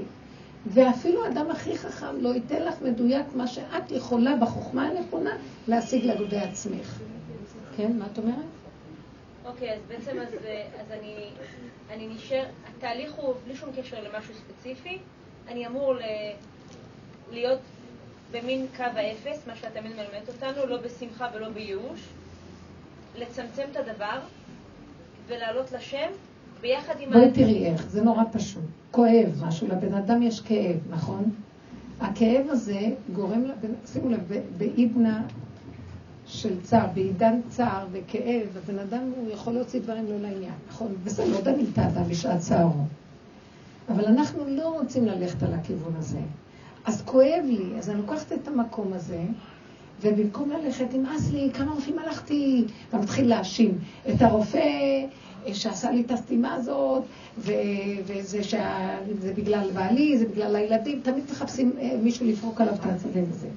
ואפילו 0.66 1.24
האדם 1.24 1.50
הכי 1.50 1.78
חכם 1.78 2.20
לא 2.20 2.34
ייתן 2.34 2.62
לך 2.62 2.74
מדויק 2.82 3.26
מה 3.34 3.46
שאת 3.46 3.90
יכולה 3.90 4.36
בחוכמה 4.36 4.88
הנכונה 4.88 5.36
להשיג 5.68 6.04
לגבי 6.04 6.36
עצמך. 6.36 6.98
כן, 7.76 7.98
מה 7.98 8.06
את 8.12 8.18
אומרת? 8.18 8.36
אוקיי, 9.44 9.72
אז 9.72 9.80
בעצם 9.88 10.18
אז, 10.18 10.34
אז 10.80 10.92
אני, 11.00 11.28
אני 11.90 12.06
נשאר, 12.06 12.44
התהליך 12.68 13.14
הוא 13.14 13.34
בלי 13.44 13.56
שום 13.56 13.68
קשר 13.76 13.96
למשהו 14.02 14.34
ספציפי, 14.34 14.98
אני 15.48 15.66
אמור 15.66 15.94
ל, 15.94 16.00
להיות 17.32 17.58
במין 18.32 18.66
קו 18.76 18.82
האפס, 18.82 19.46
מה 19.46 19.56
שאת 19.56 19.72
תמיד 19.72 19.92
מלמדת 19.92 20.28
אותנו, 20.28 20.66
לא 20.66 20.78
בשמחה 20.80 21.28
ולא 21.34 21.48
בייאוש, 21.48 22.00
לצמצם 23.18 23.62
את 23.70 23.76
הדבר 23.76 24.18
ולעלות 25.26 25.72
לשם 25.72 26.08
ביחד 26.60 26.94
עם... 27.00 27.12
בואי 27.12 27.30
תראי 27.32 27.66
איך, 27.66 27.88
זה 27.88 28.02
נורא 28.02 28.22
פשוט. 28.32 28.62
כואב 28.90 29.42
משהו, 29.42 29.68
לבן 29.68 29.94
אדם 29.94 30.22
יש 30.22 30.40
כאב, 30.40 30.76
נכון? 30.90 31.30
הכאב 32.00 32.46
הזה 32.50 32.80
גורם 33.12 33.44
לבן, 33.44 33.72
שימו 33.86 34.10
לב, 34.10 34.32
בעידנה. 34.58 35.22
של 36.26 36.60
צער, 36.62 36.86
בעידן 36.94 37.40
צער 37.48 37.86
וכאב, 37.92 38.46
הבן 38.64 38.78
אדם 38.78 39.12
הוא 39.16 39.30
יכול 39.30 39.52
להוציא 39.52 39.80
דברים 39.80 40.06
לא 40.06 40.20
לעניין, 40.20 40.54
נכון? 40.68 40.94
וזה 41.02 41.26
לא 41.26 41.40
דנים 41.40 41.66
את 41.72 41.78
האדם 41.78 42.04
בשעת 42.08 42.40
צערו. 42.40 42.84
אבל 43.88 44.04
אנחנו 44.04 44.44
לא 44.48 44.78
רוצים 44.78 45.06
ללכת 45.06 45.42
על 45.42 45.54
הכיוון 45.54 45.92
הזה. 45.96 46.18
אז 46.86 47.02
כואב 47.02 47.44
לי, 47.44 47.78
אז 47.78 47.90
אני 47.90 47.98
לוקחת 48.00 48.32
את 48.32 48.48
המקום 48.48 48.92
הזה, 48.92 49.20
ובמקום 50.02 50.50
ללכת, 50.50 50.86
נמאס 50.94 51.30
לי, 51.32 51.50
כמה 51.54 51.72
רופאים 51.72 51.98
הלכתי, 51.98 52.64
ומתחיל 52.92 53.28
להאשים 53.28 53.78
את 54.10 54.22
הרופא 54.22 54.58
אה, 55.46 55.54
שעשה 55.54 55.90
לי 55.90 56.00
את 56.00 56.10
הסתימה 56.10 56.54
הזאת, 56.54 57.02
ו- 57.38 57.52
וזה 58.06 58.42
שה- 58.44 58.98
זה 59.20 59.32
בגלל 59.36 59.70
בעלי, 59.74 60.18
זה 60.18 60.26
בגלל 60.28 60.56
הילדים, 60.56 61.00
תמיד 61.02 61.24
מחפשים 61.30 61.72
אה, 61.80 61.96
מישהו 62.02 62.26
לפרוק 62.26 62.60
עליו 62.60 62.74
את 62.74 62.86
העצבים 62.86 63.24
וזה. 63.30 63.48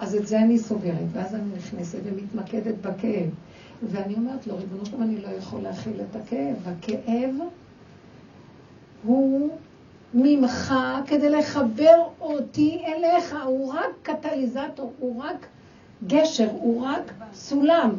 אז 0.00 0.14
את 0.14 0.26
זה 0.26 0.38
אני 0.38 0.58
סוגרת, 0.58 1.06
ואז 1.12 1.34
אני 1.34 1.44
נכנסת 1.56 1.98
ומתמקדת 2.04 2.74
בכאב. 2.80 3.30
ואני 3.90 4.14
אומרת 4.14 4.46
לו, 4.46 4.56
ריבונו 4.56 4.86
שלום, 4.86 5.02
אני 5.02 5.20
לא 5.20 5.28
יכול 5.28 5.60
להכיל 5.60 6.00
את 6.10 6.16
הכאב. 6.16 6.56
הכאב 6.66 7.34
הוא 9.04 9.50
ממך 10.14 10.74
כדי 11.06 11.28
לחבר 11.28 12.02
אותי 12.20 12.82
אליך, 12.86 13.36
הוא 13.44 13.72
רק 13.72 13.90
קטליזטור, 14.02 14.92
הוא 14.98 15.22
רק 15.22 15.46
גשר, 16.06 16.48
הוא 16.50 16.86
רק 16.86 17.12
סולם. 17.34 17.90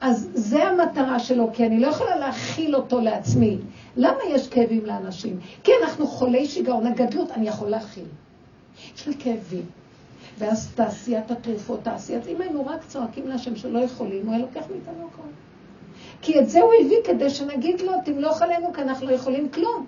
אז 0.00 0.30
זה 0.34 0.64
המטרה 0.64 1.18
שלו, 1.18 1.50
כי 1.52 1.66
אני 1.66 1.80
לא 1.80 1.86
יכולה 1.86 2.16
להכיל 2.16 2.76
אותו 2.76 3.00
לעצמי. 3.00 3.58
למה 3.96 4.18
יש 4.28 4.48
כאבים 4.48 4.86
לאנשים? 4.86 5.40
כי 5.64 5.72
אנחנו 5.82 6.06
חולי 6.06 6.46
שיגעון 6.46 6.86
הגדלות, 6.86 7.30
אני 7.30 7.48
יכול 7.48 7.68
להכיל. 7.68 8.04
יש 8.96 9.06
לי 9.06 9.14
כאבים. 9.18 9.64
ואז 10.38 10.68
תעשיית 10.74 11.30
התרופות, 11.30 11.80
תעשיית, 11.82 12.26
אם 12.26 12.40
היינו 12.40 12.66
רק 12.66 12.84
צועקים 12.86 13.28
להשם 13.28 13.56
שלא 13.56 13.78
יכולים, 13.78 14.26
הוא 14.26 14.34
היה 14.34 14.42
לוקח 14.42 14.64
מאיתנו 14.70 15.08
הכל. 15.12 15.28
כי 16.22 16.40
את 16.40 16.48
זה 16.48 16.60
הוא 16.60 16.72
הביא 16.80 16.96
כדי 17.04 17.30
שנגיד 17.30 17.80
לו, 17.80 17.92
תמלוך 18.04 18.42
עלינו, 18.42 18.72
כי 18.72 18.82
אנחנו 18.82 19.06
לא 19.06 19.12
יכולים 19.12 19.48
כלום. 19.48 19.86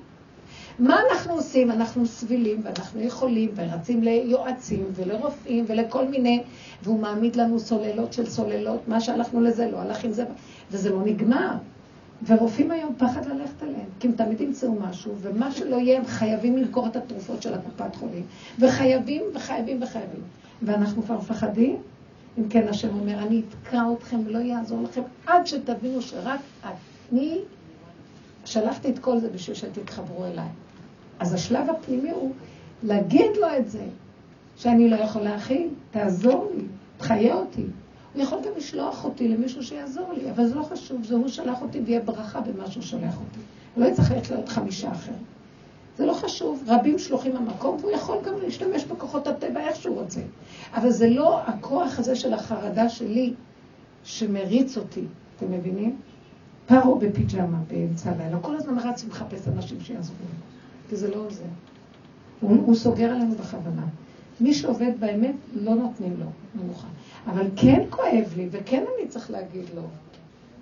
מה 0.79 1.01
אנחנו 1.11 1.35
עושים? 1.35 1.71
אנחנו 1.71 2.07
סבילים 2.07 2.61
ואנחנו 2.65 3.01
יכולים 3.01 3.51
ורצים 3.55 4.03
ליועצים 4.03 4.85
ולרופאים 4.95 5.65
ולכל 5.69 6.09
מיני, 6.09 6.43
והוא 6.83 7.01
מעמיד 7.01 7.37
לנו 7.37 7.61
סוללות 7.61 8.13
של 8.13 8.27
סוללות, 8.27 8.89
מה 8.89 9.01
שהלכנו 9.01 9.41
לזה 9.41 9.71
לא 9.71 9.81
הלך 9.81 10.05
עם 10.05 10.13
זה, 10.13 10.25
וזה 10.71 10.91
לא 10.91 11.03
נגמר. 11.05 11.51
ורופאים 12.27 12.71
היום 12.71 12.95
פחד 12.99 13.27
ללכת 13.27 13.63
עליהם, 13.63 13.87
כי 14.01 14.07
הם 14.09 14.13
תמיד 14.13 14.41
ימצאו 14.41 14.75
משהו, 14.75 15.15
ומה 15.21 15.53
שלא 15.53 15.77
יהיה, 15.77 15.99
הם 15.99 16.07
חייבים 16.07 16.57
למכור 16.57 16.87
את 16.87 16.97
התרופות 16.97 17.43
של 17.43 17.55
הקופת 17.55 17.97
חולים. 17.97 18.23
וחייבים, 18.59 19.23
וחייבים, 19.35 19.83
וחייבים. 19.83 20.21
ואנחנו 20.63 21.03
כבר 21.03 21.19
מפחדים. 21.19 21.77
אם 22.39 22.49
כן, 22.49 22.69
השם 22.69 22.89
אומר, 23.01 23.19
אני 23.19 23.43
אתקע 23.49 23.83
אתכם, 23.99 24.19
לא 24.27 24.39
יעזור 24.39 24.83
לכם, 24.83 25.03
עד 25.27 25.47
שתבינו 25.47 26.03
שרק 26.03 26.41
אני 27.13 27.39
שלחתי 28.45 28.91
את 28.91 28.99
כל 28.99 29.19
זה 29.19 29.29
בשביל 29.29 29.57
שתתחברו 29.57 30.25
אליי. 30.25 30.49
אז 31.19 31.35
השלב 31.35 31.71
הפנימי 31.71 32.11
הוא 32.11 32.33
להגיד 32.83 33.37
לו 33.41 33.47
את 33.59 33.71
זה, 33.71 33.85
שאני 34.57 34.91
לא 34.91 34.97
יכול 34.97 35.23
להכיל, 35.23 35.69
תעזור 35.91 36.51
לי, 36.57 36.65
תחיה 36.97 37.35
אותי. 37.35 37.65
הוא 38.15 38.23
יכול 38.23 38.39
גם 38.39 38.53
לשלוח 38.57 39.05
אותי 39.05 39.29
למישהו 39.29 39.63
שיעזור 39.63 40.13
לי, 40.13 40.31
אבל 40.31 40.47
זה 40.47 40.55
לא 40.55 40.63
חשוב, 40.63 41.05
זה 41.05 41.15
הוא 41.15 41.29
שלח 41.29 41.63
אותי 41.63 41.81
ויהיה 41.81 42.01
ברכה 42.01 42.41
במה 42.41 42.71
שהוא 42.71 42.83
שולח 42.83 43.15
אותי. 43.15 43.41
לא 43.77 43.87
יצטרך 43.87 44.11
ללכת 44.11 44.31
לעוד 44.31 44.49
חמישה 44.49 44.93
אחרים. 44.93 45.25
זה 45.97 46.07
לא 46.07 46.13
חשוב, 46.13 46.65
רבים 46.67 46.99
שלוחים 46.99 47.37
המקום, 47.37 47.77
והוא 47.81 47.91
יכול 47.91 48.19
גם 48.25 48.35
להשתמש 48.43 48.85
בכוחות 48.85 49.27
הטבע 49.27 49.61
איך 49.61 49.77
שהוא 49.77 50.01
רוצה. 50.01 50.21
אבל 50.75 50.91
זה 50.91 51.09
לא 51.09 51.41
הכוח 51.41 51.99
הזה 51.99 52.17
של 52.17 52.35
החרדה 52.35 52.89
שלי 52.89 53.35
שמריץ 54.05 54.77
אותי, 54.77 55.05
אתם 55.37 55.53
מבינים? 55.53 55.97
פרו 56.71 56.99
בפיג'מה 56.99 57.59
באמצע 57.69 58.11
הלילה, 58.11 58.39
כל 58.41 58.57
הזמן 58.57 58.79
רץ 58.79 59.05
ומחפש 59.05 59.49
אנשים 59.49 59.81
שיעזרו 59.81 60.15
לו, 60.21 60.35
כי 60.89 60.97
זה 60.97 61.11
לא 61.11 61.31
זה. 61.31 61.45
הוא, 62.41 62.57
הוא 62.67 62.75
סוגר 62.75 63.11
עלינו 63.11 63.35
בכוונה. 63.35 63.87
מי 64.41 64.55
שעובד 64.55 64.93
באמת, 65.01 65.35
לא 65.55 65.75
נותנים 65.75 66.17
לו 66.21 66.27
מנוחה. 66.55 66.87
אבל 67.27 67.47
כן 67.57 67.85
כואב 67.91 68.35
לי, 68.37 68.49
וכן 68.51 68.85
אני 68.99 69.09
צריך 69.09 69.31
להגיד 69.31 69.65
לו. 69.75 69.83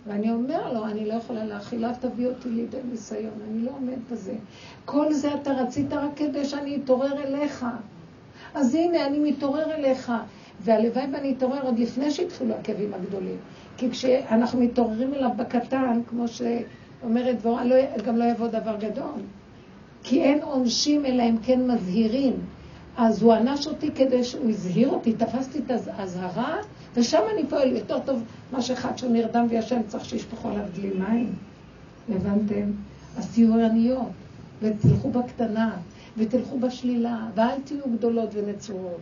ואני 0.07 0.33
אומר 0.33 0.73
לו, 0.73 0.87
אני 0.87 1.07
לא 1.07 1.15
יכולה 1.15 1.45
להכיל, 1.45 1.85
אל 1.85 1.95
תביא 1.95 2.27
אותי 2.27 2.49
לידי 2.49 2.79
ניסיון, 2.91 3.35
אני 3.51 3.65
לא 3.65 3.71
עומד 3.71 3.99
בזה. 4.11 4.35
כל 4.85 5.13
זה 5.13 5.35
אתה 5.35 5.53
רצית 5.53 5.93
רק 5.93 6.11
כדי 6.17 6.45
שאני 6.45 6.77
אתעורר 6.77 7.23
אליך. 7.23 7.67
אז 8.55 8.75
הנה, 8.75 9.07
אני 9.07 9.31
מתעורר 9.31 9.75
אליך. 9.75 10.13
והלוואי 10.61 11.07
ואני 11.13 11.35
אתעורר 11.39 11.63
עוד 11.63 11.79
לפני 11.79 12.11
שהתחילו 12.11 12.55
הכאבים 12.55 12.95
הגדולים. 12.95 13.37
כי 13.79 13.91
כשאנחנו 13.91 14.61
מתעוררים 14.61 15.14
אליו 15.14 15.31
בקטן, 15.37 16.01
כמו 16.09 16.24
שאומרת 16.29 17.39
דבורה, 17.39 17.64
לא, 17.64 17.76
גם 18.07 18.16
לא 18.16 18.24
יבוא 18.24 18.49
דבר 18.49 18.76
גדול. 18.76 19.20
כי 20.03 20.22
אין 20.22 20.43
עונשים 20.43 21.07
אלא 21.07 21.22
אם 21.22 21.37
כן 21.43 21.70
מזהירים. 21.70 22.35
אז 22.97 23.22
הוא 23.22 23.33
ענש 23.33 23.66
אותי 23.66 23.91
כדי 23.95 24.24
שהוא 24.24 24.51
הזהיר 24.51 24.89
אותי, 24.89 25.12
תפסתי 25.12 25.59
את 25.59 25.70
האזהרה, 25.70 26.57
ושם 26.95 27.20
אני 27.33 27.47
פועל 27.47 27.72
יותר 27.72 27.99
טוב 27.99 28.22
מה 28.53 28.62
שאחד 28.62 28.99
שנרדם 28.99 29.47
וישן 29.51 29.81
צריך 29.87 30.05
שישפכו 30.05 30.49
עליו 30.49 30.64
דלי 30.74 30.91
מים. 30.91 31.33
הבנתם? 32.09 32.70
אז 33.16 33.33
תהיו 33.35 33.55
ערניות, 33.55 34.09
ותלכו 34.62 35.11
בקטנה, 35.11 35.76
ותלכו 36.16 36.59
בשלילה, 36.59 37.26
ואל 37.35 37.61
תהיו 37.64 37.85
גדולות 37.93 38.29
ונצורות. 38.33 39.01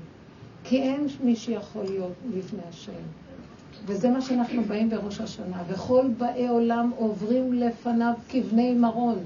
כי 0.64 0.83
אין 0.83 1.07
מי 1.24 1.37
שיכול 1.37 1.85
להיות 1.85 2.12
לפני 2.35 2.61
השם. 2.70 2.93
וזה 3.87 4.11
מה 4.11 4.20
שאנחנו 4.20 4.64
באים 4.64 4.91
בראש 4.91 5.20
השנה. 5.20 5.62
וכל 5.68 6.09
באי 6.18 6.49
עולם 6.49 6.91
עוברים 6.97 7.53
לפניו 7.53 8.12
כבני 8.28 8.74
מרון. 8.74 9.18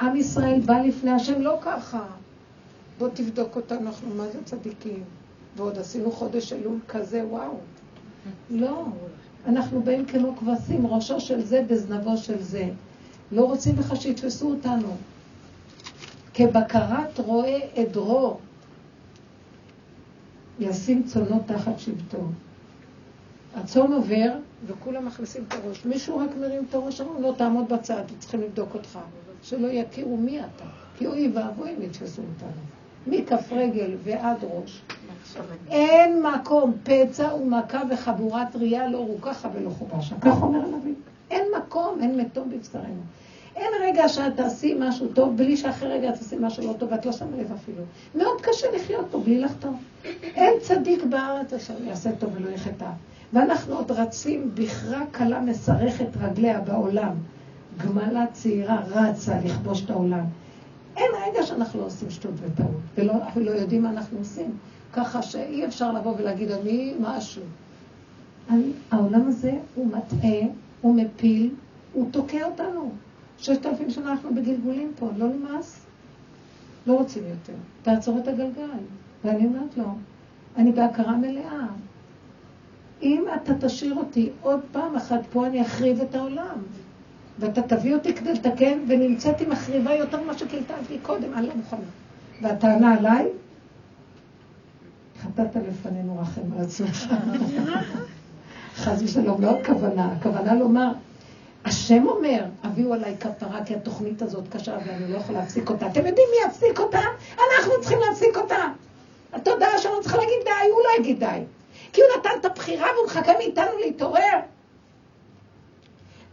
עם 0.00 0.16
ישראל 0.16 0.60
בא 0.60 0.78
לפני 0.78 1.10
השם 1.10 1.40
לא 1.40 1.58
ככה. 1.62 2.02
בוא 2.98 3.08
תבדוק 3.14 3.56
אותנו, 3.56 3.80
אנחנו 3.80 4.14
מה 4.14 4.28
זה 4.28 4.38
צדיקים. 4.44 5.02
ועוד 5.56 5.78
עשינו 5.78 6.12
חודש 6.12 6.52
אלול 6.52 6.78
כזה, 6.88 7.24
וואו. 7.26 7.56
לא, 8.50 8.84
אנחנו 9.46 9.82
באים 9.82 10.06
כמו 10.06 10.36
כבשים, 10.36 10.86
ראשו 10.86 11.20
של 11.20 11.44
זה 11.44 11.64
בזנבו 11.68 12.16
של 12.16 12.42
זה. 12.42 12.68
לא 13.32 13.44
רוצים 13.44 13.78
לך 13.78 13.96
שיתפסו 13.96 14.50
אותנו. 14.50 14.96
כבקרת 16.34 17.18
רועה 17.18 17.58
עדרו, 17.76 18.36
ישים 20.60 21.02
צונו 21.02 21.42
תחת 21.46 21.78
שבטו. 21.78 22.18
הצאן 23.54 23.92
עובר, 23.92 24.32
וכולם 24.66 25.06
מכניסים 25.06 25.44
את 25.48 25.54
הראש. 25.54 25.84
מישהו 25.84 26.18
רק 26.18 26.30
מרים 26.40 26.64
את 26.68 26.74
הראש, 26.74 27.00
אמרו, 27.00 27.22
לא, 27.22 27.34
תעמוד 27.36 27.72
בצד, 27.72 28.02
צריכים 28.18 28.40
לבדוק 28.40 28.74
אותך. 28.74 28.98
שלא 29.42 29.68
יכירו 29.68 30.16
מי 30.16 30.40
אתה. 30.40 30.64
כי 30.98 31.06
אוי 31.06 31.30
ואבוי 31.34 31.70
אם 31.70 31.82
יתפסו 31.82 32.22
אותנו. 32.22 32.62
מכף 33.06 33.52
רגל 33.52 33.90
ועד 34.04 34.36
ראש. 34.42 34.82
אין 35.70 36.22
מקום, 36.22 36.72
פצע 36.82 37.34
ומכה 37.34 37.80
וחבורת 37.90 38.56
ראייה 38.56 38.88
לא 38.88 38.98
רוככה 38.98 39.48
ולא 39.54 39.70
חובשה. 39.70 40.14
כך 40.20 40.42
אומר 40.42 40.58
הנביא. 40.58 40.94
אין 41.30 41.44
מקום, 41.58 41.98
אין 42.00 42.20
מתום 42.20 42.50
בבשרנו. 42.50 43.02
אין 43.56 43.72
רגע 43.82 44.08
שאת 44.08 44.36
תעשי 44.36 44.76
משהו 44.78 45.08
טוב 45.08 45.36
בלי 45.36 45.56
שאחרי 45.56 45.88
רגע 45.88 46.10
תעשי 46.12 46.36
משהו 46.40 46.66
לא 46.66 46.72
טוב, 46.72 46.92
ואת 46.92 47.06
לא 47.06 47.12
שמה 47.12 47.36
לב 47.36 47.52
אפילו. 47.52 47.82
מאוד 48.14 48.40
קשה 48.40 48.66
לחיות 48.74 49.06
פה 49.10 49.18
בלי 49.18 49.38
לחתום. 49.38 49.82
אין 50.22 50.54
צדיק 50.60 51.04
בארץ 51.04 51.52
אשר 51.52 51.74
יעשה 51.82 52.10
טוב 52.12 52.30
ולא 52.34 52.50
יחטא. 52.50 52.90
ואנחנו 53.32 53.76
עוד 53.76 53.90
רצים, 53.90 54.50
בכרה 54.54 55.02
קלה 55.10 55.40
מסרכת 55.40 56.08
רגליה 56.20 56.60
בעולם. 56.60 57.12
גמלה 57.78 58.26
צעירה 58.32 58.80
רצה 58.86 59.38
לכבוש 59.44 59.84
את 59.84 59.90
העולם. 59.90 60.24
אין 60.96 61.10
רגע 61.26 61.42
שאנחנו 61.42 61.80
לא 61.80 61.86
עושים 61.86 62.10
שטות 62.10 62.32
וטעות, 62.42 63.20
אפילו 63.28 63.44
לא 63.44 63.50
יודעים 63.50 63.82
מה 63.82 63.90
אנחנו 63.90 64.18
עושים. 64.18 64.50
ככה 64.92 65.22
שאי 65.22 65.66
אפשר 65.66 65.92
לבוא 65.92 66.14
ולהגיד, 66.18 66.50
אני 66.50 66.94
משהו. 67.00 67.42
העולם 68.90 69.28
הזה 69.28 69.52
הוא 69.74 69.86
מטעה, 69.86 70.40
הוא 70.80 70.96
מפיל, 70.96 71.54
הוא 71.92 72.08
תוקע 72.10 72.44
אותנו. 72.44 72.92
ששת 73.42 73.66
אלפים 73.66 73.90
שנה 73.90 74.12
אנחנו 74.12 74.34
בגלגולים 74.34 74.92
פה, 74.98 75.08
לא 75.16 75.26
נמאס? 75.28 75.86
לא 76.86 76.92
רוצים 76.92 77.22
יותר. 77.28 77.52
תעצור 77.82 78.18
את 78.18 78.28
הגלגל. 78.28 78.78
ואני 79.24 79.46
אומרת 79.46 79.76
לו, 79.76 79.84
אני 80.56 80.72
בהכרה 80.72 81.16
מלאה. 81.16 81.66
אם 83.02 83.24
אתה 83.34 83.52
תשאיר 83.60 83.94
אותי 83.94 84.30
עוד 84.42 84.60
פעם 84.72 84.96
אחת 84.96 85.20
פה, 85.32 85.46
אני 85.46 85.62
אחריב 85.62 86.00
את 86.00 86.14
העולם. 86.14 86.58
ואתה 87.38 87.62
תביא 87.62 87.94
אותי 87.94 88.14
כדי 88.14 88.32
לתקן, 88.32 88.78
ונמצאתי 88.88 89.46
מחריבה 89.46 89.94
יותר 89.94 90.22
ממה 90.22 90.38
שקלטתי 90.38 90.98
קודם, 91.02 91.34
אני 91.34 91.46
לא 91.46 91.54
מוכנה. 91.54 91.80
והטענה 92.42 92.94
עליי, 92.94 93.26
חטאת 95.22 95.56
לפנינו 95.68 96.18
רחם 96.20 96.52
על 96.56 96.64
עצמך. 96.64 97.14
חס 98.76 99.02
ושלום, 99.02 99.42
לא 99.42 99.60
הכוונה, 99.60 100.12
הכוונה 100.12 100.54
לומר, 100.54 100.92
השם 101.64 102.08
אומר, 102.08 102.44
הביאו 102.62 102.94
עליי 102.94 103.16
כפרה 103.20 103.64
כי 103.64 103.74
התוכנית 103.74 104.22
הזאת 104.22 104.44
קשה 104.50 104.78
ואני 104.86 105.12
לא 105.12 105.16
יכולה 105.16 105.40
להפסיק 105.40 105.70
אותה. 105.70 105.86
אתם 105.86 106.06
יודעים 106.06 106.28
מי 106.30 106.48
יפסיק 106.48 106.80
אותה? 106.80 107.00
אנחנו 107.34 107.72
צריכים 107.80 107.98
להפסיק 108.08 108.36
אותה. 108.36 108.64
התודעה 109.32 109.78
שלנו 109.78 110.00
צריכה 110.00 110.16
להגיד 110.16 110.36
די, 110.44 110.70
הוא 110.72 110.80
לא 110.82 111.00
יגיד 111.00 111.18
די. 111.18 111.40
כי 111.92 112.00
הוא 112.00 112.08
נתן 112.18 112.30
את 112.40 112.44
הבחירה 112.44 112.86
והוא 112.94 113.06
מחכה 113.06 113.32
מאיתנו 113.38 113.78
להתעורר. 113.84 114.38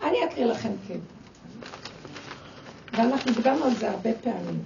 אני 0.03 0.25
אקריא 0.25 0.45
לכם 0.45 0.69
קטע. 0.87 0.95
ואנחנו 2.93 3.33
דיברנו 3.33 3.65
על 3.65 3.75
זה 3.75 3.89
הרבה 3.89 4.09
פעמים. 4.23 4.63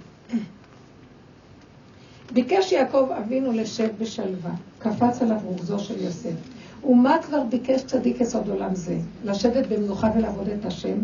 ביקש 2.32 2.72
יעקב 2.72 3.08
אבינו 3.18 3.52
לשב 3.52 3.88
בשלווה, 3.98 4.50
קפץ 4.78 5.22
עליו 5.22 5.36
רוגזו 5.44 5.78
של 5.78 6.02
יוסף. 6.02 6.53
ומה 6.86 7.16
כבר 7.22 7.42
ביקש 7.42 7.82
צדיק 7.82 8.20
יסוד 8.20 8.48
עולם 8.48 8.74
זה? 8.74 8.96
לשבת 9.24 9.66
במנוחה 9.66 10.10
ולעבוד 10.16 10.48
את 10.48 10.64
השם? 10.64 10.98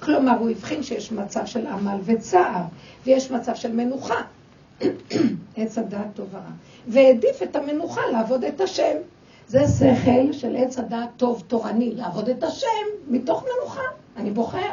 כלומר, 0.00 0.38
הוא 0.38 0.50
הבחין 0.50 0.82
שיש 0.82 1.12
מצב 1.12 1.46
של 1.46 1.66
עמל 1.66 1.98
וצער, 2.04 2.62
ויש 3.06 3.30
מצב 3.30 3.54
של 3.54 3.72
מנוחה. 3.72 4.14
עץ 5.56 5.78
הדעת 5.78 6.06
טוב 6.14 6.26
ורע. 6.32 6.50
והעדיף 6.88 7.42
את 7.42 7.56
המנוחה 7.56 8.00
לעבוד 8.12 8.44
את 8.44 8.60
השם. 8.60 8.96
זה 9.48 9.60
שכל 9.78 10.32
של 10.32 10.56
עץ 10.56 10.78
הדעת 10.78 11.08
טוב 11.16 11.42
תורני, 11.46 11.94
לעבוד 11.94 12.28
את 12.28 12.44
השם 12.44 12.66
מתוך 13.08 13.44
מנוחה. 13.44 13.82
אני 14.16 14.30
בוחר. 14.30 14.70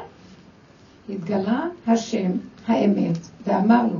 התגלה 1.09 1.67
השם, 1.87 2.31
האמת, 2.67 3.17
ואמר 3.43 3.85
לו, 3.93 3.99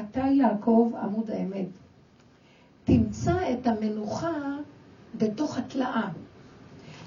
אתה 0.00 0.20
יעקב 0.20 0.90
עמוד 1.02 1.30
האמת. 1.30 1.66
תמצא 2.84 3.34
את 3.52 3.66
המנוחה 3.66 4.30
בתוך 5.14 5.58
התלאה, 5.58 6.08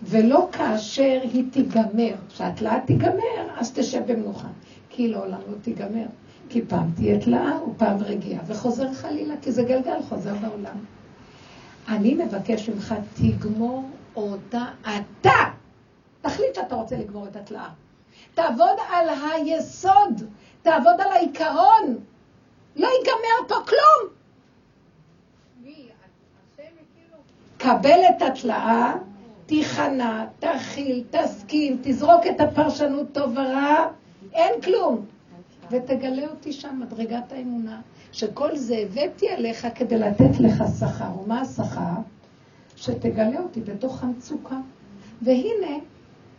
ולא 0.04 0.50
כאשר 0.52 1.20
היא 1.24 1.44
תיגמר. 1.52 2.16
כשהתלאה 2.30 2.80
תיגמר, 2.86 3.48
אז 3.58 3.74
תשב 3.74 4.12
במנוחה. 4.12 4.48
כי 4.90 5.08
לעולם 5.08 5.40
לא 5.48 5.58
תיגמר. 5.62 6.06
כי 6.50 6.62
פעם 6.66 6.92
תהיה 6.96 7.22
תלאה 7.22 7.64
ופעם 7.64 7.98
רגיעה, 7.98 8.42
וחוזר 8.48 8.94
חלילה, 8.94 9.34
כי 9.42 9.52
זה 9.52 9.64
גלגל 9.64 10.02
חוזר 10.10 10.34
בעולם. 10.36 10.78
אני 11.88 12.14
מבקש 12.14 12.70
ממך, 12.70 12.96
תגמור 13.14 13.90
אותה 14.16 14.66
אתה. 14.82 15.44
תחליט 16.22 16.56
שאתה 16.56 16.76
רוצה 16.76 16.96
לגמור 16.96 17.28
את 17.28 17.36
התלאה. 17.36 17.70
תעבוד 18.34 18.78
על 18.90 19.10
היסוד, 19.10 20.24
תעבוד 20.62 21.02
על 21.02 21.12
העיקרון. 21.12 21.98
לא 22.76 22.88
ייגמר 22.88 23.48
פה 23.48 23.56
כלום. 23.56 24.15
קבל 27.66 28.00
את 28.10 28.22
התלאה, 28.22 28.94
תיכנע, 29.46 30.26
תכיל, 30.40 31.04
תסכים, 31.10 31.78
תזרוק 31.84 32.28
את 32.30 32.42
הפרשנות 32.42 33.08
טוב 33.12 33.32
ורע, 33.36 33.86
אין 34.34 34.62
כלום. 34.62 35.06
ותגלה 35.72 36.28
אותי 36.28 36.54
שם, 36.54 36.80
מדרגת 36.84 37.32
האמונה, 37.32 37.82
שכל 38.12 38.56
זה 38.56 38.76
הבאתי 38.78 39.30
עליך 39.30 39.68
כדי 39.76 39.98
לתת 39.98 40.40
לך 40.40 40.64
שכר. 40.80 41.20
ומה 41.24 41.42
השכר? 41.42 42.02
שתגלה 42.76 43.40
אותי 43.40 43.62
בתוך 43.62 44.04
המצוקה. 44.04 44.58
והנה, 45.22 45.78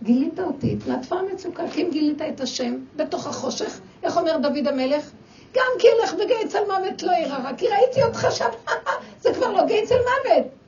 גילית 0.03 0.41
אותי, 0.41 0.73
התנדפה 0.73 1.17
המצוקה, 1.17 1.63
כי 1.69 1.83
אם 1.83 1.91
גילית 1.91 2.23
את 2.23 2.41
השם 2.41 2.77
בתוך 2.97 3.27
החושך, 3.27 3.81
איך 4.03 4.19
אומר 4.19 4.39
דוד 4.39 4.67
המלך? 4.67 5.11
גם 5.55 5.73
כי 5.79 5.87
אלך 6.01 6.15
בגיא 6.15 6.49
צל 6.49 6.65
מוות 6.67 7.03
לא 7.03 7.13
ירא, 7.13 7.53
כי 7.57 7.67
ראיתי 7.69 8.03
אותך 8.03 8.27
שם, 8.31 8.51
זה 9.23 9.35
כבר 9.35 9.53
לא 9.53 9.67
גיא 9.67 9.87
צל 9.87 9.95
מוות. 9.95 10.66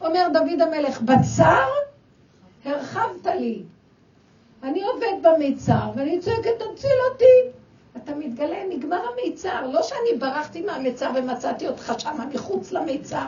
אומר 0.00 0.26
דוד 0.32 0.60
המלך, 0.60 1.00
בצר 1.02 1.68
הרחבת 2.64 3.26
לי. 3.26 3.62
אני 4.62 4.82
עובד 4.82 5.22
במיצר, 5.22 5.90
ואני 5.96 6.20
צועקת, 6.20 6.50
תציל 6.58 6.98
אותי. 7.12 7.58
אתה 7.96 8.14
מתגלה, 8.14 8.58
נגמר 8.70 9.00
המיצר. 9.12 9.66
לא 9.66 9.82
שאני 9.82 10.18
ברחתי 10.18 10.62
מהמיצר 10.62 11.10
ומצאתי 11.14 11.68
אותך 11.68 11.92
שם 11.98 12.16
מחוץ 12.34 12.72
למיצר. 12.72 13.26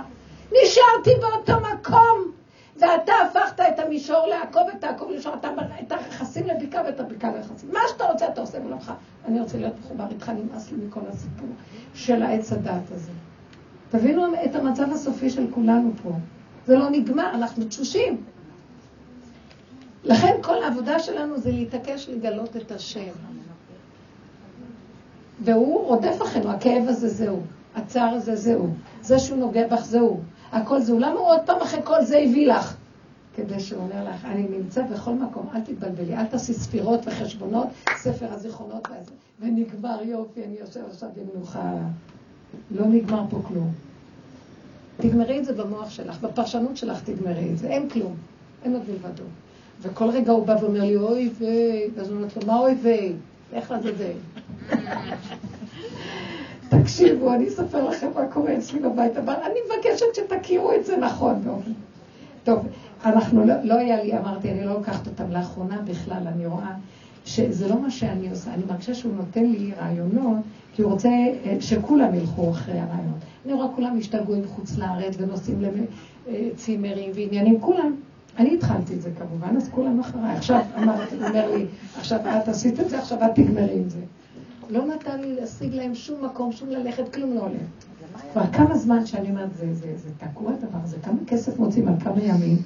נשארתי 0.53 1.11
באותו 1.21 1.53
מקום. 1.61 2.33
ואתה 2.77 3.13
הפכת 3.13 3.61
את 3.61 3.79
המישור 3.79 4.27
לעקוב 4.27 4.63
את 4.79 4.85
העקוב 4.85 5.11
למישור, 5.11 5.35
אתה 5.35 5.49
את 5.81 5.93
היחסים 5.93 6.47
לבקעה 6.47 6.83
ואת 6.85 7.01
הבקעה 7.01 7.33
ליחסים. 7.37 7.71
מה 7.73 7.81
שאתה 7.89 8.05
רוצה 8.05 8.29
אתה 8.29 8.41
עושה 8.41 8.61
מולך. 8.61 8.93
אני 9.25 9.41
רוצה 9.41 9.59
להיות 9.59 9.73
מחובר 9.81 10.05
איתך, 10.11 10.29
נמאס 10.29 10.73
לי 10.73 10.87
מכל 10.87 11.01
הסיפור 11.09 11.49
של 11.95 12.23
העץ 12.23 12.53
הדעת 12.53 12.91
הזה. 12.91 13.11
תבינו 13.91 14.27
את 14.45 14.55
המצב 14.55 14.93
הסופי 14.93 15.31
של 15.31 15.47
כולנו 15.51 15.91
פה. 16.03 16.11
זה 16.67 16.77
לא 16.77 16.91
נגמר, 16.91 17.31
אנחנו 17.35 17.65
תשושים. 17.65 18.21
לכן 20.05 20.35
כל 20.43 20.63
העבודה 20.63 20.99
שלנו 20.99 21.39
זה 21.39 21.53
להתעקש 21.53 22.09
לגלות 22.09 22.57
את 22.57 22.73
השם. 22.73 23.13
והוא 25.45 25.87
רודף 25.87 26.23
אחרינו, 26.23 26.51
הכאב 26.51 26.85
הזה 26.89 27.09
זהו, 27.09 27.41
הצער 27.75 28.15
הזה 28.15 28.37
זהו, 28.37 28.69
זה 29.03 29.19
שהוא 29.19 29.39
נוגע 29.39 29.69
בך 29.69 29.85
זהו, 29.85 30.21
הכל 30.53 30.81
זהו. 30.81 30.99
למה 30.99 31.19
הוא 31.21 31.27
עוד 31.27 31.41
פעם 31.47 31.61
אחרי 31.61 31.81
כל 31.85 32.05
זה 32.05 32.19
הביא 32.19 32.47
לך? 32.47 32.77
כדי 33.35 33.61
שהוא 33.61 33.83
אומר 33.83 34.11
לך, 34.11 34.25
אני 34.25 34.47
נמצא 34.59 34.83
בכל 34.83 35.13
מקום, 35.13 35.49
אל 35.55 35.61
תתבלבלי, 35.61 36.17
אל 36.17 36.27
תעשי 36.27 36.55
ספירות 36.55 37.01
וחשבונות, 37.07 37.67
ספר 37.97 38.33
הזיכרונות 38.33 38.89
והזה. 38.91 39.11
ונגמר 39.41 40.03
יופי, 40.03 40.45
אני 40.45 40.57
יושב 40.61 40.81
עכשיו 40.91 41.09
במנוחה. 41.17 41.73
לא 42.71 42.87
נגמר 42.87 43.25
פה 43.31 43.41
כלום. 43.49 43.73
תגמרי 45.03 45.39
את 45.39 45.45
זה 45.45 45.53
במוח 45.53 45.91
שלך, 45.91 46.21
בפרשנות 46.21 46.77
שלך 46.77 47.03
תגמרי 47.03 47.51
את 47.53 47.59
זה, 47.59 47.67
אין 47.67 47.89
כלום, 47.89 48.15
אין 48.65 48.73
עוד 48.73 48.83
מלבדו. 48.89 49.25
וכל 49.81 50.11
רגע 50.11 50.33
הוא 50.33 50.47
בא 50.47 50.57
ואומר 50.61 50.81
לי, 50.81 50.97
אוי 50.97 51.31
ויי, 51.39 51.91
ואז 51.95 52.09
הוא 52.09 52.17
אומר 52.17 52.29
לו, 52.37 52.47
מה 52.47 52.59
אוי 52.59 52.75
ויי? 52.83 53.13
איך 53.53 53.71
לעזאזל? 53.71 54.13
תקשיבו, 56.69 57.35
אני 57.35 57.49
אספר 57.49 57.89
לכם 57.89 58.09
מה 58.15 58.27
קורה 58.27 58.57
אצלי 58.59 58.81
בבית, 58.81 59.17
אבל 59.17 59.35
אני 59.35 59.59
מבקשת 59.67 60.07
שתכירו 60.15 60.73
את 60.73 60.85
זה 60.85 60.97
נכון. 60.97 61.43
טוב, 62.45 62.67
אנחנו, 63.05 63.47
לא, 63.47 63.55
לא 63.63 63.75
היה 63.75 64.03
לי, 64.03 64.19
אמרתי, 64.19 64.51
אני 64.51 64.65
לא 64.65 64.73
לוקחת 64.73 65.07
אותם 65.07 65.31
לאחרונה 65.31 65.79
בכלל, 65.85 66.23
אני 66.27 66.47
רואה 66.47 66.73
שזה 67.25 67.69
לא 67.69 67.81
מה 67.81 67.91
שאני 67.91 68.31
עושה, 68.31 68.55
אני 68.55 68.63
מרגישה 68.69 68.95
שהוא 68.95 69.15
נותן 69.15 69.45
לי 69.45 69.73
רעיונות, 69.81 70.39
כי 70.73 70.83
הוא 70.83 70.93
רוצה 70.93 71.09
אה, 71.09 71.57
שכולם 71.61 72.15
ילכו 72.15 72.51
אחרי 72.51 72.79
הרעיונות. 72.79 73.19
אני 73.45 73.53
רואה 73.53 73.69
כולם 73.77 73.99
השתגעו 73.99 74.35
עם 74.35 74.47
חוץ 74.47 74.79
לארץ 74.79 75.15
ונוסעים 75.19 75.63
לצימרים 76.29 77.11
ועניינים, 77.15 77.61
כולם. 77.61 77.95
אני 78.39 78.55
התחלתי 78.55 78.95
את 78.95 79.03
זה 79.03 79.11
כמובן, 79.19 79.57
אז 79.57 79.69
כולם 79.69 80.01
אחריי. 80.01 80.37
עכשיו 80.37 80.61
אמרתי, 80.79 81.17
אומר 81.17 81.55
לי, 81.55 81.67
עכשיו 81.99 82.19
את 82.21 82.49
עשית 82.49 82.81
את 82.81 82.91
זה, 82.91 82.99
עכשיו 82.99 83.19
את 83.25 83.31
תגמרי 83.35 83.79
עם 83.79 83.89
זה. 83.89 83.99
לא 84.71 84.87
נתן 84.87 85.21
לי 85.21 85.35
להשיג 85.35 85.75
להם 85.75 85.95
שום 85.95 86.25
מקום, 86.25 86.53
שום 86.53 86.69
ללכת, 86.69 87.15
כלום 87.15 87.35
לא 87.35 87.41
עולה. 87.41 87.59
כבר 88.33 88.43
כמה 88.53 88.77
זמן 88.77 89.07
שאני 89.07 89.31
אומרת, 89.31 89.55
זה, 89.55 89.75
זה, 89.75 89.87
זה 89.97 90.09
תקוע 90.19 90.53
הדבר 90.53 90.79
הזה, 90.85 90.97
כמה 91.03 91.19
כסף 91.27 91.59
מוצאים 91.59 91.89
על 91.89 91.95
כמה 92.01 92.23
ימים, 92.23 92.57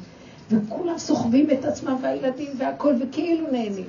וכולם 0.50 0.98
סוחבים 0.98 1.50
את 1.50 1.64
עצמם 1.64 1.96
והילדים 2.02 2.50
והכל, 2.58 2.94
וכאילו 3.00 3.46
נהנים. 3.52 3.84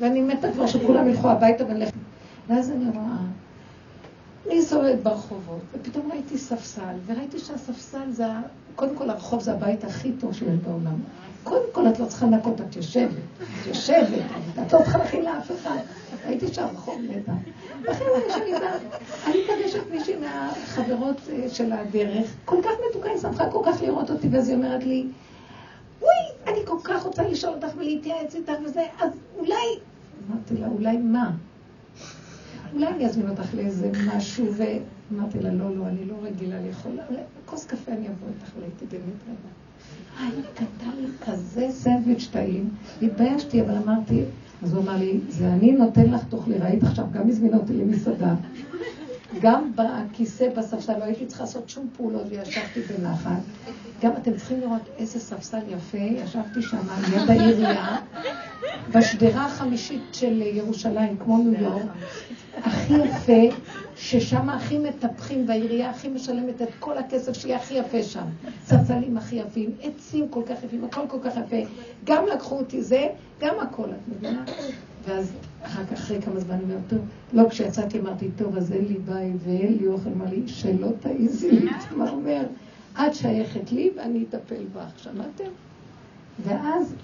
ואני 0.00 0.20
מתה 0.22 0.52
כבר 0.52 0.66
שכולם 0.66 1.08
ילכו 1.08 1.30
הביתה 1.30 1.64
ונלך. 1.64 1.90
ואז 2.48 2.70
אני 2.70 2.84
רואה, 2.94 3.16
אני 4.46 4.62
סובבת 4.62 4.98
ברחובות, 5.02 5.60
ופתאום 5.72 6.12
ראיתי 6.12 6.38
ספסל, 6.38 6.94
וראיתי 7.06 7.38
שהספסל 7.38 8.10
זה, 8.10 8.26
קודם 8.76 8.96
כל 8.96 9.10
הרחוב 9.10 9.42
זה 9.42 9.52
הבית 9.52 9.84
הכי 9.84 10.12
טוב 10.12 10.32
שיש 10.32 10.48
בעולם. 10.48 10.96
קודם 11.44 11.64
כל 11.72 11.88
את 11.88 11.98
לא 11.98 12.06
צריכה 12.06 12.26
לנקות, 12.26 12.60
את 12.60 12.76
יושבת, 12.76 13.10
את 13.10 13.66
יושבת, 13.66 14.22
את 14.66 14.72
לא 14.72 14.78
צריכה 14.78 14.98
להכין 14.98 15.24
לאף 15.24 15.50
אחד. 15.50 15.76
הייתי 16.24 16.54
שם, 16.54 16.66
רחוב 16.72 17.00
נטע. 17.10 17.32
ואחרי 17.82 18.06
זה 18.06 18.34
שאני 18.34 18.52
באה, 18.52 18.76
אני 19.26 19.38
פגשת 19.46 19.90
מישהי 19.90 20.14
מהחברות 20.16 21.16
אה, 21.32 21.48
של 21.48 21.72
הדרך, 21.72 22.34
כל 22.44 22.56
כך 22.62 22.70
מתוקה, 22.90 23.10
היא 23.10 23.18
שמחה 23.18 23.50
כל 23.50 23.62
כך 23.66 23.82
לראות 23.82 24.10
אותי, 24.10 24.28
ואז 24.28 24.48
היא 24.48 24.56
אומרת 24.56 24.84
לי, 24.84 25.06
וואי, 26.00 26.12
אני 26.46 26.66
כל 26.66 26.76
כך 26.84 27.02
רוצה 27.02 27.22
לשאול 27.22 27.54
אותך 27.54 27.76
ולהתייעץ 27.76 28.34
איתך 28.34 28.52
וזה, 28.64 28.82
אז 29.00 29.10
אולי... 29.38 29.78
אמרתי 30.30 30.56
לה, 30.56 30.66
אולי 30.66 30.96
מה? 30.96 31.30
אולי 32.74 32.86
אני 32.86 33.06
אזמין 33.06 33.28
אותך 33.28 33.54
לאיזה 33.54 33.90
משהו, 34.16 34.46
ואמרתי 34.56 35.40
לה, 35.40 35.54
לא, 35.54 35.76
לא, 35.76 35.86
אני 35.88 36.04
לא 36.04 36.14
רגילה 36.22 36.56
לאכול, 36.66 36.92
כוס 37.44 37.66
קפה 37.66 37.92
אני 37.92 38.08
אבוא 38.08 38.28
איתך, 38.28 38.52
והייתי 38.58 38.84
באמת 38.90 39.22
רבה. 39.24 39.52
היה 40.20 40.42
כתב 40.54 41.00
לי 41.00 41.06
כזה 41.26 41.66
סנדוויץ' 41.70 42.28
טעים, 42.32 42.68
התביישתי, 43.02 43.60
אבל 43.60 43.74
אמרתי, 43.76 44.22
אז 44.62 44.74
הוא 44.74 44.82
אמר 44.82 44.96
לי, 44.96 45.20
זה 45.28 45.52
אני 45.52 45.72
נותן 45.72 46.10
לך 46.10 46.24
תאכלי, 46.24 46.58
ראית 46.58 46.82
עכשיו, 46.82 47.04
גם 47.12 47.28
הזמינה 47.28 47.56
אותי 47.56 47.72
למסעדה. 47.72 48.34
גם 49.40 49.72
בכיסא 49.74 50.48
בספסל, 50.56 50.98
לא 50.98 51.04
הייתי 51.04 51.26
צריכה 51.26 51.44
לעשות 51.44 51.68
שום 51.68 51.88
פעולות 51.96 52.22
וישבתי 52.28 52.80
בנחת. 52.80 53.30
גם 54.02 54.12
אתם 54.16 54.36
צריכים 54.36 54.60
לראות 54.60 54.82
איזה 54.98 55.20
ספסל 55.20 55.60
יפה, 55.68 55.98
ישבתי 55.98 56.62
שם 56.62 56.78
ליד 57.10 57.30
העירייה, 57.30 57.96
בשדרה 58.92 59.46
החמישית 59.46 60.02
של 60.12 60.42
ירושלים, 60.42 61.16
כמו 61.16 61.38
ניו 61.38 61.62
יורק, 61.62 61.82
הכי 62.56 62.94
יפה, 62.94 63.56
ששם 63.96 64.50
הכי 64.50 64.78
מטפחים, 64.78 65.44
והעירייה 65.48 65.90
הכי 65.90 66.08
משלמת 66.08 66.62
את 66.62 66.68
כל 66.78 66.98
הכסף 66.98 67.32
שיהיה 67.32 67.56
הכי 67.56 67.74
יפה 67.74 68.02
שם. 68.02 68.24
ספסלים 68.66 69.16
הכי 69.16 69.36
יפים, 69.36 69.70
עצים 69.82 70.28
כל 70.28 70.42
כך 70.46 70.64
יפים, 70.64 70.84
הכל 70.84 71.00
כל 71.08 71.18
כך 71.24 71.32
יפה. 71.36 71.70
גם 72.04 72.24
לקחו 72.34 72.58
אותי 72.58 72.82
זה, 72.82 73.06
גם 73.40 73.54
הכל, 73.60 73.88
את 73.90 74.08
מבינה? 74.08 74.44
ואז 75.04 75.32
אחר 75.62 75.84
כך, 75.84 75.92
אחרי 75.92 76.22
כמה 76.22 76.40
זמן, 76.40 76.54
אני 76.54 76.62
אומרת, 76.62 76.92
לא, 77.32 77.48
כשיצאתי 77.48 78.00
אמרתי, 78.00 78.28
טוב, 78.36 78.56
אז 78.56 78.72
אין 78.72 78.84
לי 78.84 78.94
בית 78.94 79.36
ואין 79.44 79.76
לי 79.80 79.86
אוכל, 79.86 80.10
אמר 80.10 80.24
לי, 80.30 80.42
שלא 80.46 80.88
תעיזי 81.00 81.50
להתמרמר. 81.50 82.46
את 83.00 83.14
שייכת 83.14 83.72
לי 83.72 83.90
ואני 83.96 84.24
אטפל 84.28 84.64
בך, 84.74 84.98
שמעתם? 84.98 85.50
ואז 86.44 86.94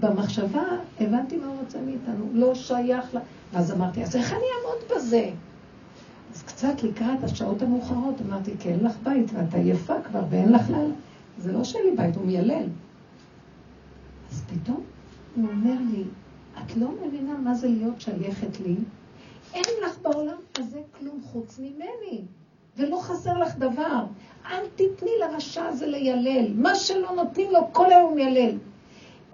במחשבה 0.00 0.62
הבנתי 1.00 1.36
מה 1.36 1.46
הוא 1.46 1.56
רוצה 1.60 1.78
מאיתנו, 1.80 2.28
לא 2.32 2.54
שייך 2.54 3.14
לה. 3.14 3.20
ואז 3.52 3.72
אמרתי, 3.72 4.02
אז 4.02 4.16
איך 4.16 4.32
אני 4.32 4.40
אעמוד 4.40 4.96
בזה? 4.96 5.30
אז 6.34 6.42
קצת 6.42 6.82
לקראת 6.82 7.24
השעות 7.24 7.62
המאוחרות 7.62 8.14
אמרתי, 8.26 8.50
כי 8.60 8.68
אין 8.68 8.84
לך 8.84 8.92
בית 9.02 9.30
ואת 9.34 9.54
עייפה 9.54 9.94
כבר 10.02 10.22
ואין 10.30 10.52
לך 10.52 10.70
לילה. 10.70 10.94
זה 11.38 11.52
לא 11.52 11.64
שאין 11.64 11.84
לי 11.84 11.96
בית, 11.96 12.16
הוא 12.16 12.26
מיילל. 12.26 12.66
אז 14.32 14.42
פתאום 14.46 14.80
הוא 15.36 15.48
אומר 15.48 15.76
לי, 15.90 16.04
את 16.68 16.76
לא 16.76 16.88
מבינה 17.06 17.38
מה 17.38 17.54
זה 17.54 17.68
להיות 17.68 18.00
שייכת 18.00 18.60
לי? 18.60 18.76
אין 19.54 19.64
לך 19.86 19.98
בעולם 20.02 20.36
הזה 20.58 20.80
כלום 20.98 21.20
חוץ 21.22 21.58
ממני, 21.58 22.22
ולא 22.76 22.98
חסר 23.00 23.38
לך 23.38 23.56
דבר. 23.56 24.04
אל 24.46 24.66
תתני 24.74 25.10
לרשע 25.20 25.64
הזה 25.64 25.86
לילל. 25.86 26.52
מה 26.54 26.74
שלא 26.74 27.12
נותנים 27.16 27.50
לו, 27.50 27.60
כל 27.72 27.92
היום 27.92 28.14
מיילל. 28.14 28.58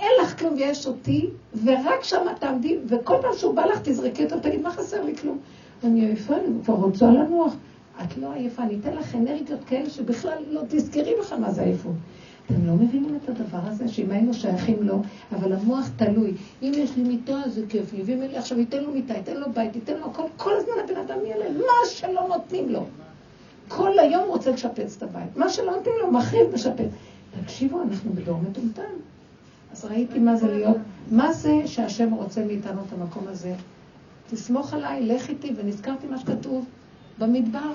אין 0.00 0.10
לך 0.22 0.38
כלום 0.38 0.54
ויש 0.54 0.86
אותי, 0.86 1.30
ורק 1.64 2.02
שם 2.02 2.26
תעמדי, 2.40 2.78
וכל 2.88 3.16
פעם 3.22 3.32
שהוא 3.36 3.54
בא 3.54 3.64
לך 3.64 3.80
תזרקי 3.84 4.24
אותו, 4.24 4.40
תגיד, 4.40 4.60
מה 4.60 4.70
חסר 4.70 5.04
לי 5.04 5.16
כלום? 5.16 5.38
אני 5.84 6.06
עייפה, 6.06 6.36
אני 6.36 6.64
כבר 6.64 6.74
רוצה 6.74 7.06
לנוח. 7.06 7.54
את 8.02 8.16
לא 8.16 8.32
עייפה, 8.32 8.62
אני 8.62 8.76
אתן 8.80 8.94
לך 8.94 9.14
אנרגיות 9.14 9.64
כאלה 9.64 9.90
שבכלל 9.90 10.38
לא 10.50 10.60
תזכרי 10.68 11.14
בכלל 11.20 11.38
מה 11.38 11.50
זה 11.50 11.62
עייפות. 11.62 11.92
אתם 12.46 12.66
לא 12.66 12.74
מבינים 12.74 13.18
את 13.24 13.28
הדבר 13.28 13.58
הזה, 13.62 13.88
שאם 13.88 14.10
היינו 14.10 14.34
שייכים 14.34 14.82
לו, 14.82 15.02
אבל 15.32 15.52
המוח 15.52 15.88
תלוי. 15.96 16.32
אם 16.62 16.72
יש 16.74 16.96
לי 16.96 17.02
מיטה, 17.02 17.42
זה 17.46 17.62
כיף 17.68 17.92
לי, 17.92 18.02
ואם 18.04 18.22
אין 18.22 18.30
לי 18.30 18.36
עכשיו, 18.36 18.58
ייתן 18.58 18.84
לו 18.84 18.92
מיטה, 18.92 19.14
ייתן 19.14 19.36
לו 19.36 19.52
בית, 19.52 19.74
ייתן 19.76 19.96
לו 19.96 20.06
הכל, 20.06 20.22
כל 20.36 20.52
הזמן 20.56 20.72
הבן 20.84 21.00
אדם 21.00 21.18
יעלה, 21.26 21.50
מה 21.50 21.88
שלא 21.90 22.28
נותנים 22.28 22.68
לו. 22.68 22.86
כל 23.68 23.98
היום 23.98 24.28
רוצה 24.28 24.50
לשפץ 24.50 24.96
את 24.96 25.02
הבית. 25.02 25.36
מה 25.36 25.48
שלא 25.48 25.76
נותנים 25.76 25.94
לו, 26.02 26.12
מחריב 26.12 26.54
משפץ. 26.54 26.90
תקשיבו, 27.42 27.82
אנחנו 27.82 28.12
בדור 28.12 28.38
מטומטם. 28.50 28.82
אז 29.72 29.84
ראיתי 29.84 30.18
מה 30.18 30.36
זה 30.36 30.46
להיות, 30.46 30.76
מה 31.10 31.32
זה 31.32 31.62
שהשם 31.66 32.12
רוצה 32.12 32.44
מאיתנו 32.44 32.80
את 32.88 32.92
המקום 32.92 33.24
הזה. 33.28 33.54
תסמוך 34.30 34.74
עליי, 34.74 35.06
לך 35.06 35.28
איתי, 35.28 35.52
ונזכרתי 35.56 36.06
מה 36.06 36.18
שכתוב 36.18 36.64
במדבר. 37.18 37.72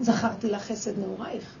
זכרתי 0.00 0.48
לך 0.48 0.62
חסד 0.62 0.98
נעורייך. 0.98 1.56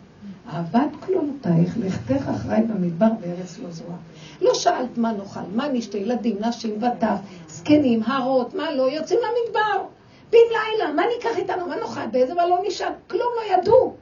אהבת 0.52 0.90
כלולותייך, 1.06 1.76
לכתך 1.78 2.28
אחריי 2.28 2.62
במדבר 2.62 3.06
בארץ 3.20 3.58
לא 3.58 3.70
זוהה. 3.70 3.96
לא 4.40 4.54
שאלת 4.54 4.98
מה 4.98 5.12
נאכל, 5.12 5.40
מה 5.54 5.68
נשתה, 5.68 5.98
ילדים, 5.98 6.36
נשים 6.40 6.82
וטף, 6.82 7.16
זקנים, 7.48 8.02
הרות, 8.06 8.54
מה 8.54 8.70
לא, 8.72 8.90
יוצאים 8.90 9.18
למדבר. 9.18 9.84
בן 10.30 10.38
לילה, 10.48 10.92
מה 10.92 11.02
ניקח 11.16 11.38
איתנו, 11.38 11.66
מה 11.66 11.76
נאכל, 11.76 12.06
באיזה 12.06 12.34
מלון 12.34 12.60
נשאר, 12.66 12.90
כלום 13.06 13.28
לא 13.36 13.54
ידעו. 13.54 13.96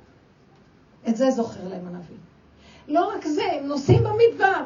את 1.08 1.16
זה 1.16 1.30
זוכר 1.30 1.68
להם 1.68 1.86
הנביא. 1.86 2.16
לא 2.88 3.12
רק 3.14 3.26
זה, 3.26 3.42
הם 3.52 3.66
נוסעים 3.66 4.04
במדבר. 4.04 4.62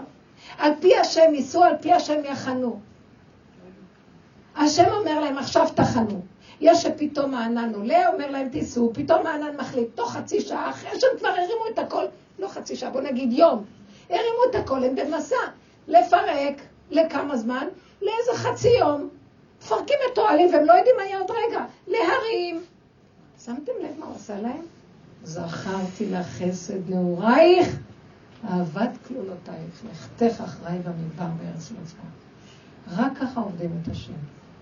על 0.58 0.72
פי 0.80 0.96
השם 0.96 1.34
ייסעו, 1.34 1.62
על 1.62 1.76
פי 1.80 1.92
השם 1.92 2.24
יחנו. 2.24 2.80
השם 4.56 4.90
אומר 4.90 5.20
להם, 5.20 5.38
עכשיו 5.38 5.68
תחנו. 5.74 6.22
יש 6.64 6.82
שפתאום 6.82 7.34
הענן 7.34 7.74
עולה, 7.74 8.08
אומר 8.08 8.30
להם 8.30 8.48
תיסעו, 8.48 8.90
פתאום 8.94 9.26
הענן 9.26 9.56
מחליט, 9.56 9.88
תוך 9.94 10.12
חצי 10.12 10.40
שעה, 10.40 10.70
אחרי 10.70 11.00
שהם 11.00 11.10
כבר 11.18 11.28
הרימו 11.28 11.66
את 11.72 11.78
הכל, 11.78 12.04
לא 12.38 12.48
חצי 12.48 12.76
שעה, 12.76 12.90
בוא 12.90 13.00
נגיד 13.00 13.32
יום, 13.32 13.64
הרימו 14.10 14.38
את 14.50 14.54
הכל, 14.54 14.84
הם 14.84 14.94
במסע, 14.94 15.36
לפרק, 15.88 16.62
לכמה 16.90 17.36
זמן? 17.36 17.66
לאיזה 18.02 18.42
חצי 18.42 18.68
יום. 18.68 19.08
מפרקים 19.60 19.96
את 20.12 20.18
אוהלים 20.18 20.54
והם 20.54 20.64
לא 20.64 20.72
יודעים 20.72 20.96
מה 20.96 21.04
יהיה 21.04 21.18
עוד 21.18 21.30
רגע. 21.30 21.64
להרים. 21.86 22.62
שמתם 23.44 23.72
לב 23.82 23.98
מה 23.98 24.06
הוא 24.06 24.14
עשה 24.16 24.40
להם? 24.40 24.62
זכרתי 25.24 26.10
לך 26.10 26.26
חסד 26.26 26.90
נעורייך, 26.90 27.76
אהבת 28.44 28.90
כלולותייך, 29.08 29.82
לכתך 29.90 30.40
אחריי 30.40 30.78
במדבר 30.78 31.26
בארץ 31.42 31.70
מצווה. 31.70 32.04
רק 32.96 33.18
ככה 33.18 33.40
עובדים 33.40 33.70
את 33.82 33.88
השם. 33.88 34.12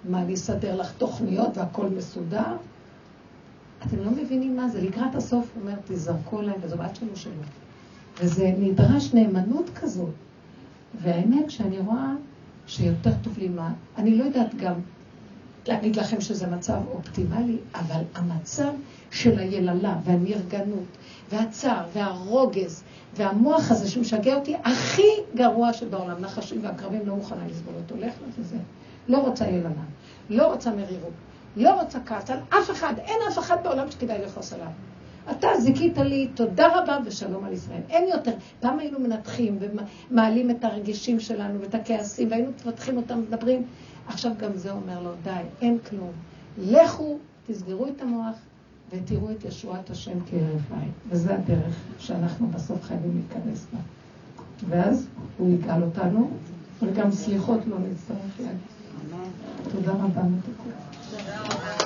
מה, 0.04 0.22
אני 0.22 0.34
אסדר 0.34 0.76
לך 0.76 0.92
תוכניות 0.92 1.56
והכל 1.56 1.86
מסודר? 1.86 2.56
אתם 3.86 3.98
לא 3.98 4.10
מבינים 4.10 4.56
מה 4.56 4.68
זה. 4.68 4.80
לקראת 4.80 5.14
הסוף 5.14 5.50
הוא 5.54 5.62
אומר, 5.62 5.74
תזרקו 5.86 6.42
להם, 6.42 6.60
וזו 6.62 6.76
בת 6.76 6.96
שלו 6.96 7.16
שלו. 7.16 7.32
וזה 8.20 8.54
נדרש 8.58 9.14
נאמנות 9.14 9.70
כזאת. 9.74 10.10
והאמת 11.02 11.50
שאני 11.50 11.78
רואה 11.78 12.12
שיותר 12.66 13.10
טוב 13.22 13.38
לי 13.38 13.48
מה, 13.48 13.72
אני 13.98 14.18
לא 14.18 14.24
יודעת 14.24 14.54
גם 14.54 14.74
להגיד 15.66 15.96
לכם 15.96 16.20
שזה 16.20 16.46
מצב 16.46 16.80
אופטימלי, 16.90 17.56
אבל 17.74 18.02
המצב 18.14 18.72
של 19.10 19.38
היללה 19.38 19.96
והנרגנות 20.04 20.84
והצער 21.30 21.84
והרוגז 21.92 22.82
והמוח 23.16 23.70
הזה 23.70 23.90
שמשגע 23.90 24.34
אותי, 24.34 24.54
הכי 24.64 25.08
גרוע 25.34 25.72
שבעולם, 25.72 26.18
נחשים 26.20 26.64
ועקרבים 26.64 27.06
לא 27.06 27.16
מוכנה 27.16 27.46
לסבול 27.50 27.74
אותו. 27.74 27.96
לך 27.96 28.12
לזה. 28.38 28.56
לא 29.08 29.18
רוצה 29.18 29.46
יללה, 29.46 29.70
לא 30.30 30.52
רוצה 30.52 30.70
מרירות, 30.70 31.12
לא 31.56 31.80
רוצה 31.80 31.98
כעס 32.06 32.30
על 32.30 32.38
אף 32.48 32.70
אחד, 32.70 32.94
אין 32.98 33.16
אף 33.28 33.38
אחד 33.38 33.56
בעולם 33.62 33.90
שכדאי 33.90 34.18
לכעוס 34.24 34.52
עליו. 34.52 34.66
אתה 35.30 35.48
זיכית 35.58 35.98
לי, 35.98 36.28
תודה 36.34 36.68
רבה 36.78 36.98
ושלום 37.04 37.44
על 37.44 37.52
ישראל. 37.52 37.80
אין 37.90 38.08
יותר. 38.08 38.32
פעם 38.60 38.78
היינו 38.78 38.98
מנתחים 38.98 39.58
ומעלים 40.10 40.50
את 40.50 40.64
הרגישים 40.64 41.20
שלנו 41.20 41.60
ואת 41.60 41.74
הכעסים, 41.74 42.30
והיינו 42.30 42.50
מפתחים 42.50 42.96
אותם, 42.96 43.20
מדברים. 43.20 43.62
עכשיו 44.08 44.32
גם 44.38 44.50
זה 44.54 44.70
אומר 44.70 45.02
לו, 45.02 45.10
די, 45.22 45.30
אין 45.60 45.78
כלום. 45.78 46.10
לכו, 46.58 47.18
תסגרו 47.46 47.86
את 47.86 48.02
המוח 48.02 48.36
ותראו 48.90 49.30
את 49.30 49.44
ישועת 49.44 49.90
השם 49.90 50.18
כהרף 50.30 50.72
עין. 50.80 50.90
וזה 51.08 51.34
הדרך 51.34 51.74
שאנחנו 51.98 52.48
בסוף 52.48 52.82
חייבים 52.82 53.10
להיכנס 53.14 53.66
בה. 53.72 53.78
ואז 54.68 55.06
הוא 55.38 55.54
יגאל 55.54 55.82
אותנו, 55.82 56.30
וגם 56.82 57.12
סליחות 57.12 57.60
לא 57.66 57.76
נצטרך 57.78 58.40
להגיד. 58.40 58.58
תודה 59.72 59.92
רבה, 59.92 60.22
מתוקות. 60.22 60.72
תודה 61.10 61.40
רבה. 61.40 61.82